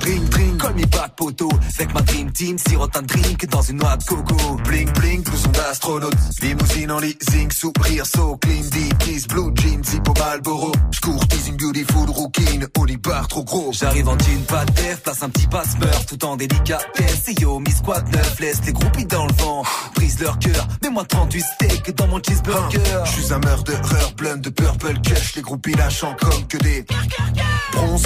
Drink 0.01 0.29
drink 0.29 0.57
comme 0.57 0.75
mi 0.75 0.85
back 0.85 1.15
poteau. 1.15 1.49
Avec 1.77 1.93
ma 1.93 2.01
dream 2.01 2.31
team 2.31 2.57
sirote 2.57 2.95
un 2.97 3.01
drink 3.01 3.47
dans 3.47 3.61
une 3.61 3.77
noix 3.77 3.97
de 3.97 4.03
coco. 4.03 4.35
Bling 4.65 4.91
bling 4.93 5.23
blouson 5.23 5.49
d'astronaute 5.51 6.15
Limousine 6.41 6.91
en 6.91 6.99
leasing 6.99 7.51
sourire 7.51 8.05
so 8.05 8.37
clean. 8.37 8.63
Deep 8.71 8.97
kiss 8.99 9.27
blue 9.27 9.51
jeans 9.55 9.93
hippo 9.93 10.13
Malboro 10.19 10.71
J'courtise 10.91 11.47
une 11.47 11.57
beautiful 11.57 12.09
rouquine. 12.09 12.67
Oli 12.77 12.97
bar 12.97 13.27
trop 13.27 13.43
gros. 13.43 13.71
J'arrive 13.73 14.07
en 14.07 14.17
jean 14.17 14.43
pas 14.47 14.65
de 14.65 14.71
def 14.73 15.01
Place 15.03 15.23
un 15.23 15.29
petit 15.29 15.47
passe-meurtre 15.47 16.05
tout 16.05 16.25
en 16.25 16.35
délicatesse. 16.35 17.27
Et 17.27 17.41
yo 17.41 17.59
mi 17.59 17.71
squad 17.71 18.07
neuf 18.13 18.39
Laisse 18.39 18.61
les 18.65 18.73
groupies 18.73 19.05
dans 19.05 19.25
le 19.25 19.33
vent. 19.33 19.63
Brise 19.95 20.19
leur 20.19 20.39
cœur. 20.39 20.67
Mets-moi 20.83 21.03
38 21.05 21.41
steaks 21.41 21.95
dans 21.95 22.07
mon 22.07 22.21
cheeseburger. 22.21 22.79
Je 23.05 23.11
suis 23.11 23.33
un 23.33 23.39
murderer 23.39 24.13
plein 24.15 24.37
de 24.37 24.49
purple 24.49 24.99
cash. 25.01 25.35
Les 25.35 25.41
groupies 25.41 25.73
lâchant 25.73 26.15
comme 26.19 26.47
que 26.47 26.57
des 26.57 26.85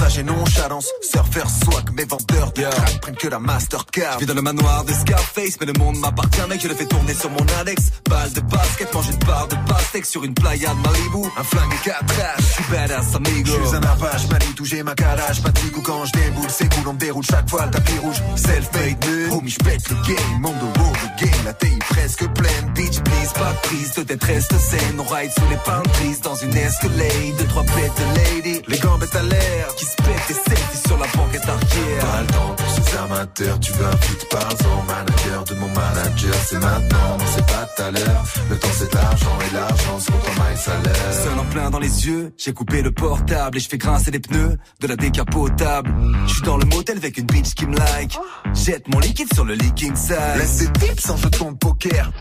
Bronzage 0.03 0.19
et 0.19 0.23
nonchalance 0.23 0.87
Surfer 1.01 1.43
swag 1.47 1.89
mes 1.93 2.03
vendeurs 2.03 2.51
de 2.51 2.61
crack 2.61 3.01
Prennent 3.01 3.15
que 3.15 3.27
la 3.27 3.39
Mastercard. 3.39 4.13
Je 4.15 4.19
vis 4.19 4.25
dans 4.25 4.33
le 4.33 4.41
manoir 4.41 4.83
de 4.83 4.91
Scarface, 4.91 5.57
mais 5.59 5.65
le 5.65 5.73
monde 5.73 5.97
m'appartient, 5.97 6.41
mec. 6.49 6.61
Je 6.61 6.67
le 6.67 6.75
fais 6.75 6.85
tourner 6.85 7.13
sur 7.13 7.29
mon 7.29 7.45
index. 7.59 7.91
Balle 8.09 8.31
de 8.33 8.41
basket, 8.41 8.93
mange 8.93 9.09
une 9.09 9.17
barre 9.19 9.47
de 9.47 9.55
pastèque 9.67 10.05
sur 10.05 10.23
une 10.23 10.33
playa 10.33 10.69
de 10.69 10.87
Malibu. 10.87 11.29
Un 11.37 11.43
flingue 11.43 11.73
et 11.73 11.89
quatre 11.89 12.03
je 12.37 12.43
suis 12.43 12.63
badass, 12.71 13.15
amigo. 13.15 13.51
Je 13.61 13.67
suis 13.67 13.75
un 13.77 13.83
apache, 13.83 14.27
Manitou, 14.29 14.65
j'ai 14.65 14.83
ma 14.83 14.95
calage. 14.95 15.41
Pas 15.41 15.49
de 15.49 15.77
ou 15.77 15.81
quand 15.81 16.05
je 16.05 16.11
déboule, 16.11 16.49
c'est 16.49 16.73
cool, 16.73 16.87
on 16.87 16.93
déroule. 16.93 17.23
Chaque 17.23 17.49
fois 17.49 17.65
le 17.65 17.71
tapis 17.71 17.97
rouge 17.99 18.21
Self-made 18.35 19.05
homie, 19.31 19.49
j'pète 19.49 19.89
le 19.89 19.95
game 20.07 20.41
Monde 20.41 20.55
de 20.59 20.79
wow, 20.79 20.91
le 20.91 21.25
game, 21.25 21.45
la 21.45 21.53
taille 21.53 21.79
presque 21.79 22.27
pleine 22.33 22.73
Bitch, 22.75 22.99
please, 22.99 23.33
pas 23.33 23.51
de 23.51 23.67
prise, 23.67 23.93
de 23.95 24.03
détresse 24.03 24.47
de 24.49 24.57
scène 24.57 24.99
On 24.99 25.03
ride 25.03 25.31
sous 25.31 25.49
les 25.49 25.57
trees 25.93 26.21
dans 26.23 26.35
une 26.35 26.55
escalade. 26.55 27.37
Deux, 27.37 27.45
trois 27.45 27.63
bêtes 27.63 27.93
de 27.97 28.35
lady, 28.35 28.61
les 28.67 28.79
gambettes 28.79 29.15
à 29.15 29.23
l'air. 29.23 29.75
Qui 29.77 29.85
selfies 30.01 30.87
sur 30.87 30.97
la 30.97 31.07
banquette 31.07 31.47
arrière 31.47 32.05
Pas 32.05 32.21
le 32.21 32.27
temps 32.27 32.55
pour 32.55 32.69
ces 32.69 32.97
amateurs, 32.97 33.59
tu 33.59 33.71
veux 33.73 33.85
un 33.85 33.97
feat 33.97 34.29
par 34.29 34.47
an 34.47 34.83
Manager 34.87 35.43
de 35.43 35.55
mon 35.55 35.67
manager, 35.67 36.35
c'est 36.45 36.59
maintenant, 36.59 37.17
non 37.17 37.25
c'est 37.35 37.45
pas 37.45 37.67
tout 37.75 37.81
à 37.83 37.91
l'heure 37.91 38.23
Le 38.49 38.57
temps 38.57 38.67
c'est 38.73 38.91
de 38.91 38.95
l'argent 38.95 39.37
et 39.49 39.53
l'argent 39.53 39.99
c'est 39.99 40.11
contre 40.11 40.31
my 40.31 40.57
salaire 40.57 41.13
Seul 41.23 41.39
en 41.39 41.45
plein 41.45 41.69
dans 41.69 41.79
les 41.79 42.07
yeux, 42.07 42.33
j'ai 42.37 42.53
coupé 42.53 42.81
le 42.81 42.91
portable 42.91 43.57
et 43.57 43.59
je 43.59 43.69
fais 43.69 43.77
grincer 43.77 44.11
les 44.11 44.19
pneus 44.19 44.57
de 44.79 44.87
la 44.87 44.95
décapotable. 44.95 45.93
Je 46.27 46.33
suis 46.33 46.43
dans 46.43 46.57
le 46.57 46.65
motel 46.65 46.97
avec 46.97 47.17
une 47.17 47.25
bitch 47.25 47.53
qui 47.53 47.65
me 47.65 47.75
like. 47.75 48.17
Jette 48.53 48.87
mon 48.87 48.99
liquide 48.99 49.33
sur 49.33 49.45
le 49.45 49.53
leaking 49.53 49.95
side. 49.95 50.17
Laisse 50.37 50.57
des 50.57 50.71
tips 50.87 51.09
en 51.09 51.17
jeton 51.17 51.51
de 51.51 51.57
poker 51.57 52.11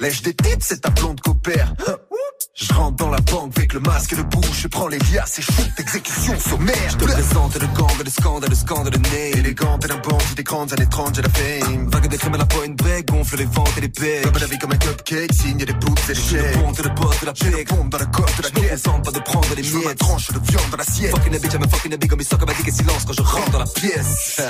Lèche 0.00 0.22
des 0.22 0.34
tips, 0.34 0.66
c'est 0.66 0.80
ta 0.82 0.90
blonde 0.90 1.20
copère 1.20 1.72
Je 2.54 2.72
rentre 2.72 2.96
dans 2.96 3.10
la 3.10 3.20
banque 3.20 3.52
avec 3.56 3.74
le 3.74 3.80
masque 3.80 4.14
et 4.14 4.16
le 4.16 4.22
bouche 4.22 4.62
Je 4.62 4.68
prends 4.68 4.88
les 4.88 4.98
liasses 4.98 5.38
et 5.38 5.42
shoot, 5.42 5.68
exécution 5.78 6.38
sommaire 6.40 6.74
Je 6.90 6.96
te 6.96 7.04
présente 7.04 7.54
le 7.60 7.66
gang, 7.66 7.90
le 8.02 8.10
scandale, 8.10 8.48
le 8.50 8.56
scandale, 8.56 8.92
le 8.94 8.98
nez. 9.10 9.30
Élégante 9.38 9.84
et 9.84 9.88
d'un 9.88 9.98
bandit 9.98 10.34
des 10.36 10.42
grandes 10.42 10.72
années 10.72 10.86
30, 10.88 11.16
j'ai 11.16 11.22
la 11.22 11.28
fame 11.28 11.88
Vague 11.90 12.08
de 12.08 12.16
crème 12.16 12.34
à 12.34 12.38
la 12.38 12.46
point 12.46 12.68
break, 12.70 13.08
gonfle 13.08 13.36
les 13.36 13.44
ventes 13.44 13.72
et 13.76 13.80
les 13.82 13.88
pecs. 13.88 14.22
Comme 14.22 14.38
la 14.40 14.46
vie 14.46 14.58
comme 14.58 14.72
un 14.72 14.76
cupcake, 14.78 15.32
signe 15.34 15.58
des 15.58 15.66
boots 15.74 15.98
et 16.04 16.06
des 16.08 16.14
Je 16.14 16.20
suis 16.20 16.36
le 16.36 16.42
chèques 16.42 16.94
boss 16.96 17.20
de 17.20 17.26
la 17.26 17.32
pec. 17.34 17.68
pompe 17.68 17.88
dans 17.90 17.98
la 17.98 18.06
coque 18.06 18.36
de 18.38 18.42
la 18.42 18.48
Je 18.48 18.54
caisse 18.68 18.82
contente 18.82 19.04
pas 19.04 19.10
de 19.10 19.20
prendre 19.20 19.54
les 19.54 19.62
Je 19.62 19.72
veux 19.72 19.78
ma 19.80 19.84
miettes. 19.88 19.98
tranche 19.98 20.28
de 20.32 20.38
viande 20.38 20.70
dans 20.70 20.76
l'assiette 20.78 21.10
Fucking 21.10 21.34
a 21.34 21.38
bitch, 21.38 21.52
I'm 21.54 21.62
a 21.62 21.68
fucking 21.68 21.92
a 21.92 21.96
big 21.98 22.10
comme 22.10 22.20
il 22.20 22.26
sort 22.26 22.38
comme 22.38 22.48
un 22.50 22.70
silence 22.72 23.04
quand 23.06 23.12
je 23.12 23.22
rentre 23.22 23.50
dans 23.50 23.58
la 23.58 23.66
pièce. 23.66 24.40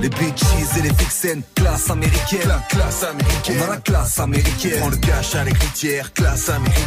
Les 0.00 0.08
bitches 0.08 0.76
et 0.78 0.82
les 0.82 0.88
vixens, 0.90 1.42
classe 1.54 1.90
américaine. 1.90 2.48
La 2.48 2.58
classe 2.70 3.02
américaine 3.02 3.58
On 3.60 3.64
a 3.64 3.74
la 3.74 3.76
classe 3.76 4.18
américaine. 4.18 4.78
prend 4.80 4.88
le 4.88 4.96
cash 4.96 5.34
à 5.34 5.44
l'écritière, 5.44 6.12
classe 6.14 6.48
américaine 6.48 6.79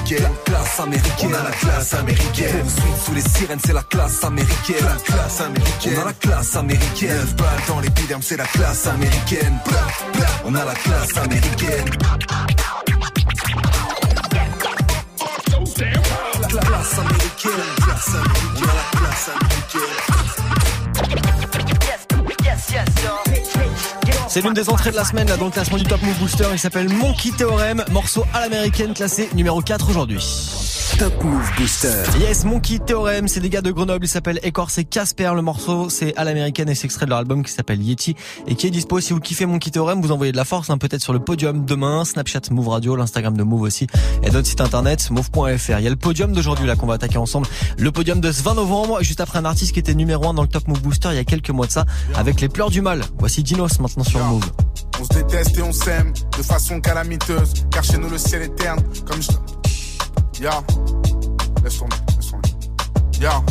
classe 0.45 0.79
américaine. 0.79 1.29
On 1.29 1.33
a 1.33 1.43
la 1.43 1.51
classe 1.51 1.93
américaine 1.93 2.59
Poursuite 2.61 2.97
sous 3.05 3.13
les 3.13 3.21
sirènes, 3.21 3.59
c'est 3.65 3.73
la 3.73 3.83
classe 3.83 4.23
américaine. 4.23 4.85
La 4.85 5.13
classe 5.13 5.41
américaine 5.41 5.93
On 5.97 6.01
a 6.01 6.05
la 6.05 6.13
classe 6.13 6.55
américaine. 6.55 7.09
Neuf 7.09 7.35
balles 7.35 7.47
dans 7.67 7.79
l'épiderme, 7.79 8.21
c'est 8.21 8.37
la 8.37 8.45
classe 8.45 8.87
américaine. 8.87 9.59
On 10.45 10.55
a 10.55 10.65
la 10.65 10.73
classe 10.73 11.17
américaine. 11.17 11.85
La 16.53 16.59
américaine. 16.59 16.73
Classe 16.73 16.99
américaine 16.99 17.51
On 18.55 18.63
a 18.63 18.67
la 18.67 18.99
classe 18.99 19.29
américaine 19.29 19.62
C'est 24.33 24.41
l'une 24.41 24.55
des 24.55 24.67
entrées 24.67 24.89
de 24.89 24.95
la 24.95 25.03
semaine 25.03 25.27
là, 25.27 25.37
dans 25.37 25.45
le 25.45 25.51
classement 25.51 25.77
du 25.77 25.83
Top 25.83 26.01
Move 26.01 26.17
Booster. 26.17 26.47
Il 26.51 26.57
s'appelle 26.57 26.89
Monkey 26.89 27.29
Theorem, 27.37 27.85
morceau 27.91 28.25
à 28.33 28.39
l'américaine 28.39 28.95
classé 28.95 29.29
numéro 29.35 29.61
4 29.61 29.87
aujourd'hui. 29.87 30.25
Top 30.97 31.23
Move 31.23 31.51
Booster. 31.57 32.03
Yes, 32.19 32.43
Monkey 32.43 32.79
Theorem, 32.79 33.27
c'est 33.27 33.39
des 33.39 33.49
gars 33.49 33.61
de 33.61 33.71
Grenoble, 33.71 34.05
il 34.05 34.07
s'appelle 34.07 34.39
Écorce 34.43 34.77
et 34.77 34.85
Casper. 34.85 35.31
Le 35.35 35.41
morceau, 35.41 35.89
c'est 35.89 36.15
à 36.17 36.23
l'américaine 36.23 36.69
et 36.69 36.75
c'est 36.75 36.85
extrait 36.85 37.05
de 37.05 37.11
leur 37.11 37.19
album 37.19 37.43
qui 37.43 37.51
s'appelle 37.51 37.81
Yeti 37.81 38.15
et 38.47 38.55
qui 38.55 38.67
est 38.67 38.69
dispo. 38.69 38.99
Si 38.99 39.13
vous 39.13 39.19
kiffez 39.19 39.45
Monkey 39.45 39.71
Theorem, 39.71 40.01
vous 40.01 40.11
envoyez 40.11 40.31
de 40.31 40.37
la 40.37 40.45
force, 40.45 40.69
hein, 40.69 40.77
peut-être 40.77 41.01
sur 41.01 41.13
le 41.13 41.19
podium 41.19 41.65
demain, 41.65 42.05
Snapchat 42.05 42.41
Move 42.51 42.69
Radio, 42.69 42.95
l'Instagram 42.95 43.35
de 43.35 43.43
Move 43.43 43.61
aussi 43.61 43.87
et 44.23 44.31
notre 44.31 44.47
site 44.47 44.61
internet 44.61 45.09
move.fr. 45.09 45.79
Il 45.79 45.83
y 45.83 45.87
a 45.87 45.89
le 45.89 45.95
podium 45.95 46.31
d'aujourd'hui 46.31 46.67
là 46.67 46.75
qu'on 46.75 46.87
va 46.87 46.95
attaquer 46.95 47.17
ensemble. 47.17 47.47
Le 47.77 47.91
podium 47.91 48.19
de 48.19 48.31
ce 48.31 48.43
20 48.43 48.55
novembre, 48.55 48.99
juste 49.01 49.21
après 49.21 49.39
un 49.39 49.45
artiste 49.45 49.73
qui 49.73 49.79
était 49.79 49.95
numéro 49.95 50.27
1 50.27 50.33
dans 50.33 50.43
le 50.43 50.47
Top 50.47 50.67
Move 50.67 50.81
Booster 50.81 51.09
il 51.11 51.15
y 51.15 51.19
a 51.19 51.23
quelques 51.23 51.51
mois 51.51 51.67
de 51.67 51.71
ça, 51.71 51.85
avec 52.15 52.41
les 52.41 52.49
pleurs 52.49 52.69
du 52.69 52.81
mal. 52.81 53.01
Voici 53.19 53.43
Dinos 53.43 53.79
maintenant 53.79 54.03
sur 54.03 54.22
On 54.31 55.03
se 55.03 55.13
déteste 55.13 55.57
et 55.57 55.61
on 55.61 55.73
s'aime 55.73 56.13
de 56.37 56.43
façon 56.43 56.79
calamiteuse. 56.79 57.53
Car 57.71 57.83
chez 57.83 57.97
nous 57.97 58.09
le 58.09 58.17
ciel 58.17 58.43
est 58.43 58.55
terne. 58.55 58.81
Comme 59.05 59.21
je. 59.21 60.41
Ya. 60.41 60.63
Laisse 61.63 61.77
tomber, 61.77 61.95
laisse 62.15 62.31
tomber. 62.31 62.49
Ya. 63.19 63.41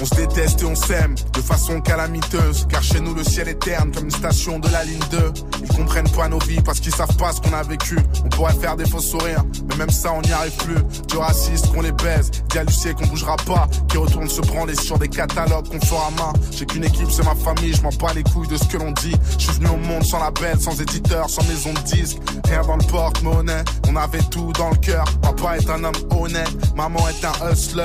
On 0.00 0.04
se 0.04 0.14
déteste 0.14 0.62
et 0.62 0.64
on 0.64 0.76
s'aime 0.76 1.14
de 1.32 1.40
façon 1.40 1.80
calamiteuse. 1.80 2.66
Car 2.68 2.82
chez 2.82 3.00
nous 3.00 3.14
le 3.14 3.24
ciel 3.24 3.48
est 3.48 3.58
terne 3.58 3.90
comme 3.90 4.04
une 4.04 4.10
station 4.10 4.58
de 4.58 4.68
la 4.68 4.84
ligne 4.84 5.02
2. 5.10 5.32
Ils 5.62 5.76
comprennent 5.76 6.10
pas 6.10 6.28
nos 6.28 6.38
vies 6.38 6.60
parce 6.60 6.78
qu'ils 6.80 6.94
savent 6.94 7.16
pas 7.16 7.32
ce 7.32 7.40
qu'on 7.40 7.52
a 7.52 7.62
vécu. 7.62 7.98
On 8.24 8.28
pourrait 8.28 8.54
faire 8.54 8.76
des 8.76 8.86
faux 8.86 9.00
sourires, 9.00 9.44
mais 9.68 9.76
même 9.76 9.90
ça 9.90 10.12
on 10.12 10.22
n'y 10.22 10.32
arrive 10.32 10.56
plus. 10.56 10.82
Du 11.08 11.16
raciste 11.16 11.72
qu'on 11.72 11.82
les 11.82 11.92
baise, 11.92 12.30
dit 12.48 12.58
à 12.58 12.64
Lucie 12.64 12.94
qu'on 12.94 13.06
bougera 13.06 13.36
pas. 13.38 13.66
Qui 13.88 13.96
retourne 13.96 14.28
se 14.28 14.40
branler 14.40 14.76
sur 14.76 14.98
des 14.98 15.08
catalogues 15.08 15.68
qu'on 15.68 15.84
fera 15.84 16.06
à 16.06 16.10
main. 16.10 16.32
J'ai 16.52 16.66
qu'une 16.66 16.84
équipe, 16.84 17.10
c'est 17.10 17.24
ma 17.24 17.34
famille, 17.34 17.74
je 17.74 17.82
m'en 17.82 17.90
bats 17.90 18.12
les 18.14 18.22
couilles 18.22 18.48
de 18.48 18.56
ce 18.56 18.64
que 18.64 18.76
l'on 18.76 18.92
dit. 18.92 19.16
Je 19.38 19.44
suis 19.44 19.52
venu 19.54 19.68
au 19.70 19.76
monde 19.76 20.04
sans 20.04 20.20
label, 20.20 20.60
sans 20.60 20.80
éditeur, 20.80 21.28
sans 21.28 21.42
maison 21.44 21.72
de 21.72 21.80
disque. 21.80 22.18
Rien 22.44 22.62
dans 22.62 22.76
le 22.76 22.84
porte-monnaie, 22.84 23.64
on 23.88 23.96
avait 23.96 24.22
tout 24.30 24.52
dans 24.52 24.70
le 24.70 24.76
cœur. 24.76 25.04
Papa 25.22 25.56
est 25.58 25.68
un 25.68 25.82
homme 25.82 25.96
honnête, 26.10 26.76
maman 26.76 27.00
est 27.08 27.24
un 27.24 27.50
hustler. 27.52 27.82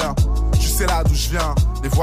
Tu 0.59 0.69
sais 0.69 0.85
là 0.85 1.03
d'où 1.03 1.13
je 1.13 1.29
viens, 1.31 1.55
les 1.81 1.89
voix 1.89 2.02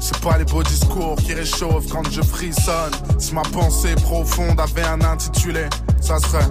C'est 0.00 0.18
pas 0.20 0.38
les 0.38 0.44
beaux 0.44 0.62
discours 0.62 1.16
qui 1.16 1.34
réchauffent 1.34 1.88
quand 1.90 2.08
je 2.10 2.22
frissonne. 2.22 2.92
Si 3.18 3.34
ma 3.34 3.42
pensée 3.42 3.94
profonde 3.96 4.58
avait 4.60 4.84
un 4.84 5.00
intitulé, 5.02 5.66
ça 6.00 6.18
serait 6.18 6.46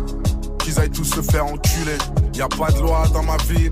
qu'ils 0.60 0.80
aillent 0.80 0.90
tous 0.90 1.06
se 1.06 1.22
faire 1.22 1.46
enculer. 1.46 1.98
Y 2.34 2.42
a 2.42 2.48
pas 2.48 2.72
de 2.72 2.80
loi 2.80 3.08
dans 3.14 3.24
ma 3.24 3.38
ville. 3.50 3.72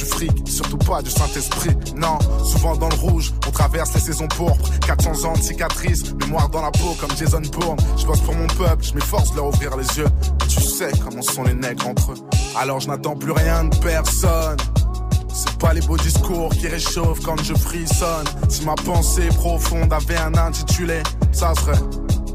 du 0.00 0.06
fric, 0.06 0.32
surtout 0.48 0.78
pas 0.78 1.02
du 1.02 1.10
Saint-Esprit. 1.10 1.76
Non, 1.96 2.18
souvent 2.44 2.74
dans 2.74 2.88
le 2.88 2.94
rouge, 2.94 3.32
on 3.46 3.50
traverse 3.50 3.92
les 3.94 4.00
saisons 4.00 4.28
pourpres. 4.28 4.70
400 4.86 5.28
ans 5.28 5.32
de 5.34 5.42
cicatrices, 5.42 6.14
mémoire 6.14 6.48
dans 6.48 6.62
la 6.62 6.70
peau 6.70 6.96
comme 6.98 7.10
Jason 7.16 7.42
Bourne. 7.52 7.78
Je 7.98 8.06
bosse 8.06 8.20
pour 8.20 8.34
mon 8.34 8.46
peuple, 8.46 8.82
je 8.82 8.94
m'efforce 8.94 9.32
de 9.32 9.36
leur 9.36 9.48
ouvrir 9.48 9.76
les 9.76 9.86
yeux. 9.98 10.08
Tu 10.48 10.60
sais 10.60 10.90
comment 11.04 11.22
sont 11.22 11.42
les 11.42 11.52
nègres 11.52 11.86
entre 11.86 12.12
eux. 12.12 12.16
Alors 12.56 12.80
je 12.80 12.88
n'attends 12.88 13.16
plus 13.16 13.32
rien 13.32 13.64
de 13.64 13.76
personne. 13.76 14.56
C'est 15.32 15.58
pas 15.58 15.74
les 15.74 15.82
beaux 15.82 15.98
discours 15.98 16.50
qui 16.50 16.68
réchauffent 16.68 17.20
quand 17.22 17.42
je 17.42 17.54
frissonne. 17.54 18.26
Si 18.48 18.64
ma 18.64 18.74
pensée 18.76 19.28
profonde 19.28 19.92
avait 19.92 20.16
un 20.16 20.34
intitulé, 20.34 21.02
ça 21.32 21.52
serait 21.54 21.78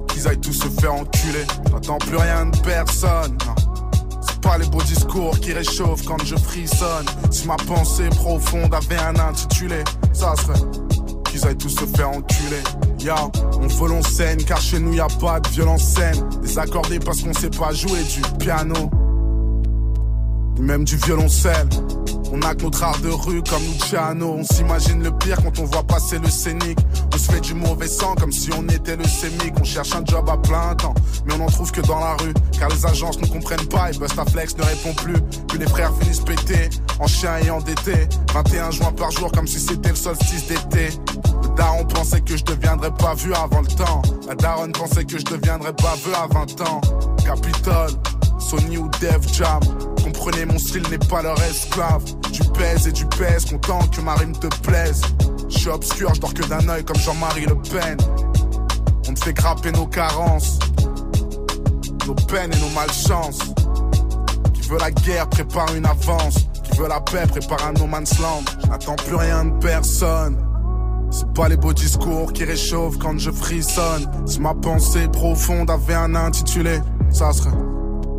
qu'ils 0.09 0.27
aillent 0.27 0.39
tous 0.39 0.53
se 0.53 0.69
faire 0.79 0.93
enculer. 0.93 1.45
J'attends 1.71 1.97
plus 1.97 2.17
rien 2.17 2.45
de 2.45 2.57
personne. 2.59 3.37
Non. 3.45 3.74
Pas 4.45 4.59
les 4.59 4.67
beaux 4.67 4.83
discours 4.83 5.39
qui 5.39 5.53
réchauffent 5.53 6.05
quand 6.05 6.23
je 6.23 6.35
frissonne. 6.35 7.07
Si 7.31 7.47
ma 7.47 7.55
pensée 7.55 8.07
profonde 8.09 8.75
avait 8.75 8.99
un 8.99 9.15
intitulé, 9.15 9.83
ça 10.13 10.35
serait 10.35 10.59
qu'ils 11.25 11.47
aillent 11.47 11.57
tous 11.57 11.69
se 11.69 11.85
faire 11.85 12.09
enculer. 12.09 12.61
Ya, 12.99 13.15
on 13.59 13.67
vole 13.67 14.03
scène 14.03 14.43
car 14.43 14.61
chez 14.61 14.79
nous 14.79 14.93
y 14.93 14.99
a 14.99 15.07
pas 15.19 15.39
de 15.39 15.49
violence. 15.49 15.95
Désaccordé 16.43 16.99
parce 16.99 17.23
qu'on 17.23 17.33
sait 17.33 17.49
pas 17.49 17.73
jouer 17.73 18.03
du 18.03 18.21
piano, 18.37 18.91
ni 20.57 20.61
même 20.61 20.83
du 20.83 20.95
violoncelle. 20.97 21.67
On 22.31 22.41
a 22.41 22.55
que 22.55 22.63
notre 22.63 22.83
art 22.83 22.99
de 22.99 23.09
rue 23.09 23.41
comme 23.43 23.63
Luciano. 23.63 24.37
On 24.39 24.43
s'imagine 24.43 25.03
le 25.03 25.11
pire 25.11 25.37
quand 25.43 25.59
on 25.59 25.65
voit 25.65 25.83
passer 25.83 26.19
le 26.19 26.29
scénic. 26.29 26.77
On 27.13 27.17
se 27.17 27.31
fait 27.31 27.41
du 27.41 27.53
mauvais 27.53 27.87
sang 27.87 28.15
comme 28.15 28.31
si 28.31 28.49
on 28.57 28.67
était 28.69 28.95
le 28.95 29.05
sémic. 29.05 29.53
On 29.59 29.63
cherche 29.63 29.93
un 29.95 30.03
job 30.05 30.29
à 30.29 30.37
plein 30.37 30.75
temps, 30.75 30.93
mais 31.25 31.33
on 31.35 31.37
n'en 31.37 31.47
trouve 31.47 31.71
que 31.71 31.81
dans 31.81 31.99
la 31.99 32.15
rue. 32.15 32.33
Car 32.57 32.69
les 32.69 32.85
agences 32.85 33.19
ne 33.19 33.27
comprennent 33.27 33.67
pas 33.67 33.91
et 33.91 33.97
Bustaflex 33.97 34.57
ne 34.57 34.63
répond 34.63 34.93
plus. 34.93 35.21
Puis 35.47 35.59
les 35.59 35.67
frères 35.67 35.91
finissent 35.99 36.21
pétés, 36.21 36.69
en 36.99 37.07
chien 37.07 37.37
et 37.37 37.49
endettés. 37.49 38.07
21 38.33 38.71
juin 38.71 38.91
par 38.91 39.11
jour 39.11 39.31
comme 39.31 39.47
si 39.47 39.59
c'était 39.59 39.89
le 39.89 39.95
solstice 39.95 40.47
d'été. 40.47 40.89
Le 41.43 41.55
daron 41.55 41.85
pensait 41.85 42.21
que 42.21 42.35
je 42.35 42.43
deviendrais 42.43 42.91
pas 42.91 43.13
vu 43.13 43.33
avant 43.33 43.61
le 43.61 43.67
temps. 43.67 44.01
La 44.27 44.35
daronne 44.35 44.71
pensait 44.71 45.05
que 45.05 45.17
je 45.17 45.25
deviendrais 45.25 45.73
pas 45.73 45.95
vu 46.05 46.13
à 46.13 46.27
20 46.27 46.61
ans. 46.69 46.81
Capitole, 47.23 47.91
Sony 48.39 48.77
ou 48.77 48.89
Def 48.99 49.33
Jam. 49.33 49.61
Comprenez, 50.25 50.45
mon 50.45 50.57
style 50.57 50.81
n'est 50.89 50.97
pas 50.97 51.21
leur 51.21 51.39
esclave. 51.43 52.03
Tu 52.31 52.41
pèses 52.57 52.87
et 52.87 52.91
tu 52.91 53.05
pèses, 53.05 53.45
content 53.45 53.85
que 53.89 54.01
ma 54.01 54.15
rime 54.15 54.35
te 54.35 54.47
plaise. 54.63 54.99
Je 55.49 55.59
suis 55.59 55.69
obscur, 55.69 56.15
je 56.15 56.19
dors 56.19 56.33
que 56.33 56.43
d'un 56.47 56.67
œil 56.67 56.83
comme 56.83 56.97
Jean-Marie 56.97 57.45
Le 57.45 57.55
Pen. 57.55 57.97
On 59.07 59.13
te 59.13 59.23
fait 59.23 59.33
grapper 59.33 59.71
nos 59.71 59.85
carences, 59.85 60.57
nos 62.07 62.15
peines 62.15 62.51
et 62.53 62.59
nos 62.59 62.69
malchances. 62.69 63.37
Qui 64.55 64.61
veut 64.67 64.79
la 64.79 64.89
guerre 64.89 65.29
prépare 65.29 65.75
une 65.75 65.85
avance. 65.85 66.47
Qui 66.63 66.79
veut 66.79 66.87
la 66.87 67.01
paix 67.01 67.27
prépare 67.27 67.63
un 67.67 67.73
no 67.73 67.85
man's 67.85 68.17
land. 68.17 68.45
J'attends 68.67 68.95
plus 68.95 69.17
rien 69.17 69.45
de 69.45 69.59
personne. 69.59 70.43
C'est 71.11 71.31
pas 71.35 71.49
les 71.49 71.57
beaux 71.57 71.73
discours 71.73 72.33
qui 72.33 72.45
réchauffent 72.45 72.97
quand 72.97 73.19
je 73.19 73.29
frissonne. 73.29 74.09
Si 74.25 74.39
ma 74.39 74.55
pensée 74.55 75.07
profonde 75.07 75.69
avait 75.69 75.93
un 75.93 76.15
intitulé, 76.15 76.79
ça 77.11 77.31
serait 77.31 77.51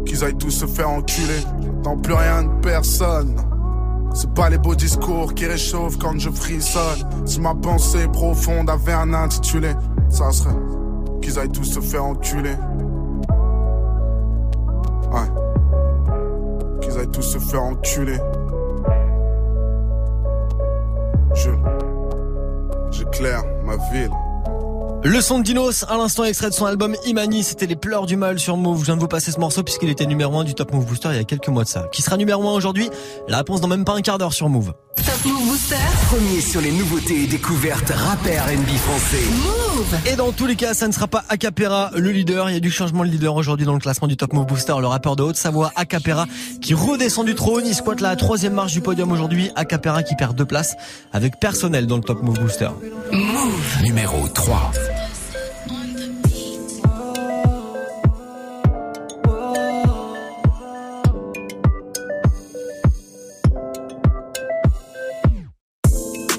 qu'ils 0.07 0.25
aillent 0.25 0.39
tous 0.39 0.51
se 0.51 0.67
faire 0.67 0.89
enculer. 0.89 1.41
J'attends 1.61 1.99
plus 1.99 2.15
rien 2.15 2.45
de 2.45 2.61
personne. 2.63 3.37
C'est 4.15 4.33
pas 4.33 4.49
les 4.49 4.57
beaux 4.57 4.75
discours 4.75 5.35
qui 5.35 5.45
réchauffent 5.45 5.99
quand 5.99 6.19
je 6.19 6.31
frissonne. 6.31 7.27
Si 7.27 7.41
ma 7.41 7.55
pensée 7.55 8.09
profonde 8.09 8.71
avait 8.71 8.95
un 8.95 9.13
intitulé, 9.13 9.73
ça 10.09 10.31
serait 10.33 10.55
qu'ils 11.21 11.39
aillent 11.39 11.51
tous 11.51 11.65
se 11.65 11.81
faire 11.81 12.05
enculer. 12.05 12.55
Ouais. 15.13 15.29
Qu'ils 16.81 16.99
aillent 16.99 17.11
tous 17.11 17.23
se 17.23 17.39
faire 17.39 17.63
enculer. 17.63 18.19
Je. 21.35 21.51
J'éclaire 22.91 23.43
ma 23.67 23.77
ville. 23.93 24.11
Le 25.05 25.21
son 25.21 25.39
de 25.39 25.45
Dinos, 25.45 25.85
à 25.89 25.97
l'instant 25.97 26.25
extrait 26.25 26.51
de 26.51 26.55
son 26.55 26.67
album 26.67 26.97
Imani, 27.07 27.43
c'était 27.43 27.67
les 27.67 27.77
pleurs 27.77 28.07
du 28.07 28.17
mal 28.17 28.39
sur 28.39 28.57
Move. 28.57 28.81
Je 28.81 28.87
viens 28.87 28.97
de 28.97 29.01
vous 29.01 29.09
passer 29.09 29.31
ce 29.31 29.39
morceau 29.39 29.63
puisqu'il 29.63 29.89
était 29.89 30.07
numéro 30.07 30.37
1 30.39 30.45
du 30.45 30.55
Top 30.55 30.73
Move 30.73 30.87
Booster 30.87 31.09
il 31.13 31.17
y 31.17 31.21
a 31.21 31.25
quelques 31.25 31.49
mois 31.49 31.65
de 31.65 31.69
ça. 31.69 31.87
Qui 31.93 32.03
sera 32.03 32.17
numéro 32.17 32.49
1 32.49 32.53
aujourd'hui? 32.53 32.91
La 33.29 33.39
réponse 33.39 33.61
dans 33.61 33.69
même 33.69 33.85
pas 33.85 33.95
un 33.95 34.01
quart 34.01 34.19
d'heure 34.19 34.33
sur 34.33 34.49
Move. 34.49 34.73
Top 35.17 35.33
Move 35.33 35.47
Booster. 35.47 35.77
Premier 36.09 36.41
sur 36.41 36.61
les 36.61 36.73
nouveautés 36.73 37.23
et 37.23 37.27
découvertes 37.27 37.91
rappeurs 37.91 38.47
NB 38.49 38.69
français. 38.77 39.23
Move. 39.31 39.99
Et 40.13 40.17
dans 40.17 40.33
tous 40.33 40.47
les 40.47 40.57
cas, 40.57 40.75
ça 40.75 40.89
ne 40.89 40.93
sera 40.93 41.07
pas 41.07 41.25
Acapera 41.29 41.91
le 41.97 42.11
leader. 42.11 42.51
Il 42.51 42.55
y 42.55 42.57
a 42.57 42.61
du 42.61 42.71
changement 42.71 43.05
de 43.05 43.09
leader 43.11 43.35
aujourd'hui 43.35 43.65
dans 43.65 43.73
le 43.73 43.79
classement 43.79 44.09
du 44.09 44.17
Top 44.17 44.33
Move 44.33 44.47
Booster. 44.47 44.75
Le 44.79 44.87
rappeur 44.87 45.17
de 45.17 45.23
Haute-Savoie, 45.23 45.73
Acapera, 45.77 46.27
qui 46.61 46.75
redescend 46.75 47.25
du 47.25 47.35
trône. 47.35 47.65
Il 47.67 47.75
squatte 47.75 48.01
la 48.01 48.15
troisième 48.17 48.53
marche 48.53 48.73
du 48.73 48.81
podium 48.81 49.11
aujourd'hui. 49.13 49.51
Acapera 49.55 50.03
qui 50.03 50.17
perd 50.17 50.37
deux 50.37 50.45
places 50.45 50.77
avec 51.13 51.39
personnel 51.41 51.87
dans 51.87 51.97
le 51.97 52.03
Top 52.03 52.23
Move 52.23 52.41
Booster. 52.41 52.71
Move. 53.13 53.83
Numéro 53.83 54.29
3. 54.29 54.73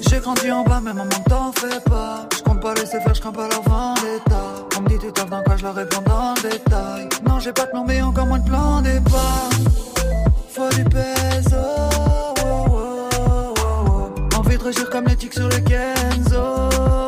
J'ai 0.08 0.20
grandi 0.20 0.50
en 0.50 0.62
bas, 0.64 0.80
mais 0.82 0.94
maman 0.94 1.10
t'en 1.28 1.52
fais 1.52 1.80
pas. 1.80 2.26
Je 2.36 2.42
compte 2.42 2.60
pas 2.60 2.72
laisser 2.74 2.98
faire, 3.00 3.14
je 3.14 3.20
crains 3.20 3.32
pas 3.32 3.48
leur 3.48 3.62
vendetta. 3.62 4.42
On 4.76 4.80
me 4.80 4.88
dit 4.88 4.98
tu 4.98 5.12
taffes 5.12 5.28
dans 5.28 5.42
quoi, 5.42 5.56
je 5.56 5.64
leur 5.64 5.74
réponds 5.74 6.02
dans 6.06 6.34
le 6.42 6.48
détail. 6.50 7.08
Non, 7.26 7.38
j'ai 7.40 7.52
pas 7.52 7.66
de 7.66 7.70
plan, 7.70 7.84
mais 7.86 8.00
encore 8.00 8.26
moins 8.26 8.38
de 8.38 8.48
plan 8.48 8.80
départ. 8.80 9.50
Faut 10.48 10.70
du 10.70 10.84
peso. 10.84 11.56
oh, 11.56 12.64
oh, 12.70 13.08
oh, 13.18 13.54
oh. 13.60 14.38
Envie 14.38 14.56
de 14.56 14.64
régir 14.64 14.88
comme 14.88 15.04
les 15.06 15.16
tics 15.16 15.34
sur 15.34 15.48
les 15.48 15.62
Kenzo. 15.62 17.07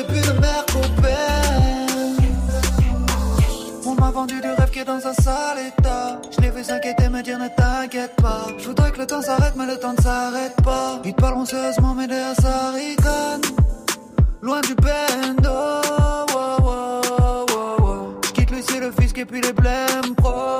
Depuis 0.00 0.20
le 0.20 0.40
Mercopel. 0.40 1.14
On 3.86 3.94
m'a 3.94 4.10
vendu 4.10 4.40
du 4.40 4.48
rêve 4.48 4.70
qui 4.70 4.78
est 4.80 4.84
dans 4.84 5.04
un 5.06 5.14
sale 5.14 5.58
état. 5.66 6.20
Je 6.30 6.40
l'ai 6.40 6.50
vu 6.50 6.62
s'inquiéter, 6.64 7.08
me 7.08 7.22
dire 7.22 7.38
ne 7.38 7.48
t'inquiète 7.48 8.14
pas. 8.16 8.46
Je 8.58 8.66
voudrais 8.68 8.90
que 8.92 8.98
le 8.98 9.06
temps 9.06 9.22
s'arrête, 9.22 9.54
mais 9.56 9.66
le 9.66 9.78
temps 9.78 9.92
ne 9.92 10.02
s'arrête 10.02 10.56
pas. 10.62 11.00
Ils 11.04 11.14
te 11.14 11.20
parleront 11.20 11.44
sérieusement, 11.44 11.94
mais 11.94 12.06
derrière 12.06 12.36
ça 12.40 12.70
ricane. 12.70 13.42
Loin 14.42 14.60
du 14.60 14.74
bendo. 14.74 15.50
wow, 16.34 16.56
wow, 16.62 17.82
wow. 17.82 18.20
Je 18.24 18.32
quitte 18.32 18.50
Lucie, 18.50 18.80
le 18.80 18.90
fisc 18.92 19.18
et 19.18 19.24
puis 19.24 19.40
les 19.40 19.52
blèmes 19.52 20.14
pro. 20.16 20.59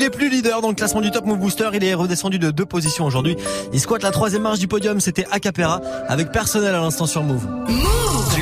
Il 0.00 0.04
est 0.04 0.08
plus 0.08 0.30
leader 0.30 0.62
dans 0.62 0.70
le 0.70 0.74
classement 0.74 1.02
du 1.02 1.10
Top 1.10 1.26
Move 1.26 1.36
Booster. 1.36 1.68
Il 1.74 1.84
est 1.84 1.92
redescendu 1.92 2.38
de 2.38 2.50
deux 2.50 2.64
positions 2.64 3.04
aujourd'hui. 3.04 3.36
Il 3.74 3.80
squatte 3.80 4.02
la 4.02 4.10
troisième 4.10 4.40
marche 4.40 4.58
du 4.58 4.66
podium. 4.66 4.98
C'était 4.98 5.26
Acapera 5.30 5.82
avec 6.08 6.32
personnel 6.32 6.74
à 6.74 6.80
l'instant 6.80 7.04
sur 7.04 7.22
Move. 7.22 7.46
Du 7.68 7.74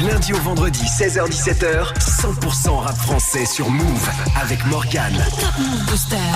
lundi 0.08 0.32
au 0.32 0.38
vendredi, 0.38 0.84
16h-17h, 0.86 1.92
100% 1.98 2.70
rap 2.78 2.96
français 2.96 3.44
sur 3.44 3.68
Move 3.68 4.10
avec 4.40 4.64
Morgane. 4.66 5.22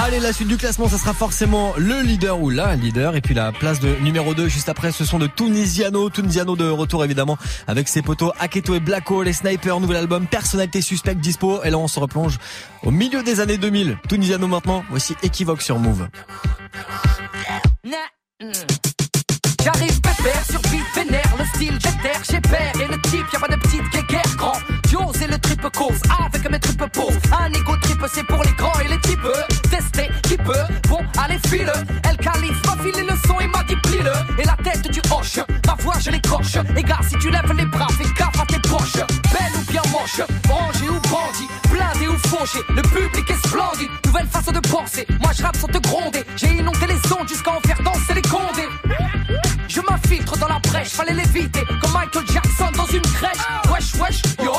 Allez, 0.05 0.21
la 0.21 0.35
suite 0.35 0.49
du 0.49 0.59
classement, 0.59 0.89
ça 0.89 0.99
sera 0.99 1.15
forcément 1.15 1.73
le 1.79 2.03
leader 2.03 2.39
ou 2.39 2.51
la 2.51 2.77
leader. 2.77 3.17
Et 3.17 3.23
puis 3.23 3.33
la 3.33 3.51
place 3.51 3.81
de 3.81 3.95
numéro 4.03 4.35
2 4.35 4.47
juste 4.49 4.69
après, 4.69 4.93
ce 4.93 5.07
sont 5.07 5.19
de 5.19 5.27
Tunisiano. 5.27 6.11
Tunisiano 6.11 6.55
de 6.55 6.69
retour 6.69 7.03
évidemment 7.03 7.39
avec 7.67 7.89
ses 7.89 8.03
potos 8.03 8.33
Aketo 8.41 8.75
et 8.75 8.81
Blacko, 8.81 9.23
les 9.23 9.33
snipers, 9.33 9.81
nouvel 9.81 9.97
album, 9.97 10.27
personnalité 10.27 10.83
suspecte 10.83 11.21
dispo. 11.21 11.63
Et 11.65 11.71
là, 11.71 11.79
on 11.79 11.89
se 11.89 11.99
replonge 11.99 12.39
au 12.83 12.91
milieu 12.91 13.23
des 13.23 13.41
années 13.41 13.57
2000. 13.57 13.97
Tunisiano 14.07 14.49
maintenant, 14.49 14.85
voici 14.91 15.17
équivoque 15.23 15.63
sur 15.63 15.79
Move. 15.79 16.09
J'arrive 19.65 20.01
pépère 20.01 20.45
sur 20.51 20.61
beat 20.63 20.85
vénère, 21.63 21.73
le 21.73 21.79
style 21.79 21.79
j'éterre, 21.81 22.23
j'ai 22.29 22.41
peur 22.41 22.73
et 22.81 22.89
le 22.89 23.01
type 23.03 23.27
y'a 23.33 23.39
pas 23.39 23.49
de 23.49 23.57
petite 23.57 23.89
guéguerre 23.91 24.37
grand. 24.37 24.59
Dios 24.89 25.13
et 25.23 25.27
le 25.27 25.39
triple 25.39 25.71
cause 25.71 26.01
avec 26.25 26.51
mes 26.51 26.59
tripes 26.59 26.87
pause. 26.93 27.19
Un 27.39 27.53
ego 27.53 27.77
triple 27.83 28.07
c'est 28.13 28.27
pour 28.27 28.43
les 28.43 28.53
grands 28.53 28.79
et 28.81 28.89
les 28.89 29.01
types. 29.01 29.21
Tester 29.71 30.11
qui 30.23 30.37
peut, 30.37 30.67
bon 30.89 31.01
allez 31.23 31.39
file. 31.49 31.73
El 32.09 32.17
Calife 32.17 32.63
m'a 32.67 32.77
le 32.85 33.17
son 33.27 33.41
et 33.41 33.47
m'a 33.49 33.63
dit. 33.65 33.77
Et 34.39 34.45
la 34.45 34.57
tête 34.65 34.91
du 34.91 35.01
hoche, 35.11 35.39
ma 35.67 35.75
voix 35.75 35.95
je 36.01 36.11
l'écorche. 36.11 36.57
Et 36.77 36.83
gars 36.83 37.01
si 37.09 37.17
tu 37.19 37.31
lèves 37.31 37.53
les 37.57 37.67
bras, 37.67 37.89
fais 37.89 38.11
gaffe 38.15 38.41
à 38.41 38.47
tes 38.47 38.59
poches. 38.61 39.05
Belle 39.33 39.53
ou 39.61 39.71
bien 39.71 39.83
moche, 39.93 40.21
rangé 40.49 40.89
ou 40.89 40.99
bandit, 41.09 41.49
blindé 41.71 42.09
ou 42.09 42.19
fauché. 42.29 42.59
Le 42.71 42.83
public 42.83 43.31
est 43.31 43.47
splendide, 43.47 43.91
nouvelle 44.07 44.27
façon 44.27 44.53
de 44.53 44.61
penser. 44.61 45.07
Moi 45.21 45.31
je 45.37 45.43
rappe 45.43 45.57
sans 45.57 45.69
te 45.69 45.79
gronder, 45.79 46.25
j'ai 46.37 46.49
inondé 46.49 46.87
les 46.89 47.13
ondes 47.13 47.29
jusqu'à 47.29 47.53
en 47.53 47.61
faire 47.61 47.81
danser 47.83 48.15
les 48.15 48.23
condés. 48.23 48.69
Je 49.75 49.81
m'infiltre 49.81 50.37
dans 50.37 50.49
la 50.49 50.59
brèche, 50.59 50.91
fallait 50.91 51.15
l'éviter 51.15 51.65
Comme 51.81 51.93
Michael 51.93 52.27
Jackson 52.31 52.71
dans 52.77 52.85
une 52.85 53.01
crèche. 53.01 53.39
Wesh 53.73 53.95
wesh, 53.95 54.23
yo, 54.45 54.53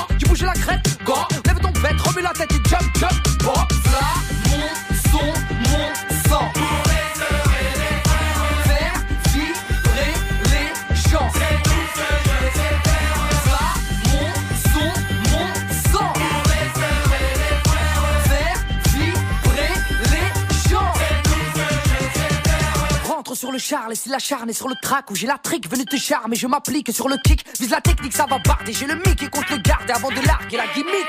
sur 23.96 24.12
le 24.12 24.20
char, 24.20 24.20
laisse 24.20 24.20
la 24.20 24.20
charne 24.20 24.50
et 24.50 24.54
sur 24.54 24.68
le 24.68 24.76
track 24.82 25.12
où 25.12 25.16
j'ai 25.16 25.28
la 25.28 25.38
trick 25.38 25.70
venu 25.70 25.86
te 25.86 25.96
charmer. 25.96 26.36
Je 26.36 26.48
m'applique 26.48 26.91
sur 26.91 27.10
le 27.10 27.18
kick, 27.18 27.46
vise 27.60 27.70
la 27.70 27.82
technique, 27.82 28.14
ça 28.14 28.26
va 28.30 28.38
barder. 28.39 28.74
J'ai 28.74 28.88
le 28.88 28.96
mic 28.96 29.22
et 29.22 29.30
compte 29.30 29.50
le 29.50 29.58
garder 29.58 29.94
avant 29.94 30.10
de 30.10 30.26
larguer 30.26 30.58
la 30.58 30.68
gimmick. 30.74 31.08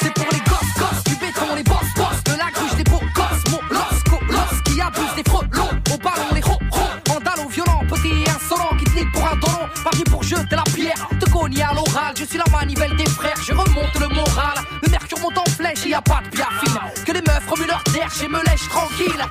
C'est 0.00 0.12
pour 0.14 0.26
les 0.32 0.38
gosses, 0.38 0.74
gosses 0.78 1.04
du 1.04 1.16
béton, 1.16 1.54
les 1.54 1.62
boss, 1.62 1.86
boss 1.96 2.24
de 2.24 2.38
la 2.38 2.50
cruche 2.50 2.76
des 2.76 2.84
beaux 2.84 3.00
gosses. 3.14 3.44
Mon 3.50 3.60
los 3.70 4.62
qui 4.64 4.80
abuse 4.80 5.14
des 5.16 5.24
frelons. 5.24 5.70
Au 5.92 5.98
ballon, 5.98 6.34
les 6.34 6.40
ro 6.40 6.58
ro, 6.70 6.82
vandalo 7.06 7.48
violent, 7.48 7.82
petit 7.88 8.24
insolent 8.28 8.76
qui 8.78 8.84
te 8.84 8.98
nique 8.98 9.12
pour 9.12 9.26
un 9.26 9.36
doron. 9.36 9.68
Paris 9.82 10.04
pour 10.10 10.22
jeter 10.22 10.56
la 10.56 10.64
pierre, 10.74 11.08
te 11.20 11.30
cogner 11.30 11.62
à 11.62 11.72
l'oral. 11.72 12.14
Je 12.18 12.24
suis 12.24 12.38
la 12.38 12.50
manivelle 12.50 12.96
des 12.96 13.06
frères, 13.06 13.40
je 13.42 13.52
remonte 13.52 13.94
le 14.00 14.08
moral. 14.08 14.58
Mercure 15.04 15.20
monte 15.20 15.38
en 15.38 15.50
flèche, 15.50 15.84
y 15.86 15.94
a 15.94 16.00
pas 16.00 16.22
de 16.24 16.30
biafine. 16.30 17.04
Que 17.04 17.12
les 17.12 17.20
meufs 17.20 17.46
remuent 17.48 17.66
leur 17.66 17.82
terre, 17.84 18.08
je 18.18 18.26
me 18.26 18.42
lèche 18.44 18.68
tranquille. 18.68 19.24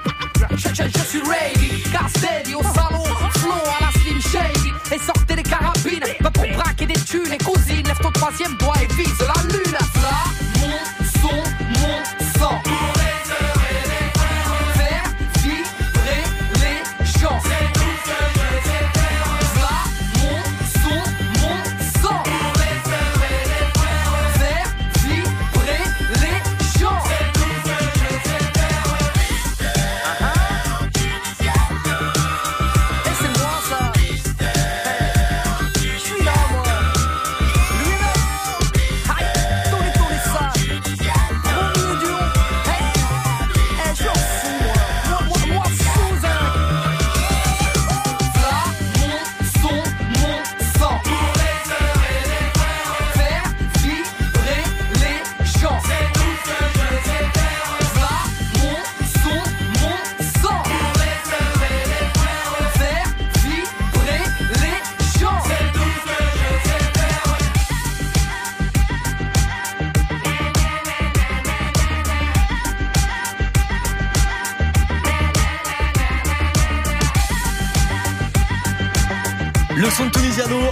Je, 0.52 0.70
je, 0.70 0.84
je 0.84 1.04
suis 1.04 1.22
ready, 1.22 1.84
steady 2.10 2.56
au 2.56 2.62
salon, 2.62 3.04
flow 3.38 3.52
à 3.52 3.86
la 3.86 3.92
slim 3.92 4.22
shady. 4.22 4.72
Et 4.92 5.00
sortez 5.00 5.36
les 5.36 5.44
carabines, 5.44 6.04
bah 6.22 6.30
pour 6.32 6.46
braquer 6.56 6.86
des 6.86 7.00
thunes 7.00 7.32
et 7.32 7.44
cousines. 7.44 7.88
Lève 7.88 8.00
ton 8.00 8.12
troisième 8.12 8.56
doigt 8.58 8.76
et 8.82 8.94
vise 8.94 9.20
la 9.20 9.42
lune. 9.52 9.73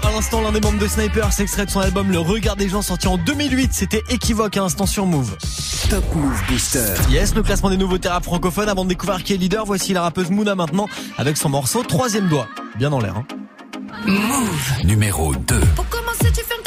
À 0.04 0.12
l'instant 0.12 0.42
l'un 0.42 0.52
des 0.52 0.60
membres 0.60 0.80
de 0.80 0.88
Sniper, 0.88 1.32
c'est 1.32 1.44
extrait 1.44 1.66
de 1.66 1.72
son 1.72 1.80
album 1.80 2.12
Le 2.12 2.20
Regard 2.20 2.56
des 2.56 2.68
gens 2.68 2.82
sorti 2.82 3.08
en 3.08 3.18
2008. 3.18 3.72
C'était 3.74 4.04
équivoque 4.10 4.58
à 4.58 4.64
instant 4.64 4.86
sur 4.86 5.06
Move. 5.06 5.38
Top 5.90 6.04
Move 6.14 6.42
Booster. 6.50 6.94
Yes, 7.10 7.34
le 7.36 7.42
classement 7.42 7.70
des 7.70 7.78
nouveautés 7.78 8.10
rap 8.10 8.24
francophones. 8.24 8.68
Avant 8.68 8.84
de 8.84 8.90
découvrir 8.90 9.24
qui 9.24 9.34
est 9.34 9.38
leader, 9.38 9.66
voici 9.66 9.94
la 9.94 10.02
rappeuse 10.02 10.30
Mouna 10.30 10.56
maintenant 10.56 10.88
avec 11.18 11.38
son 11.38 11.50
morceau 11.50 11.84
Troisième 11.84 12.28
doigt. 12.28 12.48
Bien 12.78 12.90
dans 12.90 13.00
l'air. 13.00 13.16
Hein. 13.18 13.26
Move. 14.06 14.84
Numéro 14.84 15.36
2. 15.36 15.60
Pour 15.76 15.88
commencer, 15.88 16.32
tu 16.34 16.44
fermes 16.44 16.61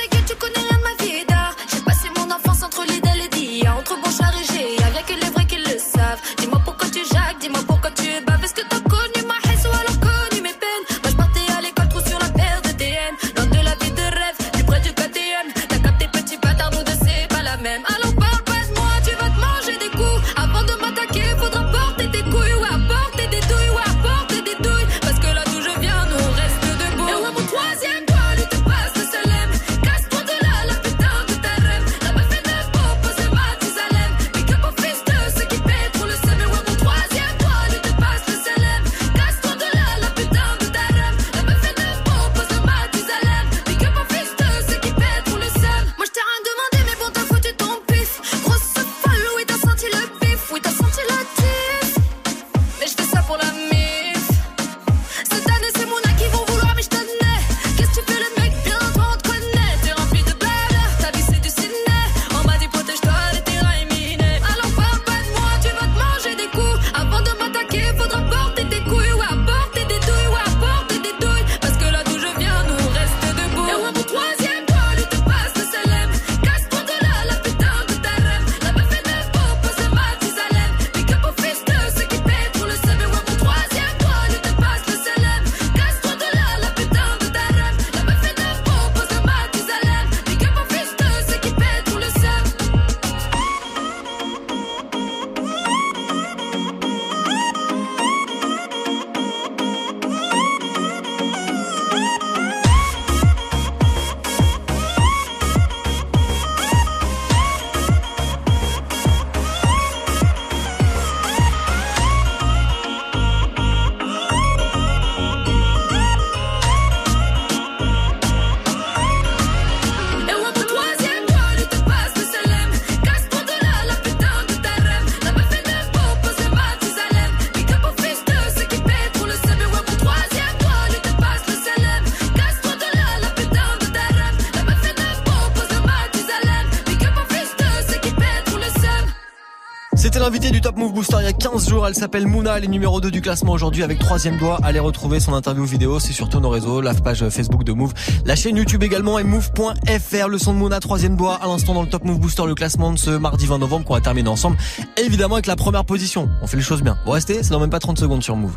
15 141.45 141.69
jours. 141.69 141.87
Elle 141.87 141.95
s'appelle 141.95 142.27
Mouna, 142.27 142.57
elle 142.57 142.65
est 142.65 142.69
numéro 142.69 143.03
2 143.03 143.11
du 143.11 143.21
classement 143.21 143.53
aujourd'hui 143.53 143.83
avec 143.83 143.99
troisième 143.99 144.39
doigt. 144.39 144.59
Allez 144.63 144.79
retrouver 144.79 145.21
son 145.21 145.35
interview 145.35 145.67
vidéo, 145.67 146.01
c'est 146.01 146.15
sur 146.15 146.31
tous 146.31 146.41
nos 146.41 146.49
réseaux, 146.49 146.81
la 146.81 146.95
page 146.95 147.29
Facebook 147.29 147.65
de 147.65 147.73
Move, 147.73 147.93
la 148.25 148.35
chaîne 148.35 148.57
YouTube 148.57 148.83
également 148.83 149.19
et 149.19 149.25
move.fr. 149.25 150.29
Le 150.29 150.39
son 150.39 150.55
de 150.55 150.59
Mouna, 150.59 150.81
troisième 150.81 151.17
doigt 151.17 151.35
à 151.35 151.47
l'instant 151.47 151.75
dans 151.75 151.83
le 151.83 151.89
Top 151.89 152.05
Move 152.05 152.19
Booster, 152.19 152.47
le 152.47 152.55
classement 152.55 152.93
de 152.93 152.99
ce 152.99 153.11
mardi 153.11 153.47
20 153.47 153.59
novembre 153.59 153.85
qu'on 153.85 153.93
va 153.93 154.01
terminer 154.01 154.31
ensemble. 154.31 154.57
évidemment 154.97 155.35
avec 155.35 155.47
la 155.47 155.57
première 155.57 155.85
position. 155.85 156.31
On 156.41 156.47
fait 156.47 156.57
les 156.57 156.63
choses 156.63 156.81
bien. 156.81 156.97
Vous 157.05 157.13
restez, 157.13 157.43
c'est 157.43 157.51
dans 157.51 157.61
même 157.61 157.69
pas 157.69 157.79
30 157.79 157.99
secondes 157.99 158.23
sur 158.23 158.37
Move. 158.37 158.57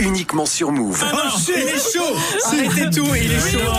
Uniquement 0.00 0.46
sur 0.46 0.72
Move. 0.72 1.04
Oh, 1.12 1.16
il 1.48 1.54
est 1.54 1.92
chaud. 1.92 2.16
Arrêtez 2.44 2.90
tout, 2.90 3.14
il 3.14 3.32
est 3.32 3.52
chaud. 3.52 3.72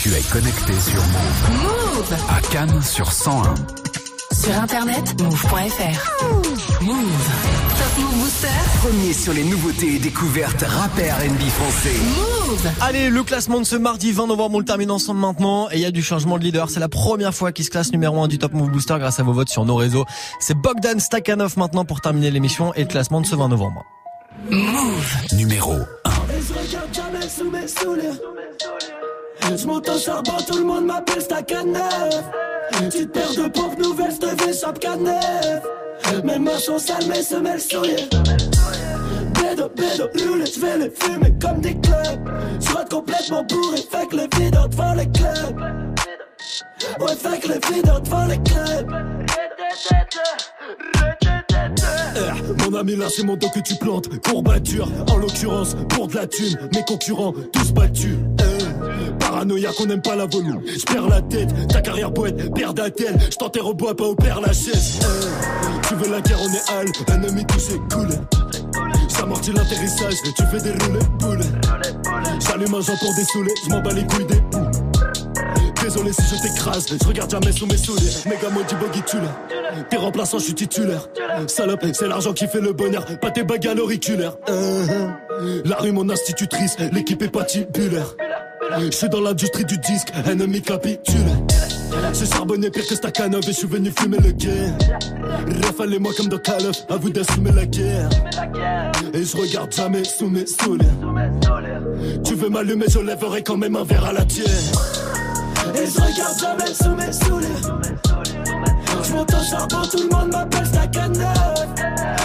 Tu 0.00 0.14
es 0.14 0.20
connecté 0.32 0.72
sur 0.78 1.02
Move. 1.02 1.62
Move. 1.62 2.16
À 2.28 2.40
Cannes 2.40 2.82
sur 2.82 3.12
101. 3.12 3.54
Sur 4.48 4.62
internet, 4.62 5.20
move.fr. 5.20 6.22
Move. 6.82 7.28
Top 7.76 7.98
Move 7.98 8.14
Booster. 8.14 8.48
Premier 8.80 9.12
sur 9.12 9.34
les 9.34 9.44
nouveautés 9.44 9.96
et 9.96 9.98
découvertes 9.98 10.62
rap 10.66 10.98
et 10.98 11.10
R&B 11.10 11.40
français. 11.50 11.92
Move. 12.16 12.70
Allez, 12.80 13.10
le 13.10 13.22
classement 13.24 13.58
de 13.60 13.64
ce 13.64 13.76
mardi 13.76 14.10
20 14.10 14.26
novembre, 14.26 14.54
on 14.54 14.58
le 14.60 14.64
termine 14.64 14.90
ensemble 14.90 15.20
maintenant. 15.20 15.68
Et 15.70 15.74
il 15.74 15.80
y 15.80 15.84
a 15.84 15.90
du 15.90 16.00
changement 16.00 16.38
de 16.38 16.44
leader. 16.44 16.70
C'est 16.70 16.80
la 16.80 16.88
première 16.88 17.34
fois 17.34 17.52
qu'il 17.52 17.66
se 17.66 17.70
classe 17.70 17.92
numéro 17.92 18.22
1 18.22 18.28
du 18.28 18.38
Top 18.38 18.54
Move 18.54 18.70
Booster 18.70 18.96
grâce 18.98 19.20
à 19.20 19.22
vos 19.22 19.34
votes 19.34 19.50
sur 19.50 19.66
nos 19.66 19.76
réseaux. 19.76 20.06
C'est 20.40 20.56
Bogdan 20.56 20.98
Stakhanov 20.98 21.58
maintenant 21.58 21.84
pour 21.84 22.00
terminer 22.00 22.30
l'émission 22.30 22.72
et 22.72 22.80
le 22.80 22.88
classement 22.88 23.20
de 23.20 23.26
ce 23.26 23.36
20 23.36 23.48
novembre. 23.48 23.84
Move. 24.50 25.16
Numéro 25.34 25.74
1. 25.74 26.10
Je 29.42 29.98
charbon, 29.98 30.32
tout 30.46 30.58
le 30.58 30.64
monde 30.64 30.86
m'appelle 30.86 31.22
Stakhanov. 31.22 32.24
Petite 32.72 33.12
paire 33.12 33.34
de 33.34 33.48
pompes 33.48 33.78
nouvelles, 33.78 34.12
je 34.12 34.26
te 34.26 34.42
fais 34.42 34.52
chape 34.52 34.78
canef. 34.78 35.62
Mes 36.24 36.38
mains 36.38 36.58
sont 36.58 36.78
sales, 36.78 37.06
mes 37.08 37.22
semelles 37.22 37.60
souillées. 37.60 38.08
Bédo, 39.34 39.68
bédo, 39.74 40.08
roulette, 40.26 40.54
je 40.54 40.60
vais 40.60 40.78
les 40.78 40.90
fumer 40.90 41.34
comme 41.40 41.60
des 41.60 41.74
clubs. 41.80 42.30
Je 42.60 42.88
complètement 42.88 43.44
bourré, 43.44 43.78
fait 43.78 44.06
que 44.06 44.16
les 44.16 44.28
videurs 44.36 44.68
devant 44.68 44.94
les 44.94 45.08
clubs. 45.10 45.60
Ouais, 47.00 47.16
fait 47.16 47.40
que 47.40 47.48
les 47.48 47.74
videurs 47.74 48.00
devant 48.00 48.26
les 48.26 48.38
clubs. 48.42 48.94
Eh, 52.16 52.70
Mon 52.70 52.76
ami, 52.78 52.96
là 52.96 53.06
c'est 53.08 53.24
mon 53.24 53.36
dos 53.36 53.48
que 53.50 53.60
tu 53.60 53.74
plantes, 53.76 54.08
courbature. 54.22 54.88
En 55.10 55.16
l'occurrence, 55.16 55.76
pour 55.88 56.08
de 56.08 56.14
la 56.16 56.26
thune, 56.26 56.56
mes 56.74 56.84
concurrents 56.84 57.32
tous 57.52 57.72
battus. 57.72 58.16
Paranoïa 59.18 59.70
qu'on 59.76 59.88
aime 59.88 60.02
pas 60.02 60.16
la 60.16 60.26
volume. 60.26 60.60
J'perds 60.66 61.08
la 61.08 61.22
tête, 61.22 61.50
ta 61.68 61.80
carrière 61.80 62.12
poète, 62.12 62.52
père 62.54 62.74
d'attel. 62.74 63.16
J't'enterre 63.30 63.66
au 63.66 63.74
bois, 63.74 63.96
pas 63.96 64.04
au 64.04 64.14
père 64.14 64.40
lachaise. 64.40 64.98
Eh, 65.00 65.86
Tu 65.88 65.94
veux 65.94 66.10
la 66.10 66.20
guerre, 66.20 66.38
on 66.42 66.52
est 66.52 66.72
hal, 66.72 66.86
ennemi 67.14 67.44
touché, 67.46 67.74
cool. 67.92 68.08
J'amortis 69.16 69.52
l'atterrissage, 69.52 70.14
tu 70.24 70.42
fais 70.50 70.60
des 70.60 70.72
roulés, 70.84 71.04
poules. 71.18 71.40
J'allume 72.46 72.74
un 72.74 72.80
pour 72.82 73.14
dessouler, 73.16 73.52
j'm'en 73.66 73.80
bats 73.80 73.92
les 73.92 74.06
couilles 74.06 74.26
des 74.26 74.40
poules. 74.50 74.70
Désolé 75.82 76.12
si 76.12 76.22
je 76.22 76.42
t'écrase, 76.42 76.86
je 77.00 77.08
regarde 77.08 77.30
jamais 77.30 77.52
sous 77.52 77.66
mes 77.66 77.76
souliers. 77.76 78.10
Méga 78.26 78.50
maudit 78.50 78.74
buggy 78.74 79.02
tu. 79.06 79.16
T'es 79.88 79.96
remplaçant, 79.96 80.38
je 80.38 80.44
suis 80.44 80.54
titulaire. 80.54 81.08
Salope, 81.46 81.84
c'est 81.92 82.08
l'argent 82.08 82.32
qui 82.32 82.46
fait 82.46 82.60
le 82.60 82.72
bonheur, 82.72 83.06
pas 83.20 83.30
tes 83.30 83.42
bagues 83.42 83.66
à 83.68 83.74
l'auriculaire. 83.74 84.34
Uh-huh. 84.46 85.62
La 85.64 85.76
rue, 85.76 85.92
mon 85.92 86.08
institutrice, 86.10 86.76
l'équipe 86.92 87.22
est 87.22 87.28
patibulaire. 87.28 88.14
Je 88.76 88.90
suis 88.90 89.08
dans 89.08 89.20
l'industrie 89.20 89.64
du 89.64 89.78
disque, 89.78 90.12
ennemi 90.26 90.60
capitule. 90.60 91.16
C'est 92.12 92.32
charbonné 92.32 92.70
pire 92.70 92.86
que 92.86 92.94
Stakhanov 92.94 93.40
et 93.42 93.46
je 93.46 93.52
suis 93.52 93.66
venu 93.66 93.92
fumer 93.96 94.18
le 94.18 94.32
guerre. 94.32 94.76
Rafalez-moi 95.62 96.12
comme 96.16 96.28
dans 96.28 96.38
Call 96.38 96.66
of, 96.66 96.84
à 96.88 96.96
vous 96.96 97.10
d'assumer 97.10 97.52
la 97.52 97.66
guerre. 97.66 98.08
Et 99.14 99.24
je 99.24 99.36
regarde 99.36 99.72
jamais 99.72 100.04
sous 100.04 100.28
mes 100.28 100.46
souliers. 100.46 100.86
Tu 102.24 102.34
veux 102.34 102.48
m'allumer, 102.48 102.86
je 102.88 102.98
lèverai 102.98 103.42
quand 103.42 103.56
même 103.56 103.76
un 103.76 103.84
verre 103.84 104.04
à 104.04 104.12
la 104.12 104.24
tienne. 104.24 104.46
Et 105.74 105.86
je 105.86 106.00
regarde 106.00 106.38
jamais 106.40 106.74
sous 106.74 106.94
mes 106.94 107.12
souliers. 107.12 107.48
Je 109.02 109.12
monte 109.12 109.32
au 109.32 109.50
charbon, 109.50 109.88
tout 109.90 110.02
le 110.02 110.08
monde 110.14 110.32
m'appelle 110.32 110.66
Stakhanov. 110.66 111.74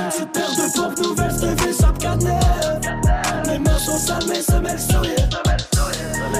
Petite 0.09 0.31
paire 0.33 0.51
de 0.51 0.75
pompes 0.75 0.99
nouvelles, 0.99 1.31
je 1.31 1.63
fais 1.63 1.73
canef. 1.99 2.43
Mes 3.47 3.59
mains 3.59 3.77
sont 3.77 3.97
sales, 3.97 4.43
semelles 4.43 4.79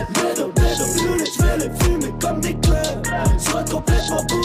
souillées. 0.05 0.33
Bédo, 0.35 0.47
bédo, 0.49 0.85
roulé, 1.09 1.25
je 1.25 1.41
vais 1.43 1.57
les 1.57 1.83
fumer 1.83 2.13
comme 2.21 2.39
des. 2.39 2.57
Je 3.37 3.71
complètement 3.71 4.42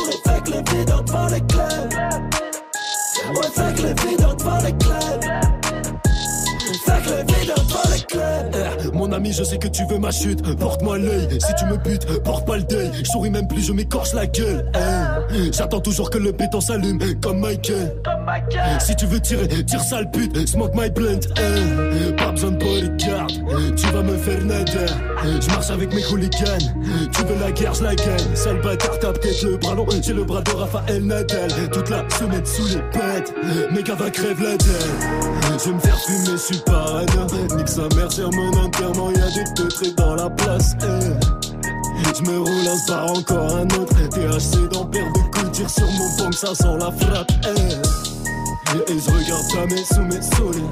Je 9.31 9.45
sais 9.45 9.59
que 9.59 9.69
tu 9.69 9.85
veux 9.87 9.99
ma 9.99 10.11
chute. 10.11 10.43
Porte-moi 10.59 10.99
l'œil, 10.99 11.29
si 11.41 11.55
tu 11.55 11.65
me 11.67 11.77
butes, 11.77 12.07
porte 12.23 12.47
pas 12.47 12.57
le 12.57 12.63
deuil. 12.65 12.91
Je 13.05 13.11
souris 13.11 13.31
même 13.31 13.47
plus, 13.47 13.63
je 13.63 13.73
m'écorche 13.73 14.15
la 14.15 14.27
gueule. 14.27 14.71
J'attends 15.53 15.81
toujours 15.81 16.11
que 16.11 16.19
le 16.19 16.33
béton 16.33 16.61
s'allume, 16.61 16.99
comme 17.21 17.41
Michael. 17.41 17.95
Si 18.81 18.97
tu 18.97 19.07
veux 19.07 19.21
tirer, 19.21 19.47
tire 19.65 19.81
sale 19.83 20.11
pute, 20.11 20.47
smoke 20.47 20.75
my 20.75 20.91
blunt. 20.91 21.21
eh. 21.37 22.13
Pas 22.13 22.33
besoin 22.33 22.51
de 22.53 22.57
bodyguard, 22.57 23.27
tu 23.77 23.87
vas 23.87 24.03
me 24.03 24.17
faire 24.17 24.45
nader. 24.45 24.87
Je 25.41 25.49
marche 25.49 25.71
avec 25.71 25.95
mes 25.95 26.05
hooligans, 26.07 26.59
tu 27.13 27.23
veux 27.25 27.39
la 27.41 27.51
guerre, 27.53 27.75
je 27.75 27.85
la 27.85 27.95
gagne. 27.95 28.35
Sale 28.35 28.61
bâtard, 28.61 28.99
t'as 29.01 29.13
peut-être 29.13 29.43
le 29.43 29.57
bras 29.57 29.75
long, 29.75 29.87
j'ai 30.03 30.13
le 30.15 30.25
bras 30.25 30.43
de 30.43 30.51
Raphaël 30.51 31.05
Nadal. 31.05 31.51
Toute 31.73 31.91
la 31.91 32.05
semaine 32.11 32.45
sous 32.45 32.67
les 32.67 32.83
pètes, 32.93 33.35
mes 33.73 33.83
gars 33.83 33.95
va 33.95 34.11
crève 34.11 34.43
la 34.43 34.57
dalle. 34.57 35.59
Je 35.59 35.69
vais 35.71 35.75
me 35.75 35.81
faire 35.81 35.99
fumer, 35.99 36.33
je 36.33 36.37
suis 36.37 36.59
parano. 36.59 37.27
Nique 37.57 37.69
sa 37.69 37.83
mère 37.97 38.09
mon 38.33 38.65
enterrement, 38.65 39.11
y'a 39.19 39.31
des 39.31 39.45
teutrés 39.55 39.93
dans 39.97 40.15
la 40.15 40.31
place. 40.31 40.77
eh. 40.83 41.15
Je 42.17 42.23
me 42.31 42.39
roule 42.39 42.69
un 42.69 42.79
par 42.87 43.11
encore 43.11 43.57
un 43.57 43.67
autre 43.81 43.95
THC 44.11 44.69
dans 44.73 44.85
paire 44.87 45.07
de 45.13 45.21
coups, 45.31 45.53
tire 45.53 45.71
sur 45.71 45.87
mon 45.87 46.17
pompe, 46.17 46.35
ça 46.35 46.55
sent 46.55 46.77
la 46.79 46.91
frappe 46.91 47.31
eh. 47.45 48.93
Et 48.93 48.99
je 48.99 49.11
regarde 49.11 49.51
jamais 49.55 49.85
sous 49.85 50.03
mes 50.03 50.23
souliers 50.23 50.71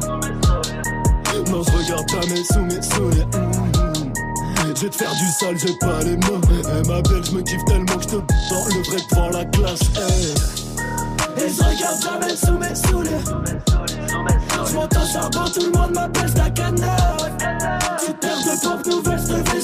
Non 1.51 1.62
je 1.62 1.70
regarde 1.78 2.09
jamais 2.11 2.44
sous 2.44 2.62
mes 2.62 2.82
souliers 2.82 3.26
Mhm. 3.34 4.12
Je 4.76 4.82
vais 4.82 4.90
te 4.90 4.97
faire 4.97 5.12
du 5.12 5.26
sale, 5.38 5.57
j'ai 5.59 5.74
pas 5.78 6.01
les 6.05 6.16
mots 6.16 6.40
Eh 6.51 6.88
ma 6.88 7.01
belle, 7.03 7.24
je 7.24 7.32
me 7.32 7.42
kiffe 7.42 7.64
tellement 7.64 7.97
que 7.97 8.03
je 8.03 8.09
te 8.09 8.16
dans 8.16 8.66
le 8.66 8.82
vrai 8.82 8.99
devant 9.11 9.30
la 9.30 9.44
classe 9.47 9.80
eh. 9.97 11.42
Et 11.42 11.49
je 11.49 11.62
regarde 11.62 12.03
jamais 12.03 12.36
sous 12.36 12.59
mes 12.59 12.74
Je 12.74 14.45
monte 14.77 15.12
charbon, 15.12 15.45
tout 15.53 15.66
le 15.66 15.79
monde 15.79 15.93
m'appelle 15.93 16.29
Stakhanov 16.29 17.37
Tu 18.05 18.12
perds 18.12 18.45
de 18.45 18.61
pompes 18.62 18.87
nouvelles, 18.87 19.18
je 19.18 19.35
te 19.35 19.51
fais 19.51 19.61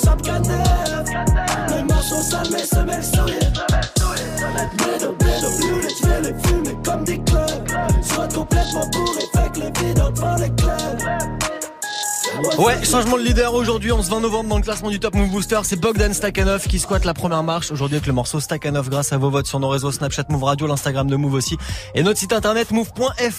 Mes 1.75 1.83
mains 1.85 2.03
sont 2.03 2.23
sales, 2.23 2.51
mes 2.51 2.65
semelles 2.65 3.05
souillées 3.05 3.53
Bédo, 4.79 5.13
bédo, 5.19 5.49
roulé, 5.49 5.89
je 6.01 6.07
vais 6.09 6.21
les 6.23 6.35
fumer 6.43 6.77
comme 6.85 7.05
des 7.05 7.19
clubs. 7.19 7.69
Rate 8.17 8.35
complètement 8.35 8.87
bourré, 8.93 9.51
que 9.53 9.61
les 9.61 9.87
videurs 9.87 10.13
devant 10.13 10.37
les 10.37 10.51
clubs. 10.51 11.43
Ouais, 12.59 12.85
changement 12.85 13.19
de 13.19 13.23
leader 13.23 13.55
aujourd'hui, 13.55 13.93
en 13.93 14.03
ce 14.03 14.11
20 14.11 14.21
novembre 14.21 14.49
dans 14.49 14.57
le 14.57 14.63
classement 14.63 14.91
du 14.91 14.99
Top 14.99 15.15
Move 15.15 15.31
Booster, 15.31 15.61
c'est 15.65 15.77
Bogdan 15.77 16.13
Stakhanov 16.13 16.67
qui 16.67 16.79
squatte 16.79 17.05
la 17.05 17.15
première 17.15 17.43
marche 17.43 17.71
aujourd'hui 17.71 17.97
avec 17.97 18.07
le 18.07 18.13
morceau 18.13 18.41
Stakhanov 18.41 18.89
grâce 18.89 19.13
à 19.13 19.19
vos 19.19 19.31
votes 19.31 19.47
sur 19.47 19.61
nos 19.61 19.69
réseaux 19.69 19.93
Snapchat 19.93 20.25
Move 20.29 20.45
Radio, 20.45 20.67
l'Instagram 20.67 21.09
de 21.09 21.17
Move 21.17 21.35
aussi 21.35 21.57
et 21.95 22.03
notre 22.03 22.19
site 22.19 22.33
internet 22.33 22.71
move.fr. 22.71 23.33